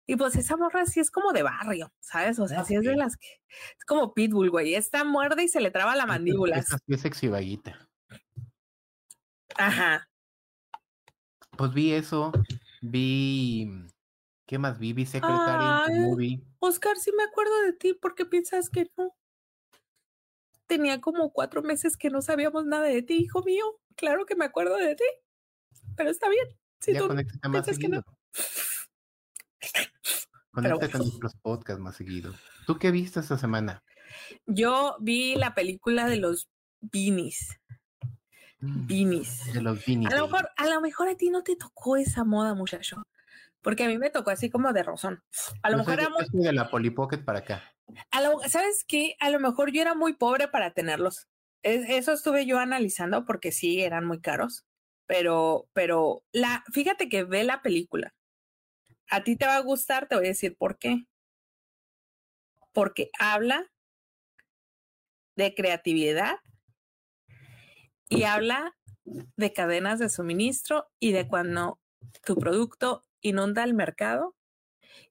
Y 0.08 0.16
pues 0.16 0.36
esa 0.38 0.58
morra 0.58 0.88
sí 0.88 1.02
es 1.02 1.12
como 1.12 1.34
de 1.34 1.44
barrio, 1.44 1.94
¿sabes? 2.00 2.40
O 2.40 2.48
sea, 2.48 2.66
sí 2.66 2.74
es 2.74 2.82
de 2.82 2.96
las 2.96 3.16
que. 3.16 3.28
Es 3.78 3.86
como 3.86 4.16
Pitbull, 4.16 4.50
güey. 4.50 4.74
Esta 4.74 5.04
muerde 5.04 5.44
y 5.44 5.50
se 5.50 5.62
le 5.62 5.70
traba 5.70 5.96
la 5.96 6.08
mandíbula. 6.08 6.58
Es, 6.58 6.76
es 6.88 7.02
sexy 7.02 7.28
vaguita. 7.28 7.89
Ajá. 9.58 10.10
Pues 11.58 11.74
vi 11.74 11.92
eso, 11.92 12.32
vi, 12.82 13.70
¿qué 14.46 14.58
más 14.58 14.80
vi? 14.80 14.94
Vi 14.94 15.06
Secretary 15.06 15.94
Movie. 16.00 16.42
Oscar, 16.60 16.98
sí 16.98 17.12
me 17.16 17.24
acuerdo 17.24 17.62
de 17.64 17.74
ti, 17.74 17.94
¿por 17.94 18.16
qué 18.16 18.26
piensas 18.26 18.70
que 18.70 18.90
no? 18.98 19.16
Tenía 20.68 21.02
como 21.02 21.34
cuatro 21.34 21.62
meses 21.62 21.98
que 21.98 22.10
no 22.10 22.22
sabíamos 22.22 22.66
nada 22.66 22.86
de 22.86 23.02
ti, 23.02 23.16
hijo 23.16 23.44
mío. 23.44 23.80
Claro 23.96 24.26
que 24.26 24.36
me 24.36 24.46
acuerdo 24.46 24.78
de 24.78 24.96
ti, 24.96 25.04
pero 25.98 26.12
está 26.12 26.30
bien. 26.30 26.48
Si 26.80 26.94
ya 26.94 27.00
tú 27.00 27.10
más 27.50 27.66
seguido. 27.66 28.04
Conéctate 30.52 30.92
con 30.92 31.02
nuestros 31.02 31.36
podcasts 31.42 31.82
más 31.82 31.96
seguido. 31.96 32.34
¿Tú 32.66 32.78
qué 32.78 32.92
viste 32.92 33.20
esta 33.20 33.38
semana? 33.38 33.84
Yo 34.46 34.96
vi 35.00 35.36
la 35.36 35.54
película 35.54 36.08
de 36.08 36.18
los 36.18 36.50
Beanies. 36.80 37.60
Mm, 38.62 38.88
de 38.88 39.62
los 39.62 39.88
A 39.88 40.16
lo, 40.16 40.28
mejor, 40.28 40.50
a 40.58 40.68
lo 40.68 40.82
mejor 40.82 41.08
a 41.08 41.16
ti 41.16 41.30
no 41.30 41.44
te 41.44 41.56
tocó 41.56 41.96
esa 41.96 42.26
moda, 42.26 42.54
muchacho. 42.54 43.02
Porque 43.62 43.84
a 43.84 43.88
mí 43.88 43.98
me 43.98 44.10
tocó 44.10 44.32
así 44.32 44.50
como 44.50 44.74
de 44.74 44.84
rozón. 44.84 45.24
A 45.64 45.70
lo 45.70 45.78
mejor 45.78 46.00
era 46.00 46.10
muy... 46.10 46.26
de 46.32 46.54
la 46.54 46.70
Polly 46.70 46.90
Pocket 46.90 47.24
para 47.24 47.40
acá. 47.40 47.64
¿Sabes 48.48 48.86
qué? 48.88 49.16
A 49.20 49.30
lo 49.30 49.40
mejor 49.40 49.72
yo 49.72 49.82
era 49.82 49.96
muy 49.96 50.14
pobre 50.14 50.48
para 50.48 50.74
tenerlos. 50.74 51.28
eso 51.64 52.14
estuve 52.14 52.46
yo 52.46 52.60
analizando 52.60 53.26
porque 53.26 53.52
sí 53.52 53.82
eran 53.82 54.06
muy 54.06 54.20
caros. 54.20 54.66
Pero, 55.08 55.68
pero 55.74 56.24
la, 56.32 56.64
fíjate 56.72 57.10
que 57.10 57.24
ve 57.24 57.44
la 57.44 57.62
película. 57.62 58.14
A 59.10 59.24
ti 59.24 59.36
te 59.36 59.46
va 59.46 59.56
a 59.56 59.62
gustar, 59.62 60.08
te 60.08 60.16
voy 60.16 60.26
a 60.26 60.30
decir 60.30 60.56
por 60.58 60.78
qué. 60.78 61.06
Porque 62.74 63.10
habla 63.20 63.66
de 65.36 65.56
creatividad 65.56 66.38
y 68.10 68.24
habla 68.24 68.76
de 69.06 69.54
cadenas 69.54 70.00
de 70.00 70.10
suministro 70.10 70.90
y 71.00 71.12
de 71.12 71.28
cuando 71.28 71.80
tu 72.26 72.36
producto 72.36 73.04
inunda 73.22 73.64
el 73.64 73.74
mercado 73.74 74.36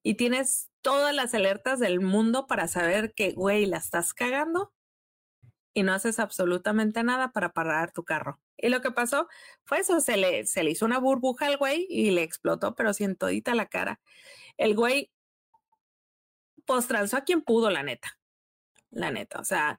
y 0.02 0.14
tienes 0.14 0.70
todas 0.82 1.14
las 1.14 1.34
alertas 1.34 1.78
del 1.80 2.00
mundo 2.00 2.46
para 2.46 2.68
saber 2.68 3.14
que, 3.14 3.32
güey, 3.32 3.66
la 3.66 3.78
estás 3.78 4.14
cagando 4.14 4.72
y 5.74 5.82
no 5.82 5.92
haces 5.92 6.18
absolutamente 6.18 7.02
nada 7.02 7.32
para 7.32 7.52
parar 7.52 7.92
tu 7.92 8.04
carro. 8.04 8.40
Y 8.56 8.68
lo 8.68 8.80
que 8.80 8.90
pasó 8.90 9.28
fue 9.64 9.80
eso, 9.80 10.00
se 10.00 10.16
le, 10.16 10.46
se 10.46 10.64
le 10.64 10.70
hizo 10.70 10.84
una 10.84 10.98
burbuja 10.98 11.46
al 11.46 11.56
güey 11.56 11.86
y 11.88 12.10
le 12.10 12.22
explotó, 12.22 12.74
pero 12.74 12.92
sin 12.92 13.16
todita 13.16 13.54
la 13.54 13.66
cara. 13.66 14.00
El 14.56 14.74
güey, 14.74 15.12
pues 16.64 16.90
a 17.14 17.20
quien 17.22 17.42
pudo, 17.42 17.70
la 17.70 17.82
neta. 17.82 18.18
La 18.90 19.10
neta, 19.10 19.38
o 19.40 19.44
sea, 19.44 19.78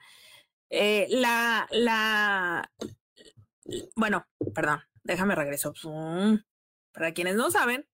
eh, 0.69 1.07
la, 1.09 1.67
la, 1.71 2.71
bueno, 3.95 4.27
perdón, 4.53 4.81
déjame 5.03 5.35
regreso. 5.35 5.73
Para 6.91 7.13
quienes 7.13 7.35
no 7.35 7.51
saben, 7.51 7.87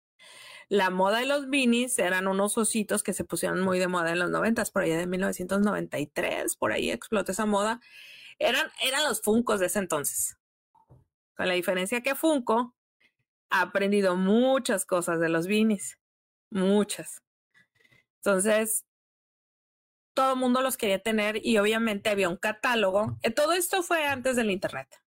la 0.68 0.90
moda 0.90 1.20
de 1.20 1.26
los 1.26 1.50
beanies 1.50 1.98
eran 2.00 2.28
unos 2.28 2.58
ositos 2.58 3.04
que 3.04 3.14
se 3.14 3.24
pusieron 3.24 3.62
muy 3.62 3.80
de 3.80 3.88
moda 3.88 4.12
en 4.12 4.20
los 4.20 4.30
noventas, 4.30 4.72
por 4.72 4.84
allá 4.84 4.98
de 4.98 5.08
1993, 5.08 6.56
por 6.56 6.72
ahí 6.72 6.90
explotó 6.90 7.32
esa 7.32 7.46
moda. 7.46 7.80
Eran, 8.40 8.70
eran 8.82 9.04
los 9.04 9.22
Funcos 9.22 9.60
de 9.60 9.68
ese 9.68 9.80
entonces. 9.80 10.38
Con 11.36 11.48
la 11.48 11.54
diferencia 11.54 12.02
que 12.02 12.16
Funko 12.16 12.74
ha 13.50 13.62
aprendido 13.62 14.16
muchas 14.16 14.86
cosas 14.86 15.20
de 15.20 15.30
los 15.30 15.48
beanies. 15.48 16.00
Muchas. 16.50 17.22
Entonces, 18.18 18.86
todo 20.14 20.34
el 20.34 20.40
mundo 20.40 20.62
los 20.62 20.78
quería 20.78 21.00
tener 21.00 21.46
y 21.46 21.58
obviamente 21.58 22.10
había 22.10 22.30
un 22.30 22.38
catálogo. 22.38 23.18
Eh, 23.22 23.32
todo 23.32 23.54
esto 23.54 23.84
fue 23.84 24.06
antes 24.06 24.36
del 24.36 24.50
Internet 24.50 25.05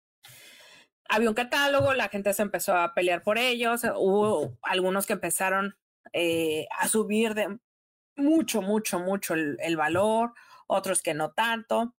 había 1.08 1.30
un 1.30 1.34
catálogo, 1.34 1.94
la 1.94 2.08
gente 2.08 2.32
se 2.34 2.42
empezó 2.42 2.76
a 2.76 2.94
pelear 2.94 3.22
por 3.22 3.38
ellos, 3.38 3.82
hubo 3.96 4.58
algunos 4.62 5.06
que 5.06 5.14
empezaron 5.14 5.76
eh, 6.12 6.66
a 6.78 6.88
subir 6.88 7.34
de 7.34 7.58
mucho, 8.16 8.62
mucho, 8.62 8.98
mucho 9.00 9.34
el, 9.34 9.76
valor, 9.76 10.34
otros 10.66 11.02
que 11.02 11.14
no 11.14 11.32
tanto. 11.32 11.94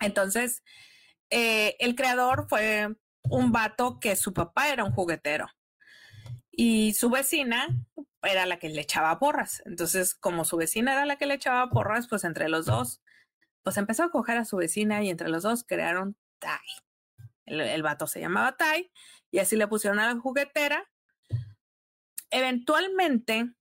Entonces, 0.00 0.62
eh, 1.30 1.76
el 1.80 1.96
creador 1.96 2.46
fue 2.48 2.94
un 3.24 3.52
vato 3.52 3.98
que 4.00 4.16
su 4.16 4.32
papá 4.32 4.70
era 4.70 4.84
un 4.84 4.92
juguetero 4.92 5.48
y 6.50 6.94
su 6.94 7.10
vecina 7.10 7.68
era 8.22 8.46
la 8.46 8.58
que 8.58 8.68
le 8.68 8.80
echaba 8.80 9.18
porras. 9.18 9.62
Entonces, 9.64 10.14
como 10.14 10.44
su 10.44 10.56
vecina 10.56 10.92
era 10.92 11.06
la 11.06 11.16
que 11.16 11.26
le 11.26 11.34
echaba 11.34 11.70
porras, 11.70 12.06
pues 12.08 12.24
entre 12.24 12.48
los 12.48 12.66
dos, 12.66 13.02
pues 13.62 13.76
empezó 13.76 14.04
a 14.04 14.10
coger 14.10 14.38
a 14.38 14.44
su 14.44 14.56
vecina 14.56 15.02
y 15.02 15.10
entre 15.10 15.28
los 15.28 15.42
dos 15.42 15.64
crearon. 15.64 16.16
El, 17.48 17.82
vato 17.82 18.06
se 18.06 18.20
llamaba 18.20 18.56
Tai 18.56 18.90
y 19.30 19.38
así 19.38 19.56
le 19.56 19.68
pusieron 19.68 19.98
a 19.98 20.12
la 20.12 20.20
juguetera. 20.20 20.90
Eventualmente, 22.30 23.52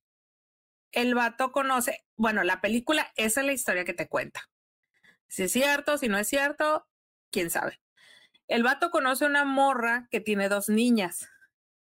el 0.92 1.16
vato 1.16 1.52
conoce, 1.52 2.06
bueno, 2.16 2.44
la 2.44 2.62
película, 2.62 3.12
esa 3.16 3.42
es 3.42 3.46
la 3.46 3.54
historia 3.54 3.86
que 3.86 3.94
te 3.94 4.08
cuenta. 4.08 4.50
Si 5.28 5.44
es 5.44 5.52
cierto, 5.52 5.98
si 5.98 6.08
no 6.08 6.18
es 6.18 6.28
cierto, 6.28 6.88
quién 7.32 7.50
sabe. 7.50 7.80
El 8.48 8.64
vato 8.64 8.92
conoce 8.92 9.26
una 9.26 9.44
morra 9.44 10.08
que 10.10 10.22
tiene 10.22 10.50
dos 10.50 10.70
niñas. 10.70 11.30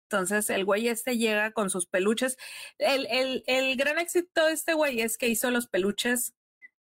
Entonces 0.05 0.51
el 0.51 0.65
güey 0.65 0.89
este 0.89 1.17
llega 1.17 1.53
con 1.53 1.71
sus 1.71 1.87
peluches. 1.87 2.37
El, 2.79 3.07
el, 3.07 3.45
el 3.47 3.77
gran 3.77 3.99
éxito 3.99 4.47
de 4.47 4.53
este 4.53 4.75
güey 4.75 5.01
es 5.01 5.17
que 5.17 5.29
hizo 5.29 5.51
los 5.51 5.69
peluches 5.69 6.35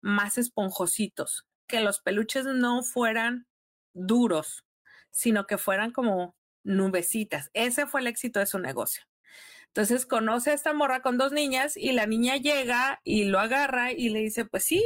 más 0.02 0.38
esponjositos, 0.38 1.48
que 1.68 1.80
los 1.80 2.02
peluches 2.02 2.46
no 2.46 2.84
fueran 2.84 3.48
duros, 3.94 4.66
sino 5.14 5.48
que 5.48 5.58
fueran 5.58 5.92
como 5.92 6.36
nubecitas. 6.64 7.50
Ese 7.54 7.88
fue 7.88 8.02
el 8.02 8.08
éxito 8.08 8.40
de 8.40 8.48
su 8.48 8.60
negocio. 8.60 9.04
Entonces 9.68 10.06
conoce 10.06 10.52
a 10.52 10.54
esta 10.54 10.74
morra 10.74 11.02
con 11.02 11.18
dos 11.18 11.32
niñas 11.32 11.78
y 11.78 11.94
la 11.94 12.06
niña 12.06 12.36
llega 12.38 13.00
y 13.04 13.26
lo 13.26 13.40
agarra 13.40 13.92
y 13.92 14.10
le 14.10 14.20
dice, 14.20 14.46
pues 14.46 14.66
sí, 14.66 14.84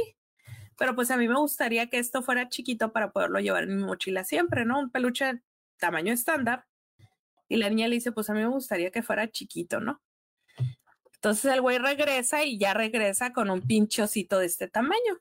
pero 0.76 0.94
pues 0.94 1.10
a 1.10 1.16
mí 1.16 1.28
me 1.28 1.38
gustaría 1.38 1.88
que 1.88 1.98
esto 1.98 2.22
fuera 2.22 2.48
chiquito 2.48 2.92
para 2.92 3.10
poderlo 3.10 3.40
llevar 3.40 3.64
en 3.64 3.76
mi 3.76 3.84
mochila 3.84 4.24
siempre, 4.24 4.64
¿no? 4.64 4.78
Un 4.78 4.90
peluche 4.90 5.42
tamaño 5.78 6.12
estándar. 6.12 6.66
Y 7.48 7.56
la 7.56 7.68
niña 7.68 7.88
le 7.88 7.96
dice, 7.96 8.12
pues 8.12 8.30
a 8.30 8.34
mí 8.34 8.40
me 8.40 8.48
gustaría 8.48 8.90
que 8.90 9.02
fuera 9.02 9.30
chiquito, 9.30 9.80
¿no? 9.80 10.02
Entonces 11.14 11.52
el 11.52 11.60
güey 11.60 11.78
regresa 11.78 12.44
y 12.44 12.58
ya 12.58 12.74
regresa 12.74 13.32
con 13.32 13.50
un 13.50 13.66
pinchocito 13.66 14.38
de 14.38 14.46
este 14.46 14.68
tamaño. 14.68 15.20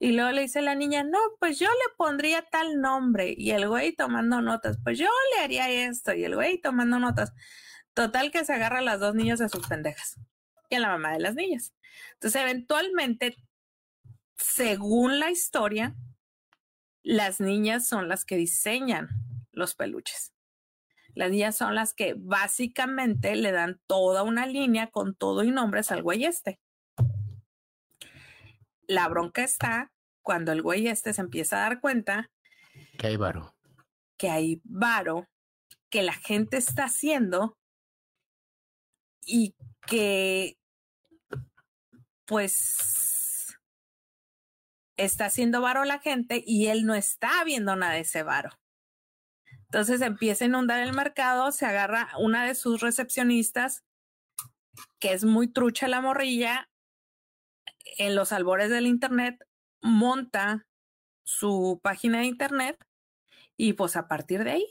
Y 0.00 0.12
luego 0.12 0.30
le 0.30 0.42
dice 0.42 0.62
la 0.62 0.76
niña, 0.76 1.02
no, 1.02 1.18
pues 1.40 1.58
yo 1.58 1.66
le 1.66 1.94
pondría 1.96 2.42
tal 2.42 2.80
nombre. 2.80 3.34
Y 3.36 3.50
el 3.50 3.68
güey 3.68 3.94
tomando 3.94 4.40
notas, 4.40 4.78
pues 4.84 4.98
yo 4.98 5.08
le 5.34 5.42
haría 5.42 5.68
esto. 5.88 6.14
Y 6.14 6.24
el 6.24 6.36
güey 6.36 6.60
tomando 6.60 6.98
notas. 6.98 7.32
Total 7.94 8.30
que 8.30 8.44
se 8.44 8.52
agarra 8.52 8.78
a 8.78 8.82
las 8.82 9.00
dos 9.00 9.14
niñas 9.14 9.40
de 9.40 9.48
sus 9.48 9.66
pendejas. 9.66 10.16
Y 10.70 10.76
a 10.76 10.80
la 10.80 10.88
mamá 10.88 11.12
de 11.12 11.20
las 11.20 11.34
niñas. 11.34 11.74
Entonces, 12.14 12.40
eventualmente, 12.40 13.36
según 14.36 15.18
la 15.18 15.30
historia, 15.30 15.96
las 17.02 17.40
niñas 17.40 17.88
son 17.88 18.08
las 18.08 18.24
que 18.24 18.36
diseñan 18.36 19.08
los 19.50 19.74
peluches. 19.74 20.32
Las 21.14 21.32
niñas 21.32 21.56
son 21.56 21.74
las 21.74 21.94
que 21.94 22.14
básicamente 22.16 23.34
le 23.34 23.50
dan 23.50 23.80
toda 23.88 24.22
una 24.22 24.46
línea 24.46 24.88
con 24.88 25.16
todo 25.16 25.42
y 25.42 25.50
nombres 25.50 25.90
al 25.90 26.02
güey 26.02 26.24
este. 26.24 26.60
La 28.88 29.06
bronca 29.08 29.44
está 29.44 29.92
cuando 30.22 30.50
el 30.50 30.62
güey 30.62 30.88
este 30.88 31.12
se 31.14 31.20
empieza 31.20 31.58
a 31.58 31.68
dar 31.68 31.80
cuenta 31.80 32.30
que 32.98 33.06
hay 33.06 33.16
varo. 33.16 33.54
Que 34.16 34.30
hay 34.30 34.60
varo 34.64 35.28
que 35.90 36.02
la 36.02 36.12
gente 36.12 36.56
está 36.56 36.84
haciendo 36.84 37.56
y 39.24 39.54
que 39.86 40.56
pues 42.26 43.56
está 44.96 45.26
haciendo 45.26 45.60
varo 45.60 45.84
la 45.84 45.98
gente 46.00 46.42
y 46.44 46.66
él 46.66 46.84
no 46.84 46.94
está 46.94 47.44
viendo 47.44 47.76
nada 47.76 47.94
de 47.94 48.00
ese 48.00 48.22
varo. 48.22 48.50
Entonces 49.64 50.00
empieza 50.00 50.44
a 50.44 50.48
inundar 50.48 50.80
el 50.80 50.92
mercado, 50.92 51.52
se 51.52 51.66
agarra 51.66 52.10
una 52.18 52.44
de 52.44 52.54
sus 52.54 52.80
recepcionistas, 52.80 53.84
que 54.98 55.12
es 55.12 55.24
muy 55.24 55.52
trucha 55.52 55.88
la 55.88 56.00
morrilla, 56.00 56.67
en 57.98 58.14
los 58.14 58.32
albores 58.32 58.70
del 58.70 58.86
Internet, 58.86 59.44
monta 59.80 60.66
su 61.24 61.80
página 61.82 62.20
de 62.20 62.26
Internet 62.26 62.84
y 63.56 63.74
pues 63.74 63.96
a 63.96 64.08
partir 64.08 64.44
de 64.44 64.52
ahí 64.52 64.66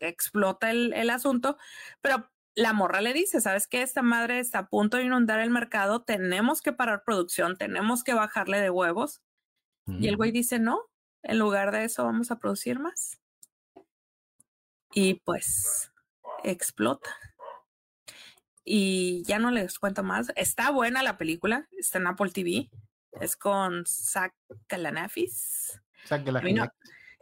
explota 0.00 0.70
el, 0.70 0.92
el 0.92 1.10
asunto, 1.10 1.56
pero 2.00 2.30
la 2.54 2.72
morra 2.72 3.00
le 3.00 3.14
dice, 3.14 3.40
¿sabes 3.40 3.66
qué? 3.66 3.82
Esta 3.82 4.02
madre 4.02 4.38
está 4.38 4.58
a 4.60 4.68
punto 4.68 4.98
de 4.98 5.04
inundar 5.04 5.40
el 5.40 5.50
mercado, 5.50 6.02
tenemos 6.02 6.60
que 6.60 6.72
parar 6.72 7.02
producción, 7.04 7.56
tenemos 7.56 8.04
que 8.04 8.14
bajarle 8.14 8.60
de 8.60 8.70
huevos. 8.70 9.22
Y 9.86 10.06
el 10.06 10.16
güey 10.16 10.30
dice, 10.30 10.60
no, 10.60 10.80
en 11.24 11.40
lugar 11.40 11.72
de 11.72 11.84
eso 11.84 12.04
vamos 12.04 12.30
a 12.30 12.38
producir 12.38 12.78
más 12.78 13.22
y 14.92 15.14
pues 15.14 15.90
explota. 16.44 17.10
Y 18.64 19.24
ya 19.24 19.38
no 19.38 19.50
les 19.50 19.78
cuento 19.78 20.02
más. 20.02 20.32
Está 20.36 20.70
buena 20.70 21.02
la 21.02 21.18
película, 21.18 21.68
está 21.72 21.98
en 21.98 22.06
Apple 22.06 22.30
TV. 22.30 22.70
Es 23.12 23.36
con 23.36 23.84
Zach 23.86 24.34
Galanafis. 24.68 25.80
Zach 26.06 26.24
Galanafis. 26.24 26.72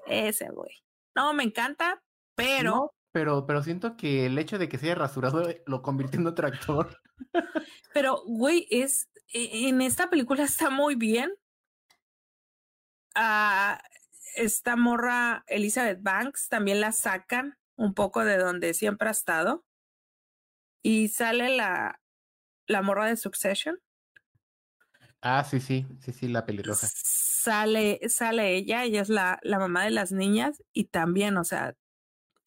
ese 0.07 0.49
güey. 0.51 0.71
No, 1.15 1.33
me 1.33 1.43
encanta, 1.43 2.03
pero... 2.35 2.93
pero, 3.13 3.47
pero 3.47 3.63
siento 3.63 3.97
que 3.97 4.27
el 4.27 4.39
hecho 4.39 4.59
de 4.59 4.69
que 4.69 4.79
se 4.79 4.87
haya 4.87 4.95
rasurado 4.95 5.43
lo 5.67 5.83
convirtió 5.83 6.21
en 6.21 6.27
otro 6.27 6.47
actor. 6.47 7.01
Pero, 7.93 8.23
güey, 8.25 8.67
es... 8.71 9.09
E, 9.33 9.69
en 9.69 9.83
esta 9.83 10.09
película 10.09 10.45
está 10.45 10.71
muy 10.71 10.95
bien. 10.95 11.33
Ah, 13.15 13.81
esta 14.37 14.77
morra 14.77 15.45
Elizabeth 15.49 16.03
Banks 16.03 16.49
también 16.49 16.81
la 16.81 16.93
sacan 16.93 17.59
un 17.77 17.95
poco 17.95 18.25
de 18.25 18.39
donde 18.39 18.75
siempre 18.75 19.09
ha 19.09 19.13
estado. 19.13 19.65
Y 20.83 21.09
sale 21.09 21.57
la, 21.57 22.01
la 22.67 22.83
morra 22.83 23.07
de 23.07 23.17
Succession. 23.17 23.79
Ah, 25.23 25.45
sí, 25.45 25.61
sí, 25.61 25.87
sí, 26.01 26.13
sí, 26.13 26.29
la 26.29 26.47
pelirroja. 26.47 26.87
Sale, 26.91 28.01
sale 28.09 28.55
ella, 28.55 28.85
ella 28.85 29.03
es 29.03 29.11
la, 29.11 29.39
la 29.43 29.59
mamá 29.59 29.85
de 29.85 29.91
las 29.91 30.13
niñas 30.13 30.63
y 30.73 30.85
también, 30.85 31.37
o 31.37 31.45
sea, 31.45 31.77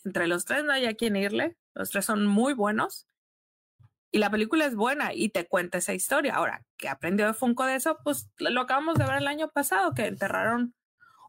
entre 0.04 0.28
los 0.28 0.46
tres 0.46 0.64
no 0.64 0.72
hay 0.72 0.86
a 0.86 0.96
quien 0.96 1.16
irle, 1.16 1.58
los 1.76 1.92
tres 1.92 2.06
son 2.06 2.26
muy 2.26 2.54
buenos 2.54 3.08
y 4.12 4.20
la 4.20 4.30
película 4.30 4.66
es 4.66 4.76
buena 4.76 5.14
y 5.14 5.30
te 5.30 5.48
cuenta 5.48 5.80
esa 5.80 5.94
historia. 5.94 6.36
Ahora, 6.36 6.66
¿qué 6.78 6.90
aprendió 6.90 7.26
de 7.28 7.34
Funko 7.34 7.66
de 7.66 7.76
eso? 7.76 7.98
Pues 8.04 8.30
lo 8.38 8.62
acabamos 8.62 8.98
de 8.98 9.06
ver 9.06 9.18
el 9.18 9.28
año 9.28 9.50
pasado, 9.50 9.94
que 9.94 10.06
enterraron 10.06 10.76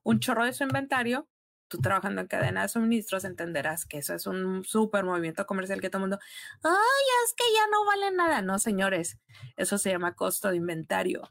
un 0.02 0.20
chorro 0.20 0.44
de 0.44 0.52
su 0.52 0.64
inventario 0.64 1.28
tú 1.68 1.78
trabajando 1.78 2.20
en 2.20 2.26
cadena 2.26 2.62
de 2.62 2.68
suministros 2.68 3.24
entenderás 3.24 3.86
que 3.86 3.98
eso 3.98 4.14
es 4.14 4.26
un 4.26 4.64
súper 4.64 5.04
movimiento 5.04 5.46
comercial 5.46 5.80
que 5.80 5.90
todo 5.90 5.98
el 5.98 6.10
mundo, 6.10 6.18
ay, 6.62 7.04
es 7.24 7.34
que 7.34 7.44
ya 7.54 7.66
no 7.70 7.84
vale 7.84 8.16
nada. 8.16 8.42
No, 8.42 8.58
señores, 8.58 9.18
eso 9.56 9.78
se 9.78 9.90
llama 9.90 10.14
costo 10.14 10.50
de 10.50 10.56
inventario 10.56 11.22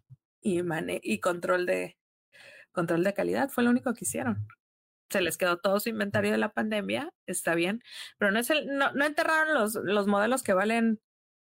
y, 0.42 0.62
y 1.02 1.20
control, 1.20 1.66
de, 1.66 1.98
control 2.72 3.04
de 3.04 3.14
calidad. 3.14 3.50
Fue 3.50 3.64
lo 3.64 3.70
único 3.70 3.94
que 3.94 4.06
hicieron. 4.06 4.48
Se 5.10 5.22
les 5.22 5.38
quedó 5.38 5.58
todo 5.58 5.80
su 5.80 5.90
inventario 5.90 6.32
de 6.32 6.38
la 6.40 6.54
pandemia, 6.54 7.12
está 7.28 7.54
bien, 7.54 7.84
pero 8.18 8.32
no, 8.32 8.40
es 8.40 8.50
el, 8.50 8.66
no, 8.68 8.92
no 8.94 9.06
enterraron 9.06 9.54
los, 9.54 9.76
los 9.76 10.08
modelos 10.08 10.42
que 10.42 10.54
valen 10.54 11.00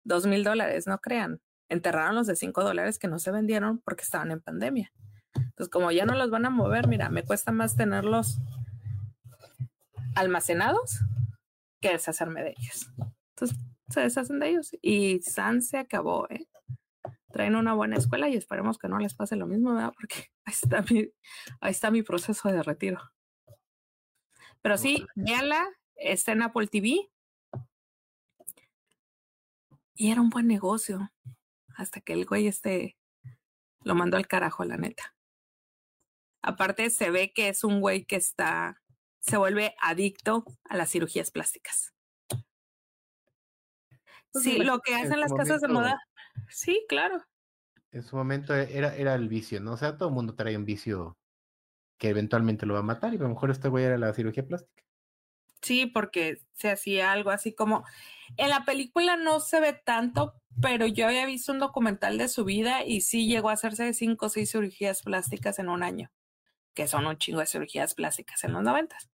dos 0.03 0.27
mil 0.27 0.43
dólares, 0.43 0.87
no 0.87 0.99
crean. 0.99 1.39
Enterraron 1.69 2.15
los 2.15 2.27
de 2.27 2.35
cinco 2.35 2.63
dólares 2.63 2.99
que 2.99 3.07
no 3.07 3.17
se 3.17 3.31
vendieron 3.31 3.79
porque 3.79 4.03
estaban 4.03 4.31
en 4.31 4.41
pandemia. 4.41 4.91
Entonces, 5.35 5.69
como 5.69 5.91
ya 5.91 6.05
no 6.05 6.15
los 6.15 6.29
van 6.29 6.45
a 6.45 6.49
mover, 6.49 6.87
mira, 6.87 7.09
me 7.09 7.23
cuesta 7.23 7.51
más 7.51 7.75
tenerlos 7.75 8.39
almacenados 10.15 10.99
que 11.81 11.89
deshacerme 11.89 12.43
de 12.43 12.55
ellos. 12.57 12.91
Entonces 13.35 13.57
se 13.89 14.01
deshacen 14.01 14.39
de 14.39 14.49
ellos 14.49 14.71
y 14.81 15.21
San 15.21 15.61
se 15.61 15.77
acabó, 15.77 16.27
¿eh? 16.29 16.47
Traen 17.31 17.55
una 17.55 17.73
buena 17.73 17.97
escuela 17.97 18.29
y 18.29 18.35
esperemos 18.35 18.77
que 18.77 18.87
no 18.87 18.97
les 18.97 19.13
pase 19.13 19.35
lo 19.35 19.45
mismo, 19.45 19.73
¿verdad? 19.73 19.93
Porque 19.93 20.31
ahí 20.45 20.53
está 20.53 20.81
mi, 20.81 21.09
ahí 21.59 21.71
está 21.71 21.91
mi 21.91 22.01
proceso 22.01 22.49
de 22.49 22.63
retiro. 22.63 22.99
Pero 24.61 24.77
sí, 24.77 25.05
véanla, 25.15 25.67
está 25.95 26.31
en 26.31 26.41
Apple 26.41 26.67
TV. 26.67 27.09
Y 29.93 30.11
era 30.11 30.21
un 30.21 30.29
buen 30.29 30.47
negocio. 30.47 31.11
Hasta 31.77 32.01
que 32.01 32.13
el 32.13 32.25
güey 32.25 32.47
este 32.47 32.97
lo 33.81 33.95
mandó 33.95 34.17
al 34.17 34.27
carajo, 34.27 34.63
la 34.63 34.77
neta. 34.77 35.15
Aparte, 36.41 36.89
se 36.89 37.11
ve 37.11 37.31
que 37.33 37.49
es 37.49 37.63
un 37.63 37.81
güey 37.81 38.05
que 38.05 38.15
está 38.15 38.81
se 39.25 39.37
vuelve 39.37 39.75
adicto 39.81 40.45
a 40.65 40.77
las 40.77 40.91
cirugías 40.91 41.31
plásticas. 41.31 41.93
Pues 44.31 44.43
sí, 44.43 44.57
lo 44.59 44.79
que 44.79 44.95
hacen 44.95 45.19
las 45.19 45.33
casas 45.33 45.61
de 45.61 45.67
moda. 45.67 45.99
Sí, 46.49 46.85
claro. 46.87 47.23
En 47.91 48.03
su 48.03 48.15
momento 48.15 48.53
era, 48.53 48.95
era 48.95 49.15
el 49.15 49.29
vicio, 49.29 49.61
¿no? 49.61 49.73
O 49.73 49.77
sea, 49.77 49.97
todo 49.97 50.09
el 50.09 50.15
mundo 50.15 50.35
trae 50.35 50.57
un 50.57 50.65
vicio 50.65 51.17
que 51.97 52.09
eventualmente 52.09 52.65
lo 52.65 52.73
va 52.73 52.81
a 52.81 52.83
matar 52.83 53.13
y 53.13 53.17
a 53.17 53.21
lo 53.21 53.29
mejor 53.29 53.49
este 53.49 53.69
güey 53.69 53.85
era 53.85 53.97
la 53.97 54.13
cirugía 54.13 54.45
plástica. 54.45 54.83
Sí, 55.61 55.85
porque 55.87 56.41
se 56.51 56.69
hacía 56.69 57.11
algo 57.11 57.31
así 57.31 57.55
como 57.55 57.85
en 58.37 58.49
la 58.49 58.65
película 58.65 59.15
no 59.15 59.39
se 59.39 59.59
ve 59.61 59.73
tanto, 59.73 60.33
pero 60.61 60.85
yo 60.85 61.07
había 61.07 61.25
visto 61.25 61.51
un 61.53 61.59
documental 61.59 62.17
de 62.17 62.27
su 62.27 62.43
vida 62.43 62.83
y 62.85 63.01
sí 63.01 63.27
llegó 63.27 63.49
a 63.49 63.53
hacerse 63.53 63.93
cinco 63.93 64.27
o 64.27 64.29
seis 64.29 64.51
cirugías 64.51 65.01
plásticas 65.01 65.57
en 65.57 65.69
un 65.69 65.81
año, 65.81 66.11
que 66.75 66.87
son 66.87 67.07
un 67.07 67.17
chingo 67.17 67.39
de 67.39 67.47
cirugías 67.47 67.95
plásticas 67.95 68.43
en 68.43 68.53
los 68.53 68.61
noventas 68.61 69.09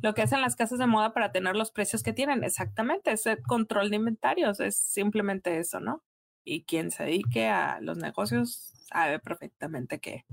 lo 0.00 0.14
que 0.14 0.22
hacen 0.22 0.40
las 0.40 0.56
casas 0.56 0.78
de 0.78 0.86
moda 0.86 1.12
para 1.12 1.32
tener 1.32 1.56
los 1.56 1.70
precios 1.70 2.02
que 2.02 2.12
tienen. 2.12 2.44
Exactamente, 2.44 3.12
ese 3.12 3.42
control 3.42 3.90
de 3.90 3.96
inventarios 3.96 4.60
es 4.60 4.76
simplemente 4.76 5.58
eso, 5.58 5.80
¿no? 5.80 6.02
Y 6.44 6.64
quien 6.64 6.90
se 6.90 7.04
dedique 7.04 7.48
a 7.48 7.80
los 7.80 7.98
negocios 7.98 8.72
sabe 8.88 9.18
perfectamente 9.18 10.00
que, 10.00 10.24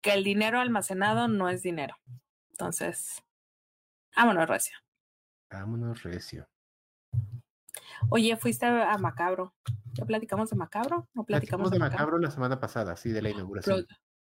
que 0.00 0.12
el 0.12 0.24
dinero 0.24 0.60
almacenado 0.60 1.28
no 1.28 1.48
es 1.48 1.62
dinero. 1.62 1.96
Entonces, 2.50 3.22
vámonos, 4.16 4.48
Recio. 4.48 4.76
Vámonos, 5.50 6.02
Recio. 6.02 6.48
Oye, 8.08 8.36
fuiste 8.36 8.66
a 8.66 8.96
Macabro. 8.98 9.54
¿Ya 9.92 10.04
platicamos 10.04 10.50
de 10.50 10.56
Macabro? 10.56 11.08
¿No 11.14 11.24
platicamos, 11.24 11.70
de, 11.70 11.78
Macabro? 11.78 12.18
la 12.18 12.30
semana 12.30 12.60
pasada, 12.60 12.96
sí, 12.96 13.10
de 13.10 13.22
la 13.22 13.30
inauguración. 13.30 13.86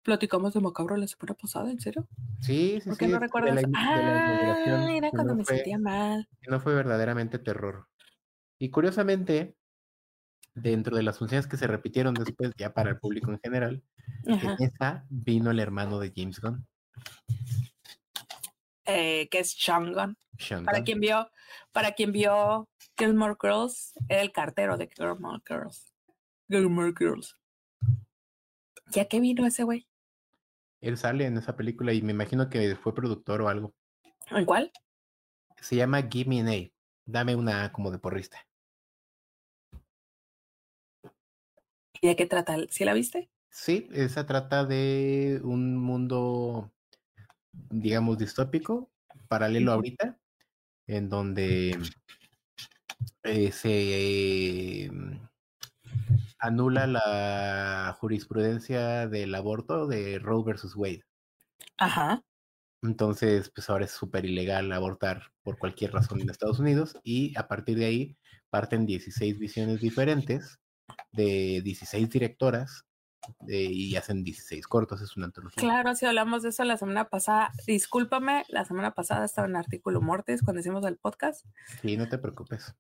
¿Platicamos 0.03 0.55
de 0.55 0.61
Macabro 0.61 0.97
la 0.97 1.07
semana 1.07 1.35
pasada, 1.35 1.71
en 1.71 1.81
serio? 1.81 2.09
Sí, 2.41 2.81
sí, 2.83 2.89
¿Por 2.89 2.99
qué 2.99 3.09
no 3.09 3.19
recuerdas? 3.19 3.63
ah, 3.75 4.87
era 4.91 5.11
cuando 5.11 5.35
me 5.35 5.45
sentía 5.45 5.79
mal. 5.79 6.27
No 6.49 6.61
fue 6.61 6.75
verdaderamente 6.75 7.39
terror. 7.39 7.87
Y 8.59 8.71
curiosamente, 8.71 9.57
dentro 10.55 10.97
de 10.97 11.03
las 11.03 11.19
funciones 11.19 11.47
que 11.47 11.59
se 11.59 11.67
repitieron 11.67 12.15
después, 12.15 12.53
ya 12.57 12.73
para 12.73 12.91
el 12.91 12.99
público 12.99 13.31
en 13.31 13.41
general, 13.41 13.83
en 14.25 14.57
esa 14.59 15.05
vino 15.11 15.51
el 15.51 15.61
hermano 15.61 15.99
de 15.99 16.13
James 16.17 16.41
Gunn. 16.41 16.67
Eh, 18.87 19.29
que 19.31 19.41
es 19.41 19.53
Sean 19.53 19.93
Gunn. 19.93 20.17
Para 20.65 20.83
quien 20.83 21.01
vio, 21.01 21.31
para 21.73 21.93
quien 21.93 22.13
vio 22.13 22.69
Gilmore 22.99 23.37
Girls, 23.41 23.93
era 24.09 24.23
el 24.23 24.33
cartero 24.33 24.79
de 24.79 24.89
Gilmore 24.89 25.43
Girls. 25.47 25.93
Gilmore 26.49 26.95
Girls. 26.99 27.37
¿Ya 28.93 29.05
qué 29.05 29.21
vino 29.21 29.47
ese 29.47 29.63
güey? 29.63 29.87
Él 30.81 30.97
sale 30.97 31.27
en 31.27 31.37
esa 31.37 31.57
película 31.57 31.93
y 31.93 32.03
me 32.03 32.13
imagino 32.13 32.49
que 32.49 32.75
fue 32.77 32.95
productor 32.95 33.43
o 33.43 33.49
algo. 33.49 33.75
¿En 34.31 34.45
cuál? 34.45 34.73
Se 35.61 35.77
llama 35.77 36.09
Give 36.11 36.29
Me 36.29 36.41
an 36.41 36.49
A. 36.49 36.71
Dame 37.05 37.37
una 37.37 37.71
como 37.73 37.91
de 37.91 37.99
porrista. 37.99 38.39
¿Y 42.01 42.07
de 42.07 42.17
qué 42.17 42.27
trata? 42.27 42.57
¿Sí 42.71 42.85
la 42.85 42.95
viste? 42.95 43.31
Sí, 43.51 43.89
esa 43.93 44.25
trata 44.27 44.65
de 44.65 45.41
un 45.43 45.77
mundo, 45.77 46.73
digamos, 47.53 48.17
distópico, 48.17 48.91
paralelo 49.29 49.73
ahorita, 49.73 50.19
en 50.87 51.09
donde 51.09 51.77
eh, 53.25 53.53
se 53.53 54.91
anula 56.39 56.87
la 56.87 57.97
jurisprudencia 57.99 59.07
del 59.09 59.35
aborto 59.35 59.87
de 59.87 60.19
Roe 60.19 60.45
versus 60.45 60.75
Wade. 60.77 61.05
Ajá. 61.79 62.23
Entonces, 62.83 63.51
pues 63.55 63.69
ahora 63.69 63.85
es 63.85 63.91
súper 63.91 64.25
ilegal 64.25 64.73
abortar 64.73 65.33
por 65.43 65.59
cualquier 65.59 65.93
razón 65.93 66.21
en 66.21 66.31
Estados 66.31 66.59
Unidos 66.59 66.99
y 67.03 67.37
a 67.39 67.47
partir 67.47 67.79
de 67.79 67.85
ahí 67.87 68.17
parten 68.49 68.87
16 68.87 69.39
visiones 69.39 69.81
diferentes 69.81 70.59
de 71.13 71.61
16 71.63 72.09
directoras 72.11 72.85
y 73.47 73.97
hacen 73.97 74.23
16 74.23 74.67
cortos, 74.67 75.01
es 75.01 75.17
una 75.17 75.27
antología. 75.27 75.61
Claro, 75.61 75.95
si 75.95 76.07
hablamos 76.07 76.43
de 76.43 76.51
eso 76.51 76.65
la 76.65 76.77
semana 76.77 77.09
pasada, 77.09 77.53
discúlpame, 77.67 78.45
la 78.49 78.65
semana 78.65 78.93
pasada 78.95 79.25
estaba 79.25 79.49
en 79.49 79.57
artículo 79.57 80.01
Mortes 80.01 80.43
cuando 80.43 80.61
hicimos 80.61 80.85
el 80.87 80.97
podcast. 80.97 81.45
Sí, 81.83 81.97
no 81.97 82.09
te 82.09 82.19
preocupes. 82.19 82.75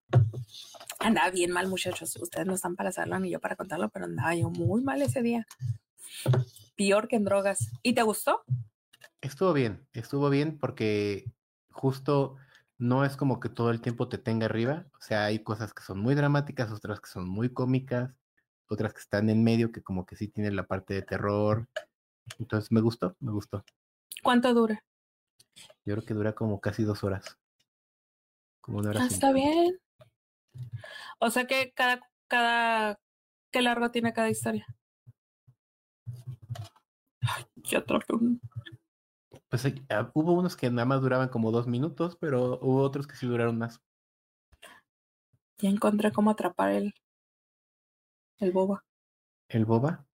Andaba 0.99 1.30
bien 1.30 1.51
mal, 1.51 1.68
muchachos. 1.68 2.16
Ustedes 2.16 2.47
no 2.47 2.55
están 2.55 2.76
para 2.76 2.91
hacerlo 2.91 3.18
ni 3.18 3.30
yo 3.30 3.41
para 3.41 3.57
contarlo, 3.57 3.88
pero 3.91 4.05
andaba 4.05 4.34
yo 4.34 4.51
muy 4.51 4.82
mal 4.82 5.03
ese 5.03 5.22
día. 5.22 5.47
Peor 6.76 7.09
que 7.09 7.16
en 7.16 7.24
drogas. 7.24 7.70
¿Y 7.82 7.95
te 7.95 8.03
gustó? 8.03 8.43
Estuvo 9.20 9.53
bien, 9.53 9.86
estuvo 9.93 10.30
bien 10.30 10.59
porque 10.59 11.24
justo 11.70 12.36
no 12.78 13.05
es 13.05 13.16
como 13.16 13.41
que 13.41 13.51
todo 13.51 13.70
el 13.70 13.80
tiempo 13.80 14.09
te 14.09 14.18
tenga 14.18 14.47
arriba. 14.47 14.86
O 14.99 15.03
sea, 15.03 15.24
hay 15.24 15.43
cosas 15.43 15.74
que 15.74 15.82
son 15.82 16.01
muy 16.01 16.14
dramáticas, 16.14 16.70
otras 16.70 17.01
que 17.01 17.11
son 17.11 17.28
muy 17.28 17.53
cómicas 17.53 18.14
otras 18.71 18.95
que 18.95 19.01
están 19.01 19.29
en 19.29 19.43
medio 19.43 19.73
que 19.73 19.83
como 19.83 20.07
que 20.07 20.16
sí 20.16 20.29
tienen 20.29 20.57
la 20.57 20.66
parte 20.66 20.95
de 20.95 21.03
terror. 21.03 21.68
Entonces 22.39 22.71
me 22.71 22.81
gustó, 22.81 23.16
me 23.18 23.33
gustó. 23.33 23.64
¿Cuánto 24.23 24.55
dura? 24.55 24.85
Yo 25.85 25.95
creo 25.95 26.05
que 26.05 26.14
dura 26.14 26.35
como 26.35 26.61
casi 26.61 26.85
dos 26.85 27.03
horas. 27.03 27.37
Como 28.61 28.79
una 28.79 28.91
hora. 28.91 29.03
Ah, 29.03 29.07
está 29.07 29.33
bien. 29.33 29.79
O 31.18 31.31
sea 31.31 31.47
que 31.47 31.73
cada, 31.73 32.01
cada, 32.29 33.01
¿qué 33.51 33.61
largo 33.61 33.91
tiene 33.91 34.12
cada 34.12 34.31
historia? 34.31 34.66
Ay, 37.23 37.45
ya 37.57 37.85
un... 38.11 38.41
Pues 39.49 39.66
ah, 39.89 40.11
hubo 40.14 40.33
unos 40.33 40.57
que 40.57 40.71
nada 40.71 40.87
más 40.87 41.01
duraban 41.01 41.29
como 41.29 41.51
dos 41.51 41.66
minutos, 41.66 42.16
pero 42.21 42.61
hubo 42.62 42.83
otros 42.83 43.09
que 43.09 43.16
sí 43.16 43.27
duraron 43.27 43.59
más. 43.59 43.81
Ya 45.59 45.68
encontré 45.68 46.12
cómo 46.12 46.31
atrapar 46.31 46.71
el, 46.71 46.95
el 48.41 48.53
boba. 48.53 48.84
¿El 49.49 49.64
boba? 49.64 50.07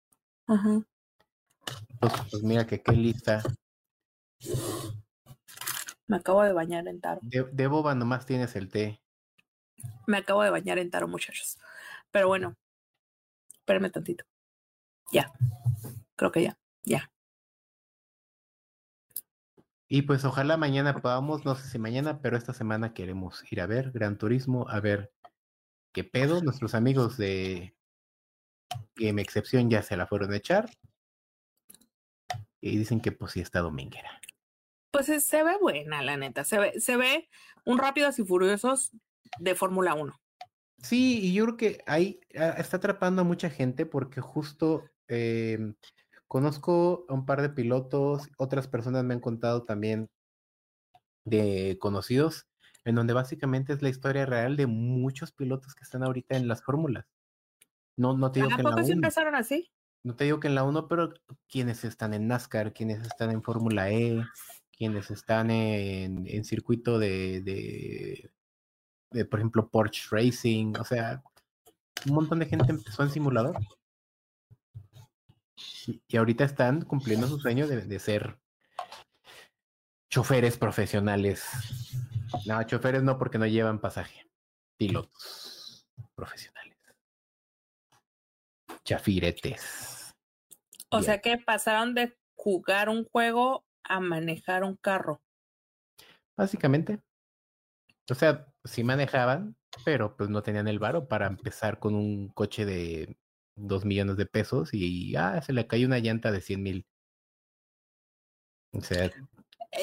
Ajá. 0.47 0.81
Pues, 1.99 2.13
pues, 2.29 2.43
mira 2.43 2.67
que 2.67 2.81
qué 2.81 2.91
lista. 2.91 3.41
Me 6.07 6.17
acabo 6.17 6.43
de 6.43 6.53
bañar 6.53 6.87
en 6.87 7.01
taro. 7.01 7.21
De, 7.23 7.67
boba 7.67 7.95
nomás 7.95 8.25
tienes 8.25 8.55
el 8.55 8.69
té. 8.69 9.01
Me 10.07 10.17
acabo 10.17 10.43
de 10.43 10.49
bañar 10.49 10.77
en 10.77 10.91
taro, 10.91 11.07
muchachos. 11.07 11.57
Pero 12.11 12.27
bueno, 12.27 12.55
espérame 13.53 13.91
tantito. 13.91 14.25
Ya. 15.11 15.31
Creo 16.15 16.31
que 16.31 16.43
ya. 16.43 16.57
Ya. 16.83 17.11
Y 19.87 20.03
pues 20.03 20.25
ojalá 20.25 20.57
mañana 20.57 20.95
podamos, 21.01 21.45
no 21.45 21.55
sé 21.55 21.67
si 21.67 21.79
mañana, 21.79 22.19
pero 22.21 22.37
esta 22.37 22.53
semana 22.53 22.93
queremos 22.93 23.43
ir 23.51 23.61
a 23.61 23.67
ver 23.67 23.91
Gran 23.91 24.17
Turismo, 24.17 24.67
a 24.69 24.79
ver 24.79 25.13
qué 25.91 26.03
pedo. 26.03 26.41
Nuestros 26.41 26.75
amigos 26.75 27.17
de 27.17 27.75
que 28.95 29.13
mi 29.13 29.21
excepción 29.21 29.69
ya 29.69 29.81
se 29.81 29.97
la 29.97 30.07
fueron 30.07 30.33
a 30.33 30.37
echar. 30.37 30.69
Y 32.61 32.77
dicen 32.77 32.99
que 32.99 33.11
pues 33.11 33.33
sí 33.33 33.41
está 33.41 33.59
dominguera. 33.59 34.19
Pues 34.91 35.05
se 35.05 35.43
ve 35.43 35.57
buena, 35.59 36.01
la 36.01 36.17
neta. 36.17 36.43
Se 36.43 36.57
ve, 36.57 36.79
se 36.79 36.97
ve 36.97 37.29
un 37.65 37.77
Rápidos 37.77 38.17
y 38.19 38.23
Furiosos 38.23 38.91
de 39.39 39.55
Fórmula 39.55 39.93
1. 39.93 40.13
Sí, 40.81 41.19
y 41.21 41.33
yo 41.33 41.45
creo 41.45 41.57
que 41.57 41.83
ahí 41.85 42.19
ah, 42.37 42.55
está 42.57 42.77
atrapando 42.77 43.21
a 43.21 43.25
mucha 43.25 43.49
gente 43.49 43.85
porque 43.85 44.21
justo 44.21 44.83
em, 45.07 45.75
conozco 46.27 47.05
a 47.09 47.13
un 47.13 47.25
par 47.25 47.41
de 47.41 47.49
pilotos, 47.49 48.29
otras 48.37 48.67
personas 48.67 49.03
me 49.03 49.13
han 49.13 49.19
contado 49.19 49.63
también 49.63 50.09
de 51.25 51.77
conocidos, 51.79 52.47
en 52.83 52.95
donde 52.95 53.13
básicamente 53.13 53.73
es 53.73 53.81
la 53.81 53.89
historia 53.89 54.25
real 54.25 54.57
de 54.57 54.67
muchos 54.67 55.31
pilotos 55.31 55.73
que 55.75 55.83
están 55.83 56.03
ahorita 56.03 56.37
en 56.37 56.47
las 56.47 56.63
fórmulas. 56.63 57.05
No, 57.97 58.17
no 58.17 58.31
te 58.31 58.39
digo 58.39 58.49
que 58.49 58.61
en 58.61 58.63
la 58.63 58.75
1. 58.75 58.87
empezaron 58.87 59.35
así? 59.35 59.71
No 60.03 60.15
te 60.15 60.25
digo 60.25 60.39
que 60.39 60.47
en 60.47 60.55
la 60.55 60.63
1, 60.63 60.87
pero 60.87 61.13
quienes 61.47 61.83
están 61.83 62.13
en 62.13 62.27
NASCAR, 62.27 62.73
quienes 62.73 63.01
están 63.01 63.31
en 63.31 63.41
Fórmula 63.41 63.89
E, 63.89 64.23
quienes 64.71 65.09
están 65.09 65.49
en, 65.49 66.27
en 66.27 66.43
circuito 66.43 66.99
de, 66.99 67.41
de, 67.41 68.31
de, 69.11 69.25
por 69.25 69.39
ejemplo, 69.39 69.69
Porsche 69.69 70.07
Racing, 70.11 70.73
o 70.79 70.83
sea, 70.83 71.23
un 72.05 72.13
montón 72.13 72.39
de 72.39 72.45
gente 72.45 72.69
empezó 72.69 73.03
en 73.03 73.09
simulador. 73.09 73.57
Y, 75.87 76.17
ahorita 76.17 76.43
están 76.43 76.81
cumpliendo 76.81 77.27
su 77.27 77.39
sueño 77.39 77.67
de, 77.67 77.81
de 77.81 77.99
ser 77.99 78.37
choferes 80.09 80.57
profesionales. 80.57 81.45
No, 82.45 82.61
choferes 82.63 83.03
no 83.03 83.17
porque 83.17 83.37
no 83.37 83.45
llevan 83.45 83.79
pasaje. 83.79 84.27
Pilotos 84.77 85.87
profesionales 86.15 86.64
chafiretes. 88.85 90.13
O 90.89 91.01
sea 91.01 91.19
que 91.19 91.37
pasaron 91.37 91.93
de 91.93 92.17
jugar 92.35 92.89
un 92.89 93.03
juego 93.05 93.65
a 93.83 93.99
manejar 93.99 94.63
un 94.63 94.77
carro. 94.77 95.21
Básicamente. 96.37 97.01
O 98.09 98.15
sea, 98.15 98.47
sí 98.63 98.83
manejaban, 98.83 99.57
pero 99.83 100.15
pues 100.15 100.29
no 100.29 100.43
tenían 100.43 100.67
el 100.67 100.79
varo 100.79 101.07
para 101.07 101.27
empezar 101.27 101.79
con 101.79 101.95
un 101.95 102.29
coche 102.29 102.65
de 102.65 103.17
dos 103.55 103.83
millones 103.85 104.17
de 104.17 104.25
pesos 104.25 104.73
y 104.73 105.15
ah, 105.15 105.41
se 105.41 105.53
le 105.53 105.65
cayó 105.65 105.87
una 105.87 105.99
llanta 105.99 106.31
de 106.31 106.41
cien 106.41 106.61
mil. 106.61 106.85
O 108.71 108.81
sea. 108.81 109.05
Eh, 109.05 109.11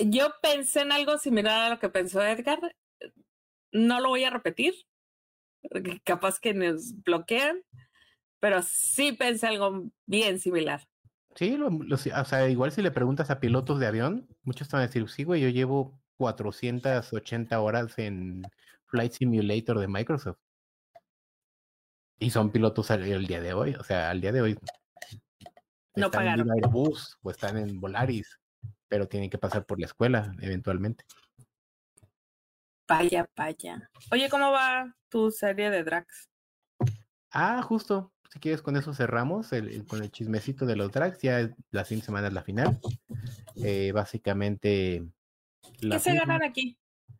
yo 0.07 0.33
pensé 0.41 0.83
en 0.83 0.93
algo 0.93 1.19
similar 1.19 1.61
a 1.63 1.71
lo 1.71 1.79
que 1.79 1.89
pensó 1.89 2.23
Edgar. 2.23 2.61
No 3.73 4.01
lo 4.01 4.11
voy 4.11 4.25
a 4.25 4.31
repetir. 4.31 4.75
Capaz 6.05 6.39
que 6.39 6.55
nos 6.55 7.03
bloquean 7.03 7.63
pero 8.43 8.61
sí 8.61 9.13
pensé 9.13 9.47
algo 9.47 9.85
bien 10.05 10.41
similar. 10.41 10.83
Sí, 11.37 11.57
lo, 11.57 11.69
o 11.69 12.25
sea, 12.25 12.49
igual 12.49 12.73
si 12.73 12.83
le 12.83 12.91
preguntas 12.91 13.31
a 13.31 13.39
pilotos 13.39 13.79
de 13.79 13.87
avión, 13.87 14.27
muchos 14.43 14.69
te 14.69 14.75
van 14.75 14.83
a 14.83 14.87
decir, 14.89 15.09
sí, 15.09 15.23
güey, 15.23 15.41
yo 15.41 15.49
llevo 15.49 15.97
480 16.17 17.61
horas 17.61 17.97
en 18.01 18.43
Flight 18.87 19.13
Simulator 19.13 19.79
de 19.79 19.87
Microsoft. 19.87 20.39
Y 22.19 22.31
son 22.31 22.51
pilotos 22.51 22.91
al, 22.91 23.05
día 23.29 23.41
de 23.41 23.55
hoy, 23.55 23.77
o 23.77 23.85
sea, 23.85 24.11
al 24.11 24.21
día 24.21 24.33
de 24.33 24.43
hoy. 24.43 24.59
No 25.95 26.07
están 26.07 26.25
pagaron. 26.25 26.49
en 26.49 26.65
Airbus 26.65 27.19
o 27.23 27.31
están 27.31 27.59
en 27.59 27.81
Volaris, 27.81 28.41
pero 28.89 29.07
tienen 29.07 29.31
que 29.31 29.39
pasar 29.39 29.65
por 29.65 29.79
la 29.79 29.87
escuela 29.87 30.35
eventualmente. 30.41 31.05
Vaya, 32.89 33.25
vaya. 33.37 33.89
Oye, 34.11 34.29
¿cómo 34.29 34.51
va 34.51 34.97
tu 35.09 35.31
serie 35.31 35.71
de 35.71 35.85
Drax? 35.85 36.29
Ah, 37.31 37.63
justo 37.63 38.12
si 38.33 38.39
quieres, 38.39 38.63
con 38.63 38.79
eso 38.79 38.95
cerramos 38.95 39.51
con 39.89 40.03
el 40.03 40.11
chismecito 40.11 40.65
de 40.65 40.75
los 40.75 40.91
drags. 40.91 41.21
Ya 41.21 41.51
la 41.71 41.85
siguiente 41.85 42.07
semana 42.07 42.29
es 42.29 42.33
la 42.33 42.43
final. 42.43 42.81
Eh, 43.57 43.93
básicamente. 43.93 45.07
¿Qué 45.79 45.99
se 45.99 46.15
ganan 46.15 46.43
aquí? 46.43 46.79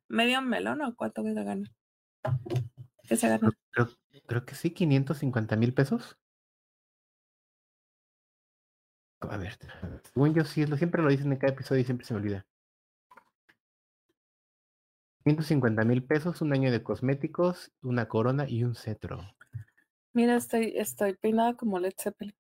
¿Medio 0.09 0.41
melón 0.41 0.81
o 0.81 0.97
cuánto 0.97 1.23
que 1.23 1.35
se 1.35 1.45
gana? 1.45 1.71
¿Qué 3.07 3.17
se 3.17 3.29
gana? 3.29 3.51
Creo, 3.73 3.91
creo 4.25 4.47
que 4.47 4.55
sí, 4.55 4.71
550 4.71 5.55
mil 5.57 5.75
pesos. 5.75 6.17
A 9.21 9.37
ver, 9.37 9.59
según 10.15 10.33
yo 10.33 10.45
sí, 10.47 10.65
lo, 10.65 10.79
siempre 10.79 11.03
lo 11.03 11.11
dicen 11.11 11.31
en 11.31 11.39
cada 11.39 11.53
episodio 11.53 11.83
y 11.83 11.85
siempre 11.85 12.07
se 12.07 12.15
me 12.15 12.21
olvida. 12.21 12.47
150 15.25 15.85
mil 15.85 16.03
pesos, 16.03 16.41
un 16.41 16.55
año 16.55 16.73
de 16.73 16.83
cosméticos, 16.83 17.71
una 17.83 18.09
corona 18.09 18.49
y 18.49 18.65
un 18.65 18.75
cetro. 18.75 19.35
Mira, 20.15 20.37
estoy, 20.37 20.75
estoy 20.77 21.15
peinada 21.15 21.55
como 21.55 21.79
Led 21.79 21.95
Zeppelin. 21.99 22.35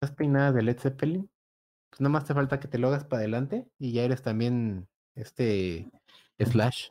¿Estás 0.00 0.16
peinada 0.16 0.52
de 0.52 0.62
Led 0.62 0.78
Zeppelin? 0.78 1.30
Pues 1.90 2.00
nomás 2.00 2.26
te 2.26 2.34
falta 2.34 2.60
que 2.60 2.68
te 2.68 2.78
lo 2.78 2.88
hagas 2.88 3.04
para 3.04 3.20
adelante 3.20 3.66
y 3.78 3.92
ya 3.92 4.02
eres 4.02 4.22
también 4.22 4.86
este 5.14 5.90
Slash. 6.38 6.90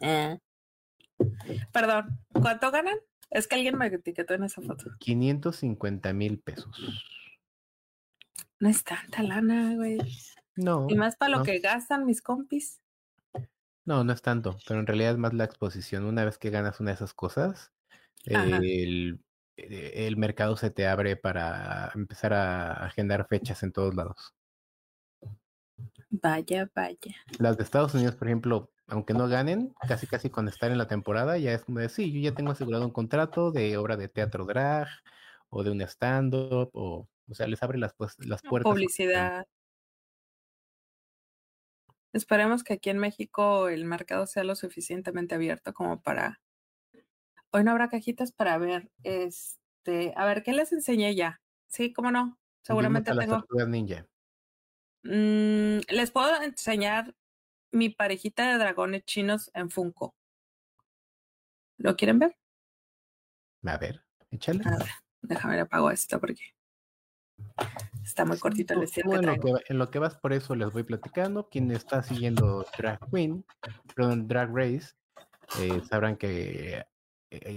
Eh. 0.00 0.38
Perdón, 1.72 2.18
¿cuánto 2.32 2.70
ganan? 2.70 2.96
Es 3.30 3.46
que 3.46 3.56
alguien 3.56 3.76
me 3.76 3.86
etiquetó 3.86 4.34
en 4.34 4.44
esa 4.44 4.62
foto. 4.62 4.90
550 4.98 6.12
mil 6.12 6.38
pesos. 6.38 6.74
No 8.60 8.68
es 8.70 8.82
tanta 8.82 9.22
lana, 9.22 9.74
güey. 9.74 9.98
No. 10.56 10.86
Y 10.88 10.94
más 10.94 11.16
para 11.16 11.36
lo 11.36 11.42
que 11.42 11.58
gastan 11.58 12.06
mis 12.06 12.22
compis. 12.22 12.80
No, 13.84 14.04
no 14.04 14.12
es 14.12 14.22
tanto, 14.22 14.56
pero 14.66 14.80
en 14.80 14.86
realidad 14.86 15.12
es 15.12 15.18
más 15.18 15.34
la 15.34 15.44
exposición. 15.44 16.04
Una 16.04 16.24
vez 16.24 16.38
que 16.38 16.48
ganas 16.48 16.80
una 16.80 16.92
de 16.92 16.94
esas 16.94 17.12
cosas. 17.12 17.73
El, 18.24 19.20
eh, 19.56 20.06
el 20.06 20.16
mercado 20.16 20.56
se 20.56 20.70
te 20.70 20.86
abre 20.86 21.16
para 21.16 21.92
empezar 21.94 22.32
a 22.32 22.72
agendar 22.84 23.26
fechas 23.28 23.62
en 23.62 23.72
todos 23.72 23.94
lados. 23.94 24.34
Vaya, 26.10 26.70
vaya. 26.74 27.16
Las 27.38 27.56
de 27.56 27.64
Estados 27.64 27.94
Unidos, 27.94 28.14
por 28.14 28.28
ejemplo, 28.28 28.70
aunque 28.86 29.14
no 29.14 29.28
ganen, 29.28 29.74
casi 29.88 30.06
casi 30.06 30.30
con 30.30 30.48
estar 30.48 30.70
en 30.70 30.78
la 30.78 30.86
temporada, 30.86 31.38
ya 31.38 31.52
es 31.52 31.64
como 31.64 31.80
de, 31.80 31.88
sí, 31.88 32.12
yo 32.12 32.20
ya 32.20 32.34
tengo 32.34 32.52
asegurado 32.52 32.84
un 32.84 32.92
contrato 32.92 33.50
de 33.50 33.76
obra 33.76 33.96
de 33.96 34.08
teatro 34.08 34.44
drag 34.44 34.86
o 35.48 35.64
de 35.64 35.70
un 35.70 35.80
stand-up, 35.82 36.70
o, 36.72 37.08
o 37.28 37.34
sea, 37.34 37.46
les 37.46 37.62
abre 37.62 37.78
las, 37.78 37.94
pues, 37.94 38.14
las 38.18 38.42
puertas. 38.42 38.70
Publicidad. 38.70 39.46
Esperemos 42.12 42.62
que 42.62 42.74
aquí 42.74 42.90
en 42.90 42.98
México 42.98 43.68
el 43.68 43.84
mercado 43.84 44.26
sea 44.26 44.44
lo 44.44 44.54
suficientemente 44.54 45.34
abierto 45.34 45.74
como 45.74 46.00
para. 46.00 46.40
Hoy 47.54 47.62
no 47.62 47.70
habrá 47.70 47.88
cajitas 47.88 48.32
para 48.32 48.58
ver. 48.58 48.90
Este, 49.04 50.12
a 50.16 50.24
ver, 50.24 50.42
¿qué 50.42 50.52
les 50.52 50.72
enseñé 50.72 51.14
ya? 51.14 51.40
Sí, 51.68 51.92
cómo 51.92 52.10
no. 52.10 52.36
Seguramente 52.62 53.14
las 53.14 53.26
tengo. 53.26 53.44
ninja. 53.68 54.08
Mm, 55.04 55.78
les 55.88 56.10
puedo 56.10 56.42
enseñar 56.42 57.14
mi 57.70 57.90
parejita 57.90 58.50
de 58.50 58.58
dragones 58.58 59.04
chinos 59.04 59.52
en 59.54 59.70
Funko. 59.70 60.16
¿Lo 61.78 61.94
quieren 61.94 62.18
ver? 62.18 62.36
A 63.62 63.76
ver, 63.78 64.04
échale. 64.32 64.60
A 64.66 64.76
ver, 64.76 64.88
déjame 65.22 65.54
le 65.54 65.60
apago 65.60 65.92
esto 65.92 66.18
porque 66.18 66.56
está 68.02 68.24
muy 68.24 68.38
cortito 68.40 68.74
el 68.74 68.90
tú 68.90 69.10
que 69.10 69.16
en, 69.16 69.26
lo 69.26 69.34
que, 69.36 69.52
en 69.68 69.78
lo 69.78 69.90
que 69.92 70.00
vas 70.00 70.16
por 70.16 70.32
eso 70.32 70.56
les 70.56 70.72
voy 70.72 70.82
platicando. 70.82 71.48
Quien 71.48 71.70
está 71.70 72.02
siguiendo 72.02 72.66
Drag 72.76 72.98
Queen, 73.12 73.46
perdón, 73.94 74.26
Drag 74.26 74.50
Race, 74.52 74.96
eh, 75.60 75.80
sabrán 75.88 76.16
que 76.16 76.84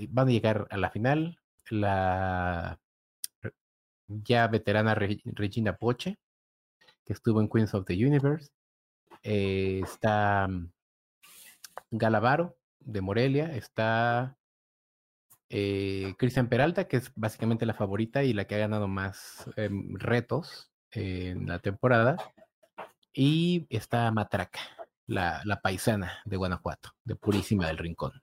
van 0.09 0.28
a 0.28 0.32
llegar 0.32 0.67
a 0.69 0.78
la 0.78 0.89
final 0.89 1.39
la 1.69 2.80
ya 4.07 4.47
veterana 4.47 4.95
Re- 4.95 5.21
Regina 5.25 5.75
Poche, 5.78 6.17
que 7.05 7.13
estuvo 7.13 7.41
en 7.41 7.49
Queens 7.49 7.73
of 7.73 7.86
the 7.86 7.93
Universe. 7.93 8.49
Eh, 9.23 9.82
está 9.84 10.47
mm, 10.47 10.71
Galavaro 11.91 12.57
de 12.80 13.01
Morelia, 13.01 13.55
está 13.55 14.38
eh, 15.49 16.13
Cristian 16.17 16.47
Peralta, 16.49 16.88
que 16.88 16.97
es 16.97 17.11
básicamente 17.15 17.65
la 17.65 17.73
favorita 17.73 18.23
y 18.23 18.34
la 18.34 18.45
que 18.45 18.55
ha 18.55 18.59
ganado 18.59 18.88
más 18.88 19.49
em, 19.57 19.95
retos 19.97 20.71
eh, 20.91 21.30
en 21.30 21.47
la 21.47 21.59
temporada. 21.59 22.15
Y 23.13 23.65
está 23.69 24.11
Matraca, 24.11 24.59
la 25.07 25.59
paisana 25.61 26.19
de 26.25 26.38
Guanajuato, 26.38 26.91
de 27.03 27.15
Purísima 27.15 27.67
del 27.67 27.78
Rincón. 27.80 28.21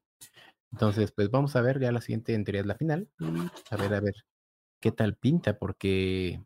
Entonces, 0.74 1.12
pues 1.12 1.30
vamos 1.30 1.54
a 1.54 1.60
ver, 1.60 1.78
ya 1.78 1.92
la 1.92 2.00
siguiente 2.00 2.34
en 2.34 2.42
teoría 2.42 2.62
es 2.62 2.66
la 2.66 2.74
final. 2.74 3.08
A 3.70 3.76
ver, 3.76 3.94
a 3.94 4.00
ver 4.00 4.14
qué 4.80 4.90
tal 4.90 5.14
pinta, 5.14 5.56
porque 5.56 6.42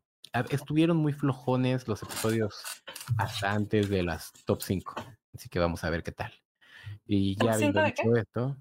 estuvieron 0.51 0.99
muy 0.99 1.15
flojones 1.15 1.89
los 1.89 2.03
episodios 2.03 2.63
hasta 3.17 3.53
antes 3.53 3.89
de 3.89 4.03
las 4.03 4.31
top 4.45 4.61
5. 4.61 4.95
Así 5.33 5.49
que 5.49 5.59
vamos 5.59 5.83
a 5.83 5.89
ver 5.89 6.03
qué 6.03 6.13
tal. 6.13 6.31
Y 7.07 7.37
¿Top 7.37 7.47
ya 7.47 7.55
habiendo 7.55 7.83
dicho 7.83 8.17
esto, 8.17 8.57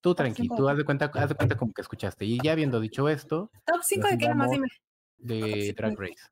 tú 0.00 0.14
tranqui, 0.14 0.48
tú 0.48 0.66
haz 0.66 0.78
de 0.78 0.84
cuenta, 0.84 1.10
haz 1.12 1.28
de 1.28 1.34
cuenta 1.34 1.58
como 1.58 1.74
que 1.74 1.82
escuchaste. 1.82 2.24
Y 2.24 2.38
ya 2.42 2.52
habiendo 2.52 2.80
dicho 2.80 3.06
esto, 3.10 3.50
Top 3.66 3.82
5 3.82 4.00
Nos 4.00 4.10
de 4.12 4.18
qué 4.18 4.28
nomás 4.30 4.50
dime. 4.50 4.68
de 5.18 5.74
Drag 5.76 5.94
Race. 5.98 6.24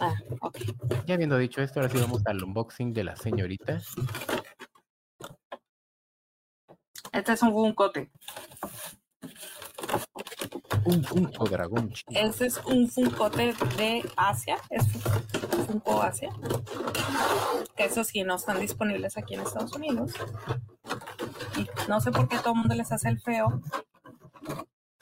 Ah, 0.00 0.16
ok. 0.40 0.58
Ya 1.06 1.14
habiendo 1.14 1.38
dicho 1.38 1.62
esto, 1.62 1.78
ahora 1.78 1.92
sí 1.92 1.98
vamos 2.00 2.26
al 2.26 2.42
unboxing 2.42 2.92
de 2.92 3.04
la 3.04 3.14
señorita. 3.14 3.80
Este 7.16 7.32
es 7.32 7.42
un 7.42 7.52
funcote. 7.52 8.10
Un 10.84 11.02
Funko 11.02 11.46
Dragón 11.48 11.90
chino. 11.90 12.20
Este 12.20 12.46
es 12.46 12.58
un 12.66 12.88
funcote 12.88 13.54
de 13.76 14.08
Asia. 14.16 14.58
Es 14.70 14.86
Fun- 14.92 15.66
Funko 15.66 16.02
Asia. 16.02 16.30
Que 17.74 17.84
eso 17.86 18.04
sí, 18.04 18.22
no 18.22 18.36
están 18.36 18.60
disponibles 18.60 19.16
aquí 19.16 19.34
en 19.34 19.40
Estados 19.40 19.72
Unidos. 19.72 20.12
Y 21.56 21.66
no 21.88 22.00
sé 22.00 22.12
por 22.12 22.28
qué 22.28 22.38
todo 22.38 22.52
el 22.52 22.58
mundo 22.60 22.74
les 22.74 22.92
hace 22.92 23.08
el 23.08 23.20
feo 23.20 23.60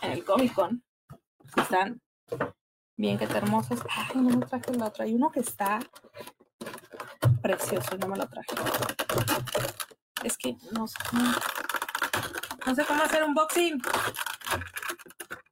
en 0.00 0.12
el 0.12 0.24
Comic 0.24 0.54
Con. 0.54 0.82
Están 1.56 2.00
bien 2.96 3.18
que 3.18 3.26
te 3.26 3.36
hermosos. 3.36 3.80
Ay, 3.90 4.06
no 4.20 4.38
me 4.38 4.46
traje 4.46 4.70
el 4.70 4.82
otro. 4.82 5.04
Hay 5.04 5.14
uno 5.14 5.30
que 5.30 5.40
está 5.40 5.80
precioso 7.42 7.96
y 7.96 7.98
no 7.98 8.06
me 8.08 8.16
lo 8.16 8.26
traje. 8.28 8.54
Es 10.22 10.38
que 10.38 10.56
no 10.72 10.86
sé 10.86 10.96
no 12.66 12.74
sé 12.74 12.84
cómo 12.84 13.02
hacer 13.02 13.22
un 13.24 13.34
boxing. 13.34 13.80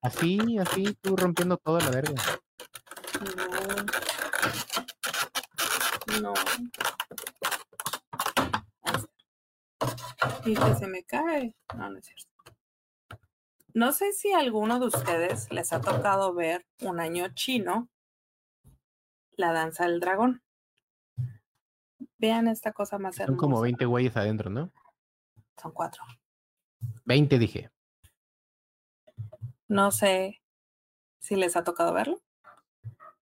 Así, 0.02 0.58
así, 0.58 0.94
tú 1.00 1.16
rompiendo 1.16 1.56
toda 1.58 1.80
la 1.80 1.90
verga. 1.90 2.14
No. 6.20 6.20
No. 6.20 6.34
Y 10.44 10.54
que 10.54 10.74
se 10.74 10.86
me 10.86 11.04
cae. 11.04 11.54
No, 11.76 11.90
no 11.90 11.98
es 11.98 12.06
cierto. 12.06 12.28
No 13.74 13.92
sé 13.92 14.12
si 14.12 14.32
a 14.32 14.38
alguno 14.38 14.78
de 14.80 14.86
ustedes 14.86 15.50
les 15.50 15.72
ha 15.72 15.80
tocado 15.80 16.34
ver 16.34 16.66
un 16.80 17.00
año 17.00 17.28
chino 17.34 17.88
la 19.36 19.52
danza 19.52 19.86
del 19.86 20.00
dragón. 20.00 20.42
Vean 22.18 22.48
esta 22.48 22.72
cosa 22.72 22.98
más 22.98 23.18
hermosa. 23.18 23.32
Son 23.32 23.36
como 23.36 23.60
20 23.62 23.84
güeyes 23.86 24.16
adentro, 24.16 24.50
¿no? 24.50 24.70
Son 25.60 25.72
cuatro. 25.72 26.04
20 27.04 27.38
dije. 27.38 27.70
No 29.68 29.90
sé 29.90 30.42
si 31.20 31.36
les 31.36 31.56
ha 31.56 31.64
tocado 31.64 31.92
verlo. 31.92 32.20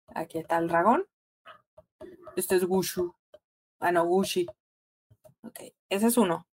Aquí 0.07 0.39
está 0.39 0.57
el 0.57 0.67
dragón. 0.67 1.05
Este 2.36 2.55
es 2.55 2.65
Gushu. 2.65 3.15
Ah, 3.80 3.91
no, 3.91 4.05
Gushi. 4.05 4.45
Ok, 5.43 5.59
ese 5.89 6.07
es 6.07 6.17
uno. 6.17 6.47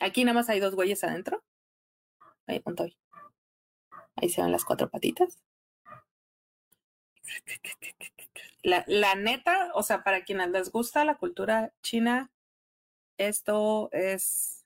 Aquí 0.00 0.24
nada 0.24 0.34
más 0.34 0.48
hay 0.48 0.60
dos 0.60 0.74
güeyes 0.74 1.02
adentro. 1.04 1.44
Ahí 2.46 2.60
punto 2.60 2.84
ahí. 2.84 2.96
Ahí 4.16 4.28
se 4.28 4.42
ven 4.42 4.52
las 4.52 4.64
cuatro 4.64 4.88
patitas. 4.88 5.42
La, 8.62 8.84
la 8.86 9.14
neta, 9.14 9.70
o 9.74 9.82
sea, 9.82 10.02
para 10.02 10.24
quienes 10.24 10.50
les 10.50 10.72
gusta 10.72 11.04
la 11.04 11.16
cultura 11.16 11.72
china, 11.82 12.30
esto 13.16 13.90
es 13.92 14.57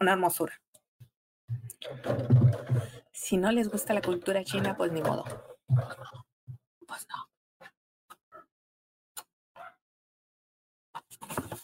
una 0.00 0.12
hermosura. 0.12 0.58
Si 3.12 3.36
no 3.36 3.52
les 3.52 3.68
gusta 3.68 3.92
la 3.92 4.00
cultura 4.00 4.42
china, 4.42 4.74
pues 4.76 4.90
ni 4.92 5.02
modo. 5.02 5.24
Pues 6.86 7.06
no. 7.08 7.30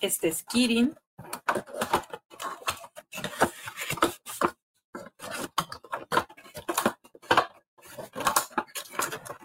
Este 0.01 0.29
es 0.29 0.45
Kirin. 0.45 0.95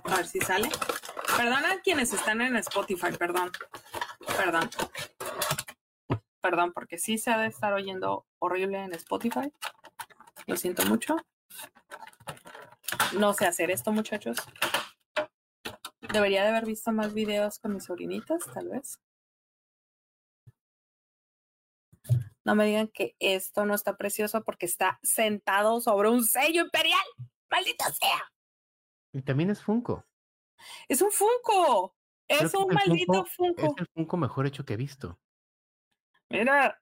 A 0.04 0.16
ver 0.18 0.28
si 0.28 0.42
sale. 0.42 0.70
Perdona 1.38 1.72
a 1.72 1.82
quienes 1.82 2.12
están 2.14 2.42
en 2.42 2.58
Spotify, 2.58 3.14
perdón. 3.18 3.52
Perdón. 4.38 4.70
Perdón, 6.42 6.74
porque 6.74 6.98
sí 6.98 7.18
se 7.18 7.32
ha 7.32 7.38
de 7.38 7.48
estar 7.48 7.72
oyendo 7.74 8.26
horrible 8.42 8.84
en 8.84 8.94
Spotify. 8.94 9.54
Lo 10.48 10.58
siento 10.58 10.86
mucho. 10.86 11.16
No 13.18 13.34
sé 13.34 13.46
hacer 13.46 13.72
esto, 13.72 13.92
muchachos. 13.92 14.38
Debería 16.12 16.44
de 16.44 16.50
haber 16.50 16.66
visto 16.66 16.92
más 16.92 17.14
videos 17.14 17.60
con 17.60 17.74
mis 17.74 17.86
sobrinitas, 17.86 18.44
tal 18.54 18.70
vez. 18.70 19.00
No 22.44 22.56
me 22.56 22.66
digan 22.66 22.88
que 22.88 23.16
esto 23.20 23.66
no 23.66 23.76
está 23.76 23.96
precioso 23.98 24.44
porque 24.44 24.66
está 24.66 25.00
sentado 25.04 25.80
sobre 25.80 26.10
un 26.10 26.24
sello 26.26 26.64
imperial. 26.64 27.00
¡Maldita 27.50 27.92
sea! 27.94 28.32
Y 29.14 29.22
también 29.22 29.52
es 29.52 29.62
Funko. 29.62 30.06
Es 30.88 31.02
un 31.02 31.12
Funko. 31.12 31.96
Es 32.28 32.54
un 32.54 32.74
maldito 32.74 33.26
Funko, 33.26 33.62
Es 33.62 33.74
el 33.78 33.88
Funko 33.94 34.18
mejor 34.18 34.48
hecho 34.48 34.66
que 34.66 34.74
he 34.74 34.78
visto. 34.78 35.20
Mira, 36.30 36.81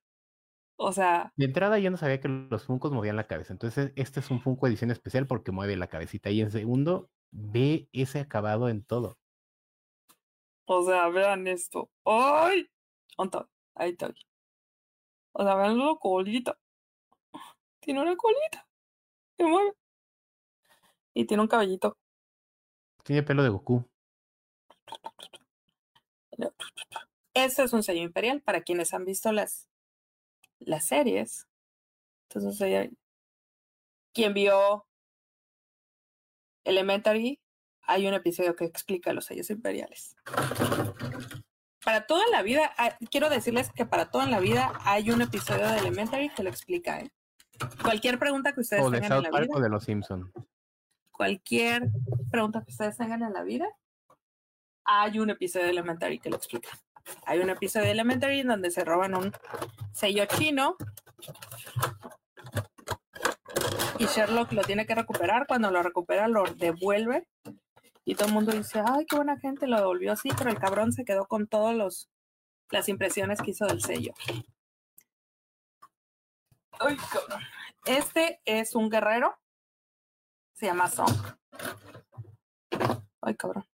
o 0.82 0.93
sea. 0.93 1.34
De 1.36 1.45
entrada 1.45 1.77
yo 1.77 1.91
no 1.91 1.97
sabía 1.97 2.21
que 2.21 2.30
los 2.30 2.63
Funkos 2.63 2.91
movían 2.93 3.17
la 3.17 3.27
cabeza. 3.27 3.51
Entonces, 3.53 3.91
este 3.95 4.21
es 4.21 4.32
un 4.32 4.41
Funko 4.41 4.65
edición 4.65 4.91
especial 4.91 5.27
porque 5.27 5.51
mueve 5.51 5.75
la 5.75 5.88
cabecita. 5.88 6.30
Y 6.30 6.39
en 6.39 6.51
segundo, 6.51 7.09
ve 7.32 7.89
ese 7.91 8.21
acabado 8.21 8.69
en 8.69 8.84
todo. 8.84 9.17
O 10.65 10.84
sea, 10.84 11.09
vean 11.09 11.47
esto. 11.47 11.89
¡Ay! 12.05 12.69
Ahí 13.75 13.91
está. 13.91 14.13
O 15.34 15.43
sea, 15.43 15.55
vean 15.55 15.77
la 15.77 15.95
colita. 15.99 16.57
Tiene 17.82 18.01
una 18.01 18.15
colita. 18.15 18.65
Se 19.38 19.45
mueve. 19.45 19.73
Y 21.13 21.25
tiene 21.25 21.43
un 21.43 21.49
cabellito. 21.49 21.97
Tiene 23.03 23.23
pelo 23.23 23.43
de 23.43 23.49
Goku. 23.49 23.86
Este 27.34 27.63
es 27.63 27.73
un 27.73 27.84
sello 27.84 28.01
imperial 28.01 28.41
para 28.41 28.61
quienes 28.61 28.93
han 28.93 29.03
visto 29.05 29.32
las, 29.32 29.68
las 30.60 30.88
series. 30.88 31.47
Entonces, 32.30 32.91
quien 34.14 34.34
vio 34.34 34.86
Elementary, 36.64 37.39
hay 37.84 38.07
un 38.07 38.14
episodio 38.14 38.55
que 38.55 38.66
explica 38.66 39.14
los 39.14 39.26
sellos 39.26 39.49
imperiales. 39.49 40.16
Para 41.84 42.05
toda 42.05 42.24
la 42.28 42.43
vida, 42.43 42.72
ah, 42.78 42.95
quiero 43.10 43.30
decirles 43.30 43.72
que 43.72 43.86
para 43.86 44.12
toda 44.12 44.28
la 44.28 44.39
vida 44.39 44.74
hay 44.84 45.10
un 45.12 45.22
episodio 45.22 45.68
de 45.68 45.78
Elementary 45.78 46.30
que 46.30 46.43
lo 46.43 46.49
explica. 46.49 46.99
¿eh? 46.99 47.10
Cualquier 47.82 48.20
pregunta 48.20 48.53
que 48.53 48.62
ustedes 48.62 48.84
tengan 48.84 49.26
en 49.26 49.32
la 49.32 49.39
vida. 49.39 49.55
O 49.55 49.60
de 49.60 49.70
los 49.70 49.84
Simpson. 49.84 50.32
Cualquier 51.12 51.89
pregunta 52.30 52.64
que 52.64 52.72
ustedes 52.72 52.97
tengan 52.97 53.24
en 53.24 53.34
la 53.34 53.43
vida, 53.43 53.68
hay 54.86 55.20
un 55.20 55.30
episodio 55.30 55.66
de 55.66 55.72
Elementary 55.72 56.20
que 56.20 56.30
lo 56.30 56.36
explica. 56.36 56.70
Hay 57.26 57.39
un 57.39 57.49
episodio 57.49 57.88
de 57.88 57.91
Elementary 57.91 58.41
en 58.41 58.47
donde 58.47 58.72
se 58.72 58.84
roban 58.84 59.16
un 59.16 59.32
sello 59.94 60.26
chino 60.26 60.76
y 63.98 64.06
Sherlock 64.06 64.52
lo 64.54 64.64
tiene 64.64 64.86
que 64.86 64.96
recuperar. 64.96 65.46
Cuando 65.48 65.72
lo 65.72 65.84
recupera, 65.84 66.28
lo 66.28 66.44
devuelve 66.44 67.28
y 68.06 68.16
todo 68.16 68.28
el 68.28 68.34
mundo 68.34 68.52
dice, 68.52 68.82
ay, 68.84 69.06
qué 69.06 69.16
buena 69.16 69.38
gente, 69.38 69.68
lo 69.68 69.78
devolvió 69.78 70.14
así, 70.14 70.30
pero 70.38 70.50
el 70.50 70.58
cabrón 70.58 70.92
se 70.94 71.06
quedó 71.06 71.28
con 71.28 71.48
todas 71.48 72.08
las 72.72 72.90
impresiones 72.90 73.42
que 73.42 73.52
hizo 73.52 73.66
del 73.68 73.82
sello. 73.82 74.14
Ay, 76.80 76.96
cabrón. 77.12 77.42
Este 77.86 78.42
es 78.46 78.74
un 78.74 78.90
guerrero. 78.90 79.38
Se 80.54 80.66
llama 80.66 80.88
Song. 80.88 81.16
Ay, 83.22 83.36
cabrón. 83.36 83.66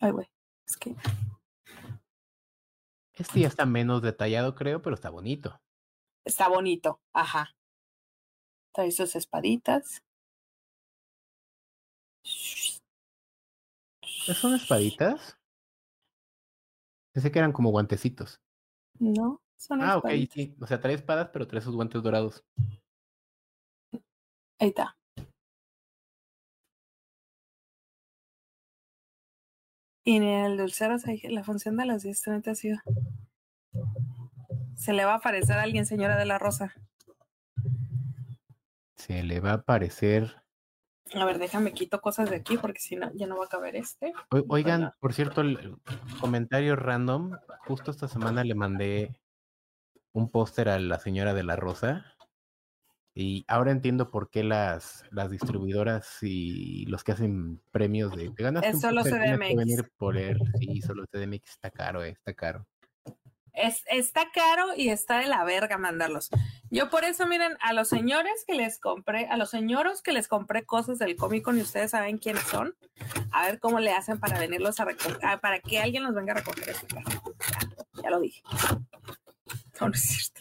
Ay, 0.00 0.10
güey. 0.10 0.30
Es 0.66 0.76
que. 0.76 0.96
Este 3.22 3.38
ya 3.38 3.46
está 3.46 3.66
menos 3.66 4.02
detallado, 4.02 4.56
creo, 4.56 4.82
pero 4.82 4.94
está 4.94 5.08
bonito. 5.08 5.62
Está 6.24 6.48
bonito, 6.48 7.00
ajá. 7.12 7.54
Trae 8.74 8.90
sus 8.90 9.14
espaditas. 9.14 10.02
¿Son 12.24 14.54
espaditas? 14.54 15.38
Pensé 17.12 17.30
que 17.30 17.38
eran 17.38 17.52
como 17.52 17.70
guantecitos. 17.70 18.40
No, 18.98 19.40
son 19.56 19.82
Ah, 19.82 19.98
ok, 19.98 20.08
sí. 20.28 20.56
O 20.60 20.66
sea, 20.66 20.80
trae 20.80 20.94
espadas, 20.94 21.30
pero 21.32 21.46
trae 21.46 21.60
sus 21.60 21.76
guantes 21.76 22.02
dorados. 22.02 22.44
Ahí 24.58 24.68
está. 24.68 24.96
Y 30.04 30.16
en 30.16 30.24
el 30.24 30.56
dulcero, 30.56 30.96
la 31.24 31.44
función 31.44 31.76
de 31.76 31.86
las 31.86 32.04
10.30 32.04 32.48
ha 32.48 32.54
sido. 32.54 32.78
Se 34.74 34.92
le 34.92 35.04
va 35.04 35.12
a 35.12 35.16
aparecer 35.16 35.58
a 35.58 35.62
alguien, 35.62 35.86
señora 35.86 36.16
de 36.16 36.24
la 36.24 36.38
Rosa. 36.38 36.74
Se 38.96 39.22
le 39.22 39.40
va 39.40 39.50
a 39.50 39.54
aparecer. 39.54 40.42
A 41.14 41.24
ver, 41.24 41.38
déjame 41.38 41.72
quito 41.72 42.00
cosas 42.00 42.30
de 42.30 42.36
aquí 42.36 42.56
porque 42.56 42.80
si 42.80 42.96
no, 42.96 43.12
ya 43.14 43.26
no 43.26 43.38
va 43.38 43.44
a 43.44 43.48
caber 43.48 43.76
este. 43.76 44.12
oigan, 44.48 44.92
por 44.98 45.12
cierto, 45.12 45.42
el 45.42 45.76
comentario 46.20 46.74
random. 46.74 47.36
Justo 47.66 47.90
esta 47.90 48.08
semana 48.08 48.42
le 48.42 48.54
mandé 48.54 49.20
un 50.12 50.30
póster 50.30 50.68
a 50.68 50.78
la 50.78 50.98
señora 50.98 51.34
de 51.34 51.44
la 51.44 51.56
Rosa 51.56 52.11
y 53.14 53.44
ahora 53.46 53.72
entiendo 53.72 54.10
por 54.10 54.30
qué 54.30 54.42
las, 54.42 55.04
las 55.10 55.30
distribuidoras 55.30 56.18
y 56.22 56.86
los 56.86 57.04
que 57.04 57.12
hacen 57.12 57.60
premios 57.70 58.16
de 58.16 58.32
ganas. 58.36 58.64
Es 58.64 58.80
solo 58.80 59.02
CDMX. 59.02 59.56
venir 59.56 59.92
por 59.98 60.16
él. 60.16 60.38
Sí, 60.58 60.80
solo 60.80 61.04
CDMX 61.06 61.50
está 61.50 61.70
caro, 61.70 62.02
eh, 62.02 62.10
está 62.10 62.32
caro. 62.32 62.66
Es, 63.52 63.82
está 63.90 64.30
caro 64.32 64.68
y 64.74 64.88
está 64.88 65.18
de 65.18 65.26
la 65.26 65.44
verga 65.44 65.76
mandarlos. 65.76 66.30
Yo 66.70 66.88
por 66.88 67.04
eso, 67.04 67.26
miren, 67.26 67.58
a 67.60 67.74
los 67.74 67.88
señores 67.88 68.44
que 68.46 68.54
les 68.54 68.80
compré, 68.80 69.26
a 69.26 69.36
los 69.36 69.50
señoros 69.50 70.00
que 70.00 70.12
les 70.12 70.26
compré 70.26 70.64
cosas 70.64 70.98
del 70.98 71.16
cómic 71.16 71.46
y 71.48 71.60
ustedes 71.60 71.90
saben 71.90 72.16
quiénes 72.16 72.44
son, 72.44 72.74
a 73.30 73.44
ver 73.44 73.60
cómo 73.60 73.78
le 73.78 73.92
hacen 73.92 74.18
para 74.18 74.38
venirlos 74.38 74.80
a 74.80 74.86
recoger, 74.86 75.18
ah, 75.22 75.38
para 75.42 75.60
que 75.60 75.78
alguien 75.80 76.02
los 76.02 76.14
venga 76.14 76.32
a 76.32 76.36
recoger 76.36 76.74
Ya, 76.94 77.02
ya 78.02 78.10
lo 78.10 78.20
dije. 78.20 78.42
No, 79.78 79.88
no 79.88 79.92
es 79.92 80.00
cierto. 80.00 80.40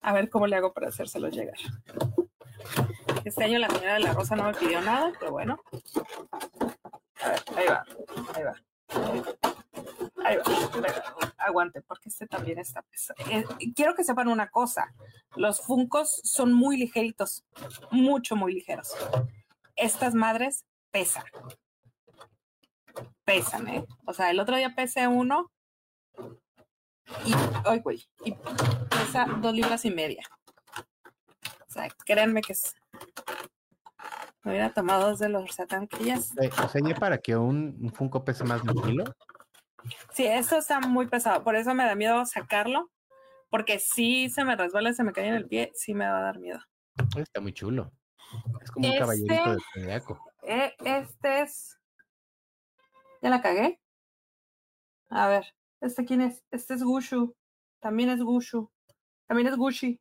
A 0.00 0.12
ver 0.12 0.30
cómo 0.30 0.46
le 0.46 0.56
hago 0.56 0.72
para 0.72 0.88
hacérselo 0.88 1.28
llegar. 1.28 1.58
Este 3.24 3.44
año 3.44 3.58
la 3.58 3.68
señora 3.68 3.94
de 3.94 4.00
la 4.00 4.12
Rosa 4.12 4.36
no 4.36 4.44
me 4.44 4.54
pidió 4.54 4.80
nada, 4.80 5.12
pero 5.18 5.32
bueno. 5.32 5.60
A 7.22 7.28
ver, 7.28 7.42
ahí 7.56 7.66
va, 7.68 7.84
ahí 8.34 8.42
va. 8.44 8.54
Ahí 10.24 10.36
va, 10.36 10.42
aguante, 11.38 11.82
porque 11.82 12.08
este 12.08 12.26
también 12.26 12.58
está 12.58 12.82
pesado. 12.82 13.18
Eh, 13.30 13.44
quiero 13.74 13.94
que 13.94 14.04
sepan 14.04 14.28
una 14.28 14.48
cosa, 14.48 14.94
los 15.36 15.60
funcos 15.60 16.20
son 16.24 16.52
muy 16.52 16.76
ligeritos, 16.76 17.44
mucho, 17.90 18.36
muy 18.36 18.54
ligeros. 18.54 18.94
Estas 19.76 20.14
madres 20.14 20.64
pesan. 20.90 21.24
Pesan, 23.24 23.68
¿eh? 23.68 23.86
O 24.06 24.12
sea, 24.12 24.30
el 24.30 24.40
otro 24.40 24.56
día 24.56 24.74
pesé 24.74 25.08
uno 25.08 25.50
y, 27.24 27.32
ay, 27.64 27.80
güey, 27.80 28.08
y 28.24 28.32
pesa 28.32 29.26
dos 29.40 29.54
libras 29.54 29.84
y 29.84 29.90
media. 29.90 30.22
O 31.68 31.72
sea, 31.72 31.88
créanme 32.04 32.40
que 32.40 32.52
es. 32.52 32.74
Me 34.42 34.52
hubiera 34.52 34.72
tomado 34.72 35.10
dos 35.10 35.18
de 35.18 35.28
los 35.28 35.54
satanquillas. 35.54 36.28
Sea, 36.28 36.94
para 36.98 37.18
que 37.18 37.36
un, 37.36 37.76
un 37.80 37.92
Funko 37.92 38.24
pese 38.24 38.44
más 38.44 38.62
de 38.64 38.72
un 38.72 38.82
kilo? 38.82 39.04
Sí, 40.12 40.26
esto 40.26 40.56
está 40.56 40.80
muy 40.80 41.06
pesado. 41.06 41.44
Por 41.44 41.56
eso 41.56 41.74
me 41.74 41.84
da 41.84 41.94
miedo 41.94 42.24
sacarlo. 42.26 42.90
Porque 43.50 43.78
si 43.78 44.30
se 44.30 44.44
me 44.44 44.56
resbala, 44.56 44.92
se 44.92 45.04
me 45.04 45.12
cae 45.12 45.28
en 45.28 45.34
el 45.34 45.46
pie, 45.46 45.72
sí 45.74 45.92
me 45.92 46.08
va 46.08 46.18
a 46.18 46.22
dar 46.22 46.38
miedo. 46.38 46.60
Está 47.16 47.40
muy 47.40 47.52
chulo. 47.52 47.92
Es 48.62 48.70
como 48.70 48.88
un 48.88 48.98
caballerito 48.98 49.54
de 49.54 49.58
zodiaco. 49.74 50.20
Eh, 50.42 50.74
este 50.84 51.42
es. 51.42 51.78
¿Ya 53.20 53.30
la 53.30 53.42
cagué? 53.42 53.80
A 55.10 55.28
ver. 55.28 55.54
¿Este 55.80 56.04
quién 56.04 56.20
es? 56.20 56.44
Este 56.50 56.74
es 56.74 56.82
Gushu. 56.82 57.34
También 57.80 58.10
es 58.10 58.22
Gushu. 58.22 58.70
También 59.26 59.46
es 59.46 59.56
Gushi. 59.56 60.00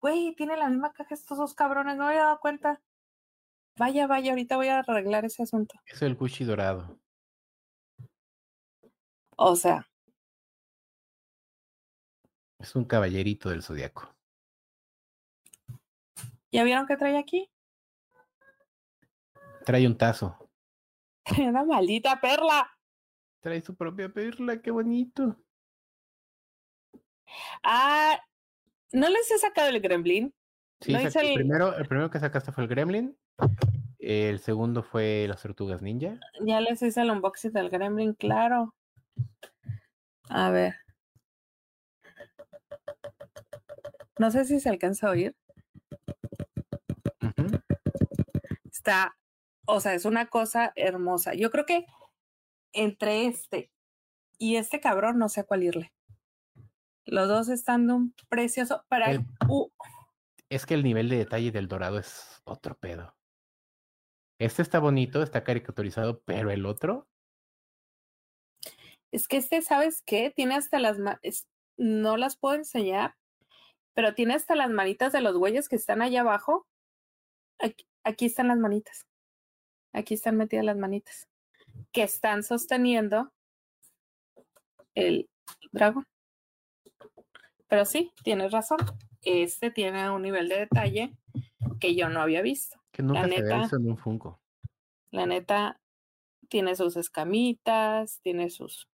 Güey, 0.00 0.36
tiene 0.36 0.56
la 0.56 0.68
misma 0.68 0.92
caja 0.92 1.14
estos 1.14 1.36
dos 1.36 1.52
cabrones, 1.52 1.96
no 1.96 2.04
me 2.04 2.10
había 2.10 2.22
dado 2.22 2.38
cuenta. 2.38 2.80
Vaya, 3.76 4.06
vaya, 4.06 4.30
ahorita 4.30 4.56
voy 4.56 4.68
a 4.68 4.78
arreglar 4.78 5.24
ese 5.24 5.42
asunto. 5.42 5.74
Es 5.84 6.00
el 6.02 6.14
Gushi 6.14 6.44
dorado. 6.44 6.98
O 9.36 9.56
sea. 9.56 9.88
Es 12.60 12.76
un 12.76 12.84
caballerito 12.84 13.50
del 13.50 13.62
zodiaco. 13.62 14.14
¿Ya 16.52 16.62
vieron 16.62 16.86
qué 16.86 16.96
trae 16.96 17.18
aquí? 17.18 17.50
Trae 19.64 19.86
un 19.86 19.98
tazo. 19.98 20.50
Una 21.38 21.64
maldita 21.64 22.20
perla. 22.20 22.70
Trae 23.42 23.60
su 23.60 23.74
propia 23.74 24.08
perla, 24.08 24.62
qué 24.62 24.70
bonito. 24.70 25.36
Ah, 27.64 28.18
¿no 28.92 29.08
les 29.08 29.30
he 29.32 29.38
sacado 29.38 29.68
el 29.68 29.80
gremlin? 29.80 30.32
Sí, 30.80 30.94
el... 30.94 31.34
primero, 31.34 31.76
el 31.76 31.86
primero 31.86 32.08
que 32.08 32.20
sacaste 32.20 32.52
fue 32.52 32.64
el 32.64 32.70
gremlin. 32.70 33.18
El 33.98 34.38
segundo 34.38 34.84
fue 34.84 35.26
las 35.28 35.42
tortugas 35.42 35.82
ninja. 35.82 36.18
Ya 36.40 36.60
les 36.60 36.82
hice 36.82 37.02
el 37.02 37.10
unboxing 37.10 37.52
del 37.52 37.68
gremlin, 37.68 38.14
claro. 38.14 38.74
A 40.28 40.50
ver. 40.50 40.76
No 44.18 44.30
sé 44.30 44.44
si 44.44 44.60
se 44.60 44.68
alcanza 44.68 45.08
a 45.08 45.10
oír. 45.10 45.36
Está, 48.70 49.16
o 49.66 49.80
sea, 49.80 49.94
es 49.94 50.04
una 50.04 50.26
cosa 50.26 50.72
hermosa. 50.76 51.34
Yo 51.34 51.50
creo 51.50 51.66
que 51.66 51.86
entre 52.72 53.26
este 53.26 53.70
y 54.38 54.56
este 54.56 54.80
cabrón 54.80 55.18
no 55.18 55.28
sé 55.28 55.40
a 55.40 55.44
cuál 55.44 55.62
irle. 55.62 55.92
Los 57.04 57.28
dos 57.28 57.48
están 57.48 57.86
de 57.86 57.92
un 57.94 58.14
precioso 58.28 58.84
para 58.88 59.10
El- 59.10 59.26
uh, 59.48 59.68
Es 60.48 60.66
que 60.66 60.74
el 60.74 60.82
nivel 60.82 61.08
de 61.08 61.16
detalle 61.18 61.50
del 61.50 61.68
dorado 61.68 61.98
es 61.98 62.40
otro 62.44 62.76
pedo. 62.76 63.14
Este 64.38 64.62
está 64.62 64.78
bonito, 64.80 65.22
está 65.22 65.44
caricaturizado, 65.44 66.20
pero 66.24 66.50
el 66.50 66.66
otro, 66.66 67.08
Es 69.12 69.28
que 69.28 69.36
este, 69.36 69.60
¿sabes 69.60 70.02
qué? 70.06 70.30
Tiene 70.34 70.54
hasta 70.54 70.78
las 70.78 70.96
es- 71.22 71.46
no 71.76 72.16
las 72.16 72.36
puedo 72.38 72.54
enseñar, 72.54 73.14
pero 73.94 74.14
tiene 74.14 74.34
hasta 74.34 74.54
las 74.54 74.70
manitas 74.70 75.12
de 75.12 75.20
los 75.20 75.36
güeyes 75.36 75.68
que 75.68 75.76
están 75.76 76.00
allá 76.00 76.22
abajo. 76.22 76.66
Aquí, 77.58 77.86
aquí 78.04 78.24
están 78.26 78.48
las 78.48 78.56
manitas. 78.58 79.06
Aquí 79.92 80.14
están 80.14 80.36
metidas 80.38 80.64
las 80.64 80.78
manitas. 80.78 81.28
Que 81.92 82.02
están 82.02 82.42
sosteniendo 82.42 83.32
el 84.94 85.28
dragón. 85.72 86.06
Pero 87.68 87.84
sí, 87.84 88.12
tienes 88.22 88.52
razón. 88.52 88.78
Este 89.22 89.70
tiene 89.70 90.10
un 90.10 90.22
nivel 90.22 90.48
de 90.48 90.58
detalle 90.60 91.16
que 91.80 91.94
yo 91.94 92.08
no 92.08 92.20
había 92.20 92.42
visto. 92.42 92.78
que 92.92 93.02
nunca 93.02 93.22
se 93.22 93.28
ve 93.28 93.42
neta, 93.42 93.62
eso 93.64 93.76
en 93.76 93.90
un 93.90 93.96
Funko. 93.96 94.40
La 95.10 95.26
neta, 95.26 95.80
tiene 96.48 96.76
sus 96.76 96.96
escamitas, 96.96 98.20
tiene 98.20 98.50
sus. 98.50 98.88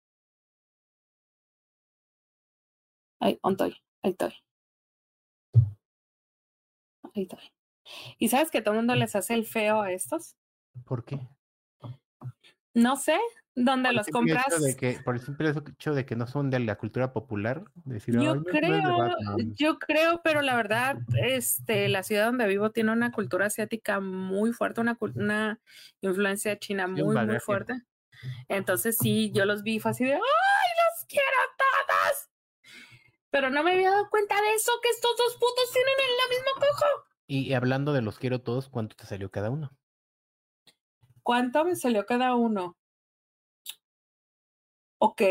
Ay, 3.19 3.39
¿dónde 3.41 3.63
estoy? 3.63 3.83
Ahí 4.03 4.11
estoy. 4.11 4.33
Ahí 7.13 7.23
estoy. 7.23 7.51
¿Y 8.17 8.29
sabes 8.29 8.51
que 8.51 8.61
todo 8.61 8.73
el 8.73 8.79
mundo 8.79 8.95
les 8.95 9.15
hace 9.15 9.33
el 9.35 9.45
feo 9.45 9.81
a 9.81 9.91
estos? 9.91 10.35
¿Por 10.85 11.05
qué? 11.05 11.19
No 12.75 12.95
sé, 12.97 13.17
¿dónde 13.55 13.89
Por 13.89 13.95
los 13.95 14.07
compras? 14.09 14.61
de 14.61 14.75
que, 14.75 14.99
por 14.99 15.15
el 15.15 15.21
simple 15.21 15.49
hecho 15.49 15.93
de 15.93 16.05
que 16.05 16.15
no 16.15 16.27
son 16.27 16.49
de 16.49 16.59
la 16.59 16.77
cultura 16.77 17.13
popular. 17.13 17.63
Decir, 17.85 18.15
"Ay, 18.17 18.25
Yo 18.25 18.33
no, 18.35 18.39
no 18.41 18.45
creo, 18.45 18.97
Batman". 18.97 19.55
yo 19.55 19.79
creo, 19.79 20.21
pero 20.23 20.41
la 20.41 20.55
verdad, 20.57 20.97
este, 21.21 21.87
la 21.89 22.03
ciudad 22.03 22.25
donde 22.25 22.47
vivo 22.47 22.71
tiene 22.71 22.91
una 22.91 23.11
cultura 23.11 23.45
asiática 23.47 23.99
muy 23.99 24.53
fuerte, 24.53 24.81
una, 24.81 24.97
una 25.15 25.59
influencia 26.01 26.59
china 26.59 26.87
Sí, 26.93 27.01
muy, 27.03 27.15
muy 27.17 27.39
fuerte. 27.39 27.73
Entonces 28.49 28.97
sí, 28.97 29.31
yo 29.33 29.45
los 29.47 29.63
vi 29.63 29.79
fue 29.79 29.91
así 29.91 30.05
de, 30.05 30.13
¡ay, 30.15 30.19
los 30.19 31.05
quiero 31.07 31.25
a 31.27 31.57
todos! 31.57 32.29
Pero 33.29 33.49
no 33.51 33.63
me 33.63 33.73
había 33.73 33.91
dado 33.91 34.09
cuenta 34.09 34.35
de 34.41 34.53
eso, 34.55 34.71
que 34.81 34.89
estos 34.89 35.15
dos 35.17 35.33
putos 35.35 35.71
tienen 35.71 35.93
el 35.99 36.29
mismo 36.29 36.51
cojo. 36.55 37.05
Y 37.27 37.53
hablando 37.53 37.93
de 37.93 38.01
los 38.01 38.17
quiero 38.17 38.41
todos, 38.41 38.67
¿cuánto 38.69 38.95
te 38.95 39.05
salió 39.05 39.29
cada 39.29 39.51
uno? 39.51 39.77
¿Cuánto 41.25 41.65
me 41.65 41.75
salió 41.75 42.05
cada 42.05 42.35
uno? 42.35 42.77
Ok, 44.99 45.23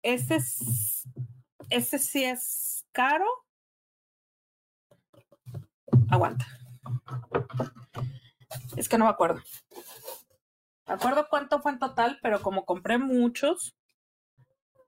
este 0.00 0.36
es, 0.36 1.02
este 1.68 1.98
sí 1.98 2.22
es 2.22 2.86
caro. 2.92 3.26
Aguanta. 6.10 6.46
Es 8.76 8.88
que 8.88 8.98
no 8.98 9.06
me 9.06 9.10
acuerdo. 9.10 9.42
Me 10.86 10.94
acuerdo 10.94 11.26
cuánto 11.28 11.60
fue 11.60 11.72
en 11.72 11.80
total, 11.80 12.20
pero 12.22 12.40
como 12.40 12.64
compré 12.64 12.96
muchos, 12.96 13.76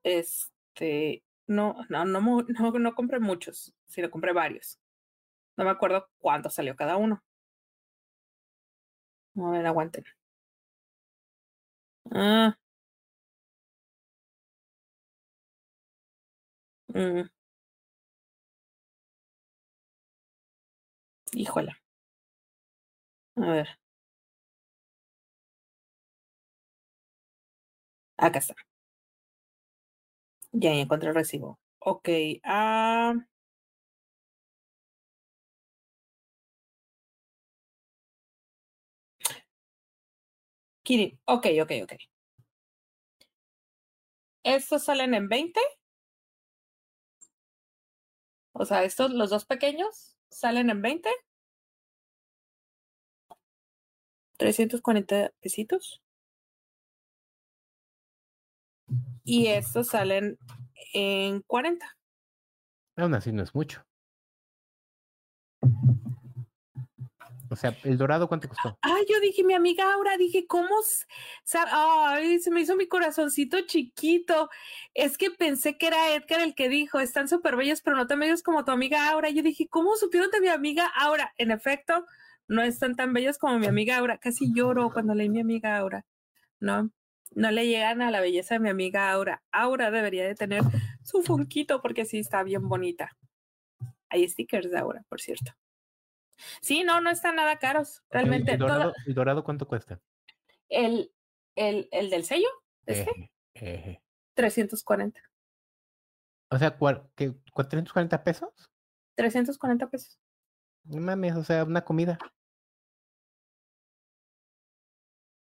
este, 0.04 1.24
no, 1.48 1.84
no, 1.88 2.04
no, 2.04 2.20
no, 2.20 2.70
no 2.78 2.94
compré 2.94 3.18
muchos, 3.18 3.74
sino 3.88 4.08
compré 4.08 4.32
varios. 4.32 4.78
No 5.56 5.64
me 5.64 5.70
acuerdo 5.70 6.08
cuánto 6.20 6.48
salió 6.48 6.76
cada 6.76 6.96
uno. 6.96 7.24
A 9.34 9.50
ver, 9.50 9.66
aguanten. 9.66 10.04
Ah. 12.12 12.54
Mm. 16.94 17.28
Híjola. 21.32 21.78
A 23.36 23.40
ver. 23.40 23.68
Acá 28.18 28.38
está. 28.40 28.54
Ya 30.52 30.72
encontré 30.74 31.08
el 31.10 31.14
recibo. 31.14 31.58
Ok. 31.78 32.08
Ah. 32.44 33.14
Kiri. 40.88 41.20
Ok, 41.26 41.46
ok, 41.60 41.72
ok. 41.82 41.92
Estos 44.42 44.84
salen 44.84 45.12
en 45.12 45.28
20. 45.28 45.60
O 48.52 48.64
sea, 48.64 48.84
estos, 48.84 49.12
los 49.12 49.28
dos 49.28 49.44
pequeños, 49.44 50.16
salen 50.30 50.70
en 50.70 50.80
20. 50.80 51.10
340 54.38 55.30
pesitos. 55.42 56.02
Y 59.24 59.48
estos 59.48 59.88
salen 59.88 60.38
en 60.94 61.42
40. 61.42 61.98
Aún 62.96 63.12
así 63.12 63.30
no 63.30 63.42
es 63.42 63.54
mucho. 63.54 63.84
O 67.50 67.56
sea, 67.56 67.76
el 67.84 67.96
dorado, 67.96 68.28
¿cuánto 68.28 68.48
costó? 68.48 68.78
Ay, 68.82 69.04
yo 69.08 69.20
dije, 69.20 69.42
mi 69.42 69.54
amiga 69.54 69.92
Aura, 69.94 70.16
dije, 70.16 70.46
¿cómo? 70.46 70.68
Ay, 71.70 72.38
se 72.40 72.50
me 72.50 72.60
hizo 72.60 72.76
mi 72.76 72.86
corazoncito 72.86 73.60
chiquito. 73.62 74.50
Es 74.94 75.16
que 75.16 75.30
pensé 75.30 75.78
que 75.78 75.86
era 75.86 76.14
Edgar 76.14 76.40
el 76.40 76.54
que 76.54 76.68
dijo, 76.68 77.00
están 77.00 77.28
súper 77.28 77.56
bellos, 77.56 77.80
pero 77.80 77.96
no 77.96 78.06
tan 78.06 78.20
bellos 78.20 78.42
como 78.42 78.64
tu 78.64 78.72
amiga 78.72 79.08
Aura. 79.10 79.30
Yo 79.30 79.42
dije, 79.42 79.66
¿cómo 79.68 79.96
supieron 79.96 80.30
de 80.30 80.40
mi 80.40 80.48
amiga 80.48 80.86
Aura? 80.94 81.32
En 81.38 81.50
efecto, 81.50 82.06
no 82.48 82.62
están 82.62 82.96
tan 82.96 83.12
bellos 83.12 83.38
como 83.38 83.58
mi 83.58 83.66
amiga 83.66 83.96
Aura. 83.98 84.18
Casi 84.18 84.52
lloro 84.54 84.90
cuando 84.92 85.14
leí 85.14 85.28
mi 85.28 85.40
amiga 85.40 85.78
Aura. 85.78 86.04
No, 86.60 86.90
no 87.34 87.50
le 87.50 87.66
llegan 87.66 88.02
a 88.02 88.10
la 88.10 88.20
belleza 88.20 88.54
de 88.54 88.60
mi 88.60 88.68
amiga 88.68 89.10
Aura. 89.10 89.42
Aura 89.52 89.90
debería 89.90 90.26
de 90.26 90.34
tener 90.34 90.62
su 91.02 91.22
funquito 91.22 91.80
porque 91.80 92.04
sí 92.04 92.18
está 92.18 92.42
bien 92.42 92.68
bonita. 92.68 93.16
Hay 94.10 94.28
stickers 94.28 94.70
de 94.70 94.78
Aura, 94.78 95.04
por 95.08 95.20
cierto. 95.20 95.52
Sí, 96.60 96.84
no, 96.84 97.00
no 97.00 97.10
están 97.10 97.36
nada 97.36 97.58
caros. 97.58 98.02
Realmente, 98.10 98.52
el, 98.52 98.58
toda- 98.58 98.74
dorado, 98.74 98.94
el 99.06 99.14
dorado, 99.14 99.44
¿cuánto 99.44 99.66
cuesta? 99.66 100.00
el, 100.68 101.12
el, 101.56 101.88
el 101.92 102.10
del 102.10 102.24
sello, 102.24 102.48
este, 102.86 103.10
Eje, 103.54 103.74
eje. 103.74 104.02
340. 104.34 105.20
O 106.50 106.58
sea, 106.58 106.76
¿cuál- 106.78 107.08
qué, 107.14 107.32
¿440 107.54 108.22
pesos? 108.22 108.70
340 109.16 109.90
pesos. 109.90 110.18
No 110.84 111.00
mames, 111.00 111.34
o 111.36 111.44
sea, 111.44 111.64
una 111.64 111.84
comida. 111.84 112.18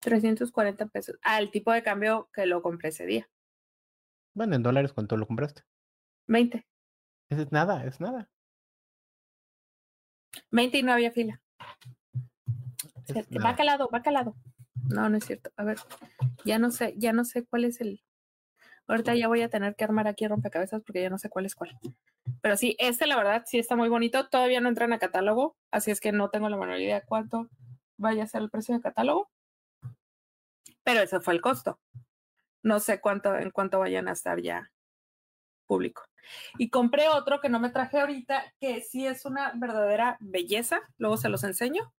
340 0.01 0.87
pesos. 0.87 1.17
Al 1.23 1.51
tipo 1.51 1.73
de 1.73 1.83
cambio 1.83 2.29
que 2.33 2.47
lo 2.47 2.61
compré 2.63 2.89
ese 2.89 3.07
día. 3.07 3.29
Bueno, 4.35 4.57
en 4.57 4.63
dólares, 4.63 4.93
¿cuánto 4.93 5.17
lo 5.17 5.27
compraste? 5.27 5.63
20. 6.27 6.67
Eso 7.31 7.43
es 7.43 7.53
nada, 7.53 7.85
es 7.85 8.01
nada. 8.01 8.29
20 10.51 10.79
y 10.79 10.83
no 10.83 10.93
había 10.93 11.11
fila. 11.11 11.41
Va 13.45 13.57
calado, 13.57 13.89
va 13.93 14.03
calado. 14.03 14.35
No, 14.89 15.09
no 15.09 15.17
es 15.17 15.25
cierto. 15.25 15.51
A 15.57 15.65
ver, 15.65 15.79
ya 16.45 16.59
no 16.59 16.71
sé, 16.71 16.95
ya 16.97 17.13
no 17.13 17.25
sé 17.25 17.45
cuál 17.45 17.65
es 17.65 17.81
el. 17.81 18.03
Ahorita 18.87 19.15
ya 19.15 19.29
voy 19.29 19.43
a 19.43 19.49
tener 19.49 19.77
que 19.77 19.85
armar 19.85 20.09
aquí 20.09 20.27
rompecabezas 20.27 20.83
porque 20.83 21.03
ya 21.03 21.11
no 21.11 21.19
sé 21.19 21.29
cuál 21.29 21.47
es 21.47 21.55
cuál. 21.55 21.79
Pero 22.41 22.57
sí, 22.57 22.77
este 22.79 23.07
la 23.07 23.17
verdad 23.17 23.45
sí 23.47 23.59
está 23.59 23.77
muy 23.77 23.89
bonito. 23.89 24.29
Todavía 24.29 24.61
no 24.61 24.69
entra 24.69 24.87
en 24.87 24.93
el 24.93 24.99
catálogo, 24.99 25.57
así 25.71 25.91
es 25.91 26.01
que 26.01 26.13
no 26.13 26.31
tengo 26.31 26.49
la 26.49 26.57
menor 26.57 26.81
idea 26.81 27.03
cuánto 27.03 27.49
vaya 27.97 28.25
a 28.25 28.27
ser 28.27 28.43
el 28.43 28.51
precio 28.51 28.75
de 28.75 28.81
catálogo. 28.81 29.31
Pero 30.83 31.01
ese 31.01 31.21
fue 31.21 31.35
el 31.35 31.41
costo. 31.41 31.79
No 32.63 32.81
sé 32.81 33.01
cuánto, 33.01 33.37
en 33.37 33.51
cuánto 33.51 33.79
vayan 33.79 34.09
a 34.09 34.13
estar 34.13 34.41
ya 34.41 34.71
público. 35.67 36.03
Y 36.59 36.71
compré 36.71 37.09
otro 37.09 37.41
que 37.41 37.49
no 37.49 37.59
me 37.61 37.71
traje 37.71 38.01
ahorita, 38.01 38.55
que 38.61 38.81
sí 38.83 39.07
es 39.07 39.25
una 39.25 39.53
verdadera 39.55 40.17
belleza. 40.21 40.81
Luego 40.99 41.17
se 41.17 41.29
los 41.29 41.45
enseño. 41.45 41.93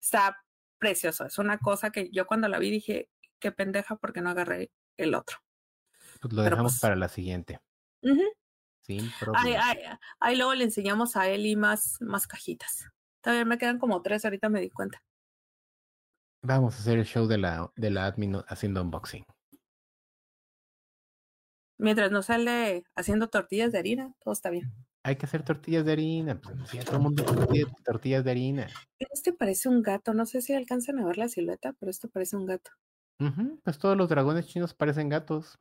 Está 0.00 0.42
precioso. 0.78 1.26
Es 1.26 1.38
una 1.38 1.58
cosa 1.58 1.90
que 1.90 2.10
yo 2.10 2.26
cuando 2.26 2.48
la 2.48 2.58
vi 2.58 2.70
dije, 2.70 3.08
qué 3.38 3.52
pendeja 3.52 3.96
porque 3.96 4.20
no 4.20 4.30
agarré 4.30 4.70
el 4.96 5.14
otro. 5.14 5.38
Pues 6.20 6.32
lo 6.34 6.42
pero 6.42 6.50
dejamos 6.56 6.72
pues- 6.72 6.80
para 6.80 6.96
la 6.96 7.08
siguiente. 7.08 7.60
Ujú. 8.02 8.22
Sin 8.80 9.00
Ahí, 9.04 9.10
problema. 9.20 9.68
ahí- 9.70 9.78
ahí 10.18 10.36
luego 10.36 10.54
le 10.54 10.64
enseñamos 10.64 11.16
a 11.16 11.28
Eli 11.28 11.54
más, 11.56 11.98
más 12.00 12.26
cajitas. 12.26 12.88
Todavía 13.20 13.44
me 13.44 13.58
quedan 13.58 13.78
como 13.78 14.02
tres, 14.02 14.24
ahorita 14.24 14.48
me 14.48 14.60
di 14.60 14.70
cuenta. 14.70 15.02
Vamos 16.42 16.74
a 16.74 16.78
hacer 16.78 16.98
el 16.98 17.04
show 17.06 17.28
de 17.28 17.38
la, 17.38 17.70
de 17.76 17.90
la 17.90 18.06
admin 18.06 18.42
haciendo 18.48 18.82
unboxing. 18.82 19.24
Mientras 21.82 22.10
no 22.10 22.22
sale 22.22 22.84
haciendo 22.94 23.28
tortillas 23.28 23.72
de 23.72 23.78
harina, 23.78 24.14
todo 24.20 24.32
está 24.32 24.48
bien. 24.50 24.72
Hay 25.04 25.16
que 25.16 25.26
hacer 25.26 25.44
tortillas 25.44 25.84
de 25.84 25.92
harina. 25.92 26.40
Pues, 26.40 26.68
sí, 26.70 26.78
todo 26.80 26.96
el 26.96 27.02
mundo 27.02 27.24
pide 27.50 27.66
tortillas 27.84 28.24
de 28.24 28.30
harina. 28.30 28.68
Este 28.98 29.34
parece 29.34 29.68
un 29.68 29.82
gato, 29.82 30.14
no 30.14 30.24
sé 30.24 30.40
si 30.40 30.54
alcanzan 30.54 30.98
a 30.98 31.04
ver 31.04 31.18
la 31.18 31.28
silueta, 31.28 31.74
pero 31.74 31.90
esto 31.90 32.08
parece 32.08 32.36
un 32.36 32.46
gato. 32.46 32.70
Ujú, 33.20 33.58
Pues 33.64 33.78
todos 33.78 33.96
los 33.96 34.08
dragones 34.10 34.46
chinos 34.48 34.74
parecen 34.74 35.08
gatos. 35.08 35.58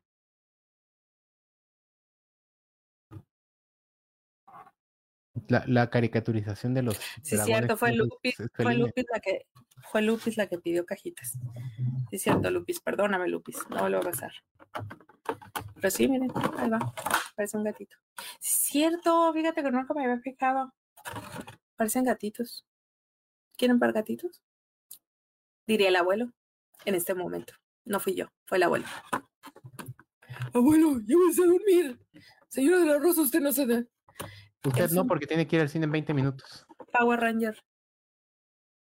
La, 5.47 5.63
la 5.65 5.89
caricaturización 5.89 6.73
de 6.73 6.83
los. 6.83 6.97
Sí, 7.23 7.37
cierto, 7.37 7.77
fue 7.77 7.93
Lupis, 7.93 8.35
fue 8.53 8.75
Lupis 8.75 9.05
la 9.11 9.19
que 9.19 9.47
fue 9.89 10.01
Lupis 10.01 10.37
la 10.37 10.47
que 10.47 10.57
pidió 10.57 10.85
cajitas. 10.85 11.39
Sí, 12.09 12.19
cierto, 12.19 12.51
Lupis, 12.51 12.81
perdóname, 12.81 13.29
Lupis, 13.29 13.57
no 13.69 13.79
vuelvo 13.79 13.99
a 13.99 14.01
pasar. 14.01 14.33
Pero 15.75 15.89
sí, 15.89 16.07
miren, 16.07 16.31
ahí 16.57 16.69
va, 16.69 16.93
parece 17.35 17.57
un 17.57 17.63
gatito. 17.63 17.95
Sí, 18.39 18.71
cierto, 18.71 19.31
fíjate 19.33 19.63
que 19.63 19.71
nunca 19.71 19.93
me 19.93 20.03
había 20.03 20.19
fijado. 20.19 20.73
Parecen 21.75 22.03
gatitos. 22.03 22.65
¿Quieren 23.57 23.79
ver 23.79 23.93
gatitos? 23.93 24.41
Diría 25.65 25.89
el 25.89 25.95
abuelo 25.95 26.31
en 26.85 26.95
este 26.95 27.13
momento. 27.13 27.53
No 27.85 27.99
fui 27.99 28.15
yo, 28.15 28.27
fue 28.45 28.57
el 28.57 28.63
abuelo. 28.63 28.85
Abuelo, 30.53 30.99
llévese 30.99 31.43
a 31.43 31.47
dormir. 31.47 31.99
Señora 32.49 32.79
de 32.79 32.85
la 32.85 32.99
Rosa, 32.99 33.21
usted 33.21 33.39
no 33.39 33.51
se 33.51 33.65
da. 33.65 33.83
Usted 34.63 34.91
no, 34.91 35.07
porque 35.07 35.25
tiene 35.25 35.47
que 35.47 35.55
ir 35.55 35.61
al 35.61 35.69
cine 35.69 35.85
en 35.85 35.91
20 35.91 36.13
minutos. 36.13 36.65
Power 36.91 37.19
Ranger. 37.19 37.59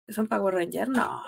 ¿Es 0.08 0.18
un 0.18 0.28
Power 0.28 0.56
Ranger? 0.56 0.90
No. 0.90 1.24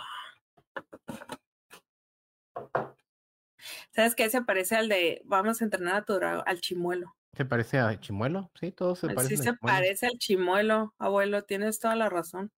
¿Sabes 3.92 4.16
qué? 4.16 4.30
Se 4.30 4.42
parece 4.42 4.76
al 4.76 4.90
de 4.90 5.22
vamos 5.26 5.62
a 5.62 5.64
entrenar 5.64 5.96
a 5.96 6.04
tu 6.04 6.14
al 6.14 6.62
chimuelo. 6.62 7.16
¿Se 7.34 7.46
parece 7.46 7.80
a 7.80 8.00
chimuelo? 8.00 8.52
Sí, 8.60 8.72
todo 8.72 8.96
se 8.96 9.08
parece. 9.08 9.38
Sí, 9.38 9.44
se 9.44 9.54
parece 9.54 10.08
al 10.08 10.18
chimuelo, 10.18 10.94
abuelo. 10.98 11.44
Tienes 11.44 11.80
toda 11.80 11.96
la 11.96 12.10
razón. 12.10 12.52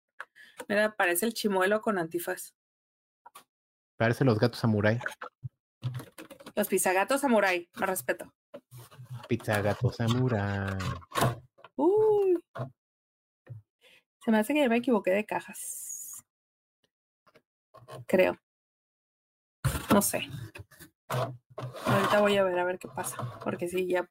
Mira, 0.68 0.96
parece 0.96 1.26
el 1.26 1.34
chimuelo 1.34 1.82
con 1.82 1.98
antifaz. 1.98 2.54
Parece 3.98 4.24
los 4.24 4.40
gatos 4.40 4.60
samurai. 4.60 5.00
Los 6.56 6.68
pizzagatos 6.68 7.22
samurai, 7.22 7.70
me 7.76 7.86
respeto. 7.86 8.34
Pizzagatos 9.28 9.96
samurai. 9.98 10.78
Uy. 11.76 12.38
Se 14.24 14.32
me 14.32 14.40
hace 14.40 14.54
que 14.54 14.70
me 14.70 14.78
equivoqué 14.78 15.12
de 15.12 15.26
cajas. 15.26 16.24
Creo. 18.08 18.40
No 19.94 20.02
sé. 20.02 20.28
Ahorita 21.08 22.22
voy 22.22 22.38
a 22.38 22.44
ver 22.44 22.58
a 22.60 22.64
ver 22.64 22.80
qué 22.80 22.88
pasa. 22.88 23.40
Porque 23.44 23.68
sí, 23.68 23.88
ya. 23.88 24.10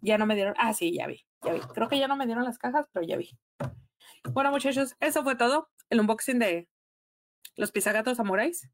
Ya 0.00 0.18
no 0.18 0.26
me 0.26 0.34
dieron. 0.34 0.54
Ah, 0.58 0.72
sí, 0.72 0.94
ya 0.94 1.06
vi. 1.06 1.26
Ya 1.42 1.52
vi. 1.52 1.60
Creo 1.60 1.88
que 1.88 1.98
ya 1.98 2.08
no 2.08 2.16
me 2.16 2.26
dieron 2.26 2.44
las 2.44 2.58
cajas, 2.58 2.86
pero 2.92 3.06
ya 3.06 3.16
vi. 3.16 3.30
Bueno, 4.32 4.50
muchachos, 4.50 4.96
eso 5.00 5.22
fue 5.22 5.36
todo. 5.36 5.68
El 5.90 6.00
unboxing 6.00 6.38
de 6.38 6.68
los 7.56 7.72
pizzagatos 7.72 8.16
samuráis. 8.16 8.68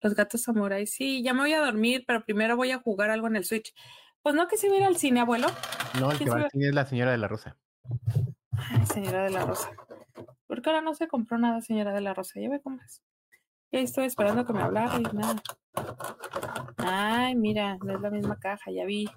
Los 0.00 0.14
gatos 0.14 0.42
samuráis. 0.42 0.92
Sí, 0.92 1.22
ya 1.22 1.32
me 1.32 1.40
voy 1.40 1.52
a 1.52 1.64
dormir, 1.64 2.04
pero 2.06 2.24
primero 2.24 2.56
voy 2.56 2.70
a 2.72 2.78
jugar 2.78 3.10
algo 3.10 3.26
en 3.26 3.36
el 3.36 3.44
Switch. 3.44 3.74
Pues 4.24 4.34
no 4.34 4.48
que 4.48 4.56
se 4.56 4.70
va 4.70 4.86
al 4.86 4.96
cine, 4.96 5.20
abuelo. 5.20 5.48
No, 6.00 6.10
el 6.10 6.16
que 6.16 6.30
va 6.30 6.36
al 6.36 6.50
cine 6.50 6.68
es 6.68 6.74
la 6.74 6.86
señora 6.86 7.10
de 7.10 7.18
la 7.18 7.28
Rosa. 7.28 7.58
Ay, 8.56 8.86
señora 8.86 9.24
de 9.24 9.30
la 9.30 9.44
Rosa. 9.44 9.70
¿Por 10.46 10.62
qué 10.62 10.70
ahora 10.70 10.80
no 10.80 10.94
se 10.94 11.08
compró 11.08 11.36
nada, 11.36 11.60
señora 11.60 11.92
de 11.92 12.00
la 12.00 12.14
Rosa? 12.14 12.40
Ya 12.40 12.48
ve 12.48 12.58
cómo 12.62 12.80
es. 12.82 13.02
Ya 13.70 13.80
estoy 13.80 14.06
esperando 14.06 14.46
que 14.46 14.54
me 14.54 14.62
hablara 14.62 14.98
y 14.98 15.02
nada. 15.14 15.42
Ay, 16.78 17.34
mira, 17.34 17.76
no 17.84 17.96
es 17.96 18.00
la 18.00 18.08
misma 18.08 18.38
caja, 18.38 18.70
ya 18.70 18.86
vi. 18.86 19.10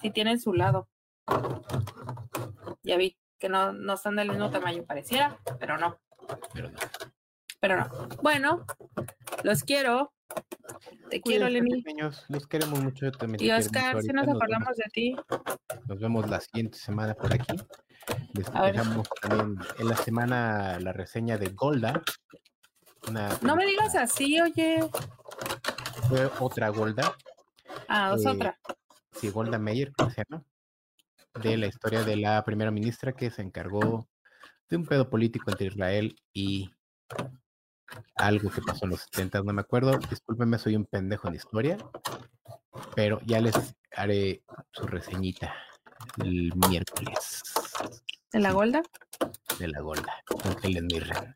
Sí 0.00 0.10
tiene 0.10 0.30
en 0.30 0.40
su 0.40 0.52
lado. 0.52 0.88
Ya 2.84 2.96
vi 2.96 3.18
que 3.40 3.48
no, 3.48 3.72
no 3.72 3.94
están 3.94 4.14
del 4.14 4.28
mismo 4.28 4.50
tamaño, 4.50 4.84
pareciera, 4.84 5.36
pero 5.58 5.78
no. 5.78 5.98
Pero 6.54 6.70
no. 6.70 6.78
Pero 7.60 7.76
no. 7.78 8.08
Bueno, 8.22 8.66
los 9.42 9.62
quiero. 9.62 10.12
Te 11.10 11.20
quiero, 11.20 11.48
Lenny. 11.48 11.82
los 12.28 12.46
queremos 12.46 12.80
mucho. 12.80 13.10
También 13.10 13.42
y 13.42 13.50
Oscar, 13.50 14.00
si 14.02 14.08
nos 14.08 14.28
acordamos 14.28 14.76
de 14.76 14.84
ti. 14.92 15.16
Nos 15.86 15.98
vemos 15.98 16.28
la 16.28 16.40
siguiente 16.40 16.78
semana 16.78 17.14
por 17.14 17.32
aquí. 17.32 17.56
Les 18.34 18.46
dejamos 18.52 19.08
también 19.20 19.58
en 19.78 19.88
la 19.88 19.96
semana 19.96 20.78
la 20.80 20.92
reseña 20.92 21.36
de 21.38 21.48
Golda. 21.50 22.02
no 23.42 23.56
me 23.56 23.66
digas 23.66 23.94
así, 23.96 24.40
oye. 24.40 24.80
Fue 26.08 26.30
otra 26.40 26.68
Golda. 26.68 27.14
Ah, 27.88 28.14
es 28.16 28.26
otra. 28.26 28.58
Sí, 29.12 29.30
Golda 29.30 29.58
Meir, 29.58 29.92
¿cómo 29.96 30.10
se 30.10 30.22
llama? 30.28 30.44
De 31.42 31.56
la 31.56 31.66
historia 31.66 32.04
de 32.04 32.16
la 32.16 32.44
primera 32.44 32.70
ministra 32.70 33.12
que 33.12 33.30
se 33.30 33.42
encargó 33.42 34.08
de 34.68 34.76
un 34.76 34.86
pedo 34.86 35.08
político 35.08 35.50
entre 35.50 35.68
Israel 35.68 36.14
y 36.32 36.70
algo 38.16 38.50
que 38.50 38.62
pasó 38.62 38.84
en 38.84 38.90
los 38.90 39.00
70, 39.02 39.42
no 39.42 39.52
me 39.52 39.60
acuerdo. 39.60 39.98
Discúlpenme, 40.10 40.58
soy 40.58 40.76
un 40.76 40.84
pendejo 40.84 41.28
en 41.28 41.34
historia, 41.34 41.78
pero 42.94 43.20
ya 43.24 43.40
les 43.40 43.54
haré 43.96 44.42
su 44.72 44.86
reseñita 44.86 45.54
el 46.22 46.52
miércoles. 46.68 47.42
¿De 48.32 48.40
la 48.40 48.52
Golda? 48.52 48.82
De 49.58 49.68
la 49.68 49.80
Golda, 49.80 50.12
con 50.26 50.56
Helen 50.62 50.86
Mirren. 50.86 51.34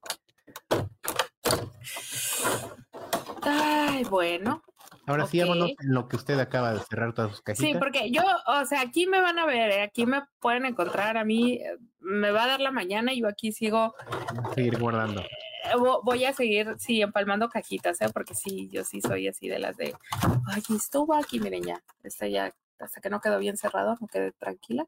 Ay, 3.43 4.05
bueno. 4.05 4.63
Ahora 5.07 5.27
sí, 5.27 5.41
vámonos 5.41 5.71
en 5.71 5.95
lo 5.95 6.07
que 6.07 6.17
usted 6.17 6.39
acaba 6.39 6.75
de 6.75 6.81
cerrar 6.81 7.13
todas 7.13 7.33
sus 7.33 7.43
cajitas. 7.43 7.71
Sí, 7.73 7.77
porque 7.77 8.11
yo, 8.11 8.23
o 8.47 8.65
sea, 8.67 8.83
aquí 8.83 9.07
me 9.07 9.21
van 9.21 9.39
a 9.39 9.47
ver, 9.47 9.71
¿eh? 9.73 9.83
aquí 9.83 10.07
me 10.07 10.23
pueden 10.39 10.65
encontrar 10.65 11.17
a 11.17 11.25
mí, 11.25 11.61
me 11.99 12.31
va 12.31 12.45
a 12.45 12.47
dar 12.47 12.61
la 12.61 12.71
mañana 12.71 13.13
y 13.13 13.21
yo 13.21 13.29
aquí 13.29 13.51
sigo. 13.51 13.95
Seguir 14.55 14.79
guardando. 14.79 15.23
Eh, 15.23 15.29
voy 16.03 16.25
a 16.25 16.33
seguir, 16.33 16.75
sí, 16.79 17.03
empalmando 17.03 17.49
cajitas, 17.49 18.01
¿eh? 18.01 18.11
Porque 18.13 18.35
sí, 18.35 18.69
yo 18.71 18.85
sí 18.85 19.01
soy 19.01 19.29
así 19.29 19.49
de 19.49 19.59
las 19.59 19.77
de, 19.77 19.95
ay, 20.47 20.63
estuvo 20.77 21.15
aquí, 21.15 21.41
miren 21.41 21.63
ya, 21.63 21.83
está 22.03 22.27
ya, 22.29 22.55
hasta 22.79 23.01
que 23.01 23.11
no 23.11 23.21
quedó 23.21 23.39
bien 23.39 23.57
cerrado, 23.57 23.97
no 24.01 24.07
quedé 24.09 24.33
tranquila, 24.33 24.87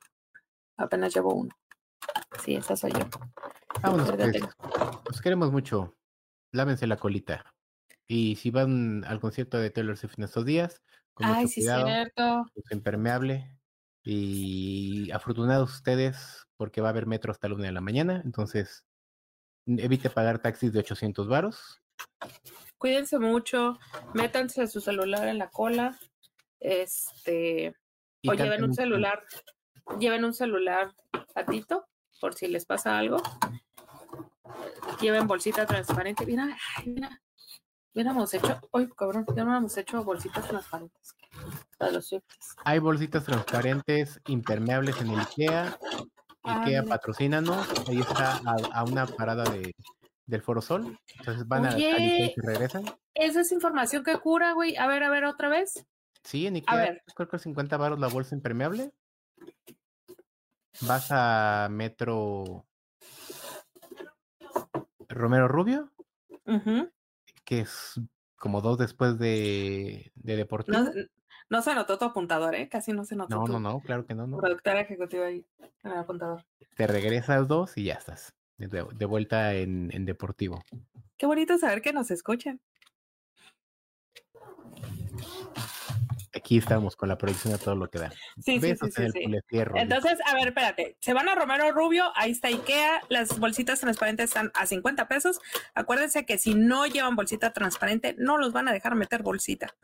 apenas 0.76 1.14
llevo 1.14 1.34
uno. 1.34 1.54
Sí, 2.44 2.56
esa 2.56 2.76
soy 2.76 2.92
yo. 2.92 3.06
Vámonos, 3.82 4.10
pues. 4.12 4.42
Los 5.08 5.20
queremos 5.20 5.52
mucho. 5.52 5.94
Lávense 6.52 6.86
la 6.86 6.96
colita. 6.96 7.54
Y 8.06 8.36
si 8.36 8.50
van 8.50 9.04
al 9.04 9.20
concierto 9.20 9.58
de 9.58 9.70
Taylor 9.70 9.96
Swift 9.96 10.18
en 10.18 10.24
estos 10.24 10.44
días, 10.44 10.82
con 11.14 11.26
Ay, 11.26 11.42
mucho 11.42 11.48
sí, 11.48 11.60
cuidado, 11.60 11.86
cierto. 11.86 12.46
impermeable. 12.70 13.58
Y 14.02 15.10
afortunados 15.12 15.72
ustedes 15.72 16.46
porque 16.56 16.82
va 16.82 16.88
a 16.88 16.90
haber 16.90 17.06
metro 17.06 17.32
hasta 17.32 17.48
la 17.48 17.54
una 17.54 17.64
de 17.64 17.72
la 17.72 17.80
mañana. 17.80 18.20
Entonces, 18.24 18.84
evite 19.66 20.10
pagar 20.10 20.38
taxis 20.38 20.72
de 20.72 20.80
800 20.80 21.28
varos. 21.28 21.80
Cuídense 22.78 23.18
mucho, 23.18 23.78
métanse 24.12 24.66
su 24.66 24.80
celular 24.80 25.28
en 25.28 25.38
la 25.38 25.48
cola. 25.48 25.98
Este, 26.60 27.74
o 28.26 28.34
lleven 28.34 28.64
un 28.64 28.74
celular, 28.74 29.22
lleven 29.98 30.24
un 30.24 30.34
celular 30.34 30.94
patito 31.34 31.86
por 32.20 32.34
si 32.34 32.46
les 32.46 32.64
pasa 32.64 32.98
algo. 32.98 33.18
Lleven 35.00 35.26
bolsita 35.26 35.66
transparente. 35.66 36.26
Mira, 36.26 36.56
ay, 36.76 36.88
mira, 36.88 37.22
hubiéramos 37.94 38.32
hecho, 38.34 38.60
hoy 38.70 38.88
cabrón, 38.90 39.24
ya 39.28 39.44
no 39.44 39.50
hubiéramos 39.50 39.76
hecho 39.76 40.04
bolsitas 40.04 40.46
transparentes 40.48 41.14
para 41.78 41.92
los 41.92 42.14
Hay 42.64 42.78
bolsitas 42.78 43.24
transparentes 43.24 44.20
impermeables 44.26 45.00
en 45.00 45.10
el 45.10 45.20
IKEA. 45.20 45.78
IKEA 46.44 46.84
patrocínanos. 46.84 47.66
Ahí 47.88 48.00
está 48.00 48.40
a, 48.72 48.84
una 48.84 49.06
parada 49.06 49.44
de, 49.44 49.74
del 50.26 50.42
Foro 50.42 50.60
Sol. 50.60 50.98
Entonces 51.18 51.46
van 51.48 51.66
a, 51.66 51.70
IKEA 51.70 51.98
y 51.98 52.34
regresan. 52.36 52.84
Esa 53.14 53.40
es 53.40 53.52
información 53.52 54.04
que 54.04 54.18
cura, 54.18 54.52
güey. 54.52 54.76
A 54.76 54.86
ver, 54.86 55.02
a 55.02 55.10
ver, 55.10 55.24
otra 55.24 55.48
vez. 55.48 55.86
Sí, 56.22 56.46
en 56.46 56.56
IKEA. 56.56 56.74
A 56.74 56.76
ver. 56.76 57.02
Creo 57.14 57.28
que 57.28 57.38
50 57.38 57.76
baros 57.76 57.98
la 57.98 58.08
bolsa 58.08 58.34
impermeable. 58.34 58.92
Vas 60.82 61.08
a 61.10 61.68
Metro 61.70 62.66
Romero 65.08 65.48
Rubio. 65.48 65.92
Que 67.44 67.60
es 67.60 68.00
como 68.36 68.60
dos 68.60 68.76
después 68.78 69.18
de, 69.18 70.12
de 70.14 70.36
Deportivo. 70.36 70.78
No, 70.78 70.90
se 71.62 71.74
notó 71.74 71.98
tu 71.98 72.04
apuntador, 72.04 72.54
¿eh? 72.54 72.68
Casi 72.68 72.92
no 72.92 73.04
se 73.04 73.16
notó. 73.16 73.36
No, 73.36 73.46
no, 73.46 73.60
no, 73.60 73.80
claro 73.80 74.06
que 74.06 74.14
no. 74.14 74.26
no. 74.26 74.38
Productora 74.38 74.80
ejecutiva 74.80 75.26
ahí 75.26 75.44
en 75.82 75.92
el 75.92 75.98
apuntador. 75.98 76.44
Te 76.76 76.86
regresas 76.86 77.48
dos 77.48 77.76
y 77.76 77.84
ya 77.84 77.94
estás. 77.94 78.34
De, 78.56 79.04
vuelta 79.04 79.54
en, 79.54 79.90
en 79.92 80.04
Deportivo. 80.04 80.62
Qué 81.16 81.26
bonito 81.26 81.58
saber 81.58 81.82
que 81.82 81.92
nos 81.92 82.10
escuchan. 82.10 82.60
Aquí 86.34 86.58
estamos 86.58 86.96
con 86.96 87.08
la 87.08 87.16
producción 87.16 87.52
de 87.52 87.58
todo 87.58 87.74
lo 87.76 87.88
que 87.88 87.98
da. 87.98 88.10
Sí, 88.42 88.60
sí, 88.60 88.74
sí, 88.76 89.02
Entonces, 89.74 90.18
a 90.26 90.34
ver, 90.34 90.48
espérate. 90.48 90.96
Se 91.00 91.12
van 91.12 91.28
a 91.28 91.34
Romero 91.34 91.70
Rubio, 91.72 92.12
ahí 92.14 92.30
está 92.30 92.48
Ikea, 92.48 93.02
las 93.08 93.38
bolsitas 93.38 93.80
transparentes 93.80 94.26
están 94.26 94.50
a 94.54 94.66
50 94.66 95.08
pesos. 95.08 95.40
Acuérdense 95.74 96.26
que 96.26 96.38
si 96.38 96.54
no 96.54 96.86
llevan 96.86 97.16
bolsita 97.16 97.52
transparente, 97.52 98.14
no 98.18 98.38
los 98.38 98.52
van 98.52 98.68
a 98.68 98.72
dejar 98.72 98.94
meter 98.94 99.22
bolsita. 99.22 99.74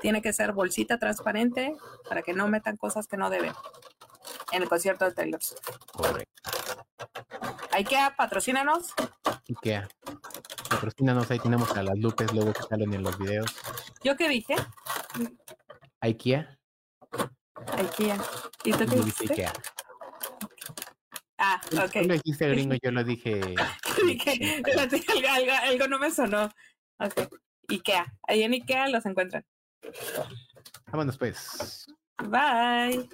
Tiene 0.00 0.22
que 0.22 0.32
ser 0.32 0.52
bolsita 0.52 0.98
transparente 0.98 1.74
para 2.08 2.22
que 2.22 2.32
no 2.32 2.48
metan 2.48 2.76
cosas 2.76 3.06
que 3.06 3.16
no 3.16 3.30
deben 3.30 3.52
en 4.52 4.62
el 4.62 4.68
concierto 4.68 5.04
de 5.04 5.12
Taylor 5.12 5.40
Correcto. 5.92 6.42
Ikea, 7.72 8.14
patrocínanos. 8.16 8.94
Ikea. 9.48 9.88
Patrocínanos, 10.68 11.30
ahí 11.30 11.38
tenemos 11.38 11.76
a 11.76 11.82
las 11.82 11.98
lupes 11.98 12.32
luego 12.32 12.52
que 12.52 12.62
salen 12.62 12.92
en 12.94 13.02
los 13.02 13.18
videos. 13.18 13.54
¿Yo 14.04 14.16
qué 14.16 14.28
dije? 14.28 14.54
IKEA. 16.02 16.58
IKEA. 17.78 18.18
¿Y 18.64 18.72
tú 18.72 18.78
qué 18.86 18.96
dijiste? 18.96 19.24
Ikea. 19.32 19.52
Ah, 21.38 21.60
Tú 21.70 21.80
ok. 21.80 21.94
lo 22.06 22.14
dijiste 22.14 22.48
gringo, 22.50 22.74
yo 22.82 22.90
lo 22.90 23.04
dije. 23.04 23.40
Dije, 24.06 24.64
algo, 25.08 25.28
algo, 25.28 25.52
algo 25.52 25.88
no 25.88 25.98
me 25.98 26.10
sonó. 26.10 26.50
Ok. 26.98 27.28
Ikea. 27.68 28.12
Ahí 28.26 28.42
en 28.42 28.52
Ikea 28.52 28.88
los 28.88 29.06
encuentran. 29.06 29.44
Vámonos 30.86 31.16
pues. 31.18 31.86
Bye. 32.18 33.08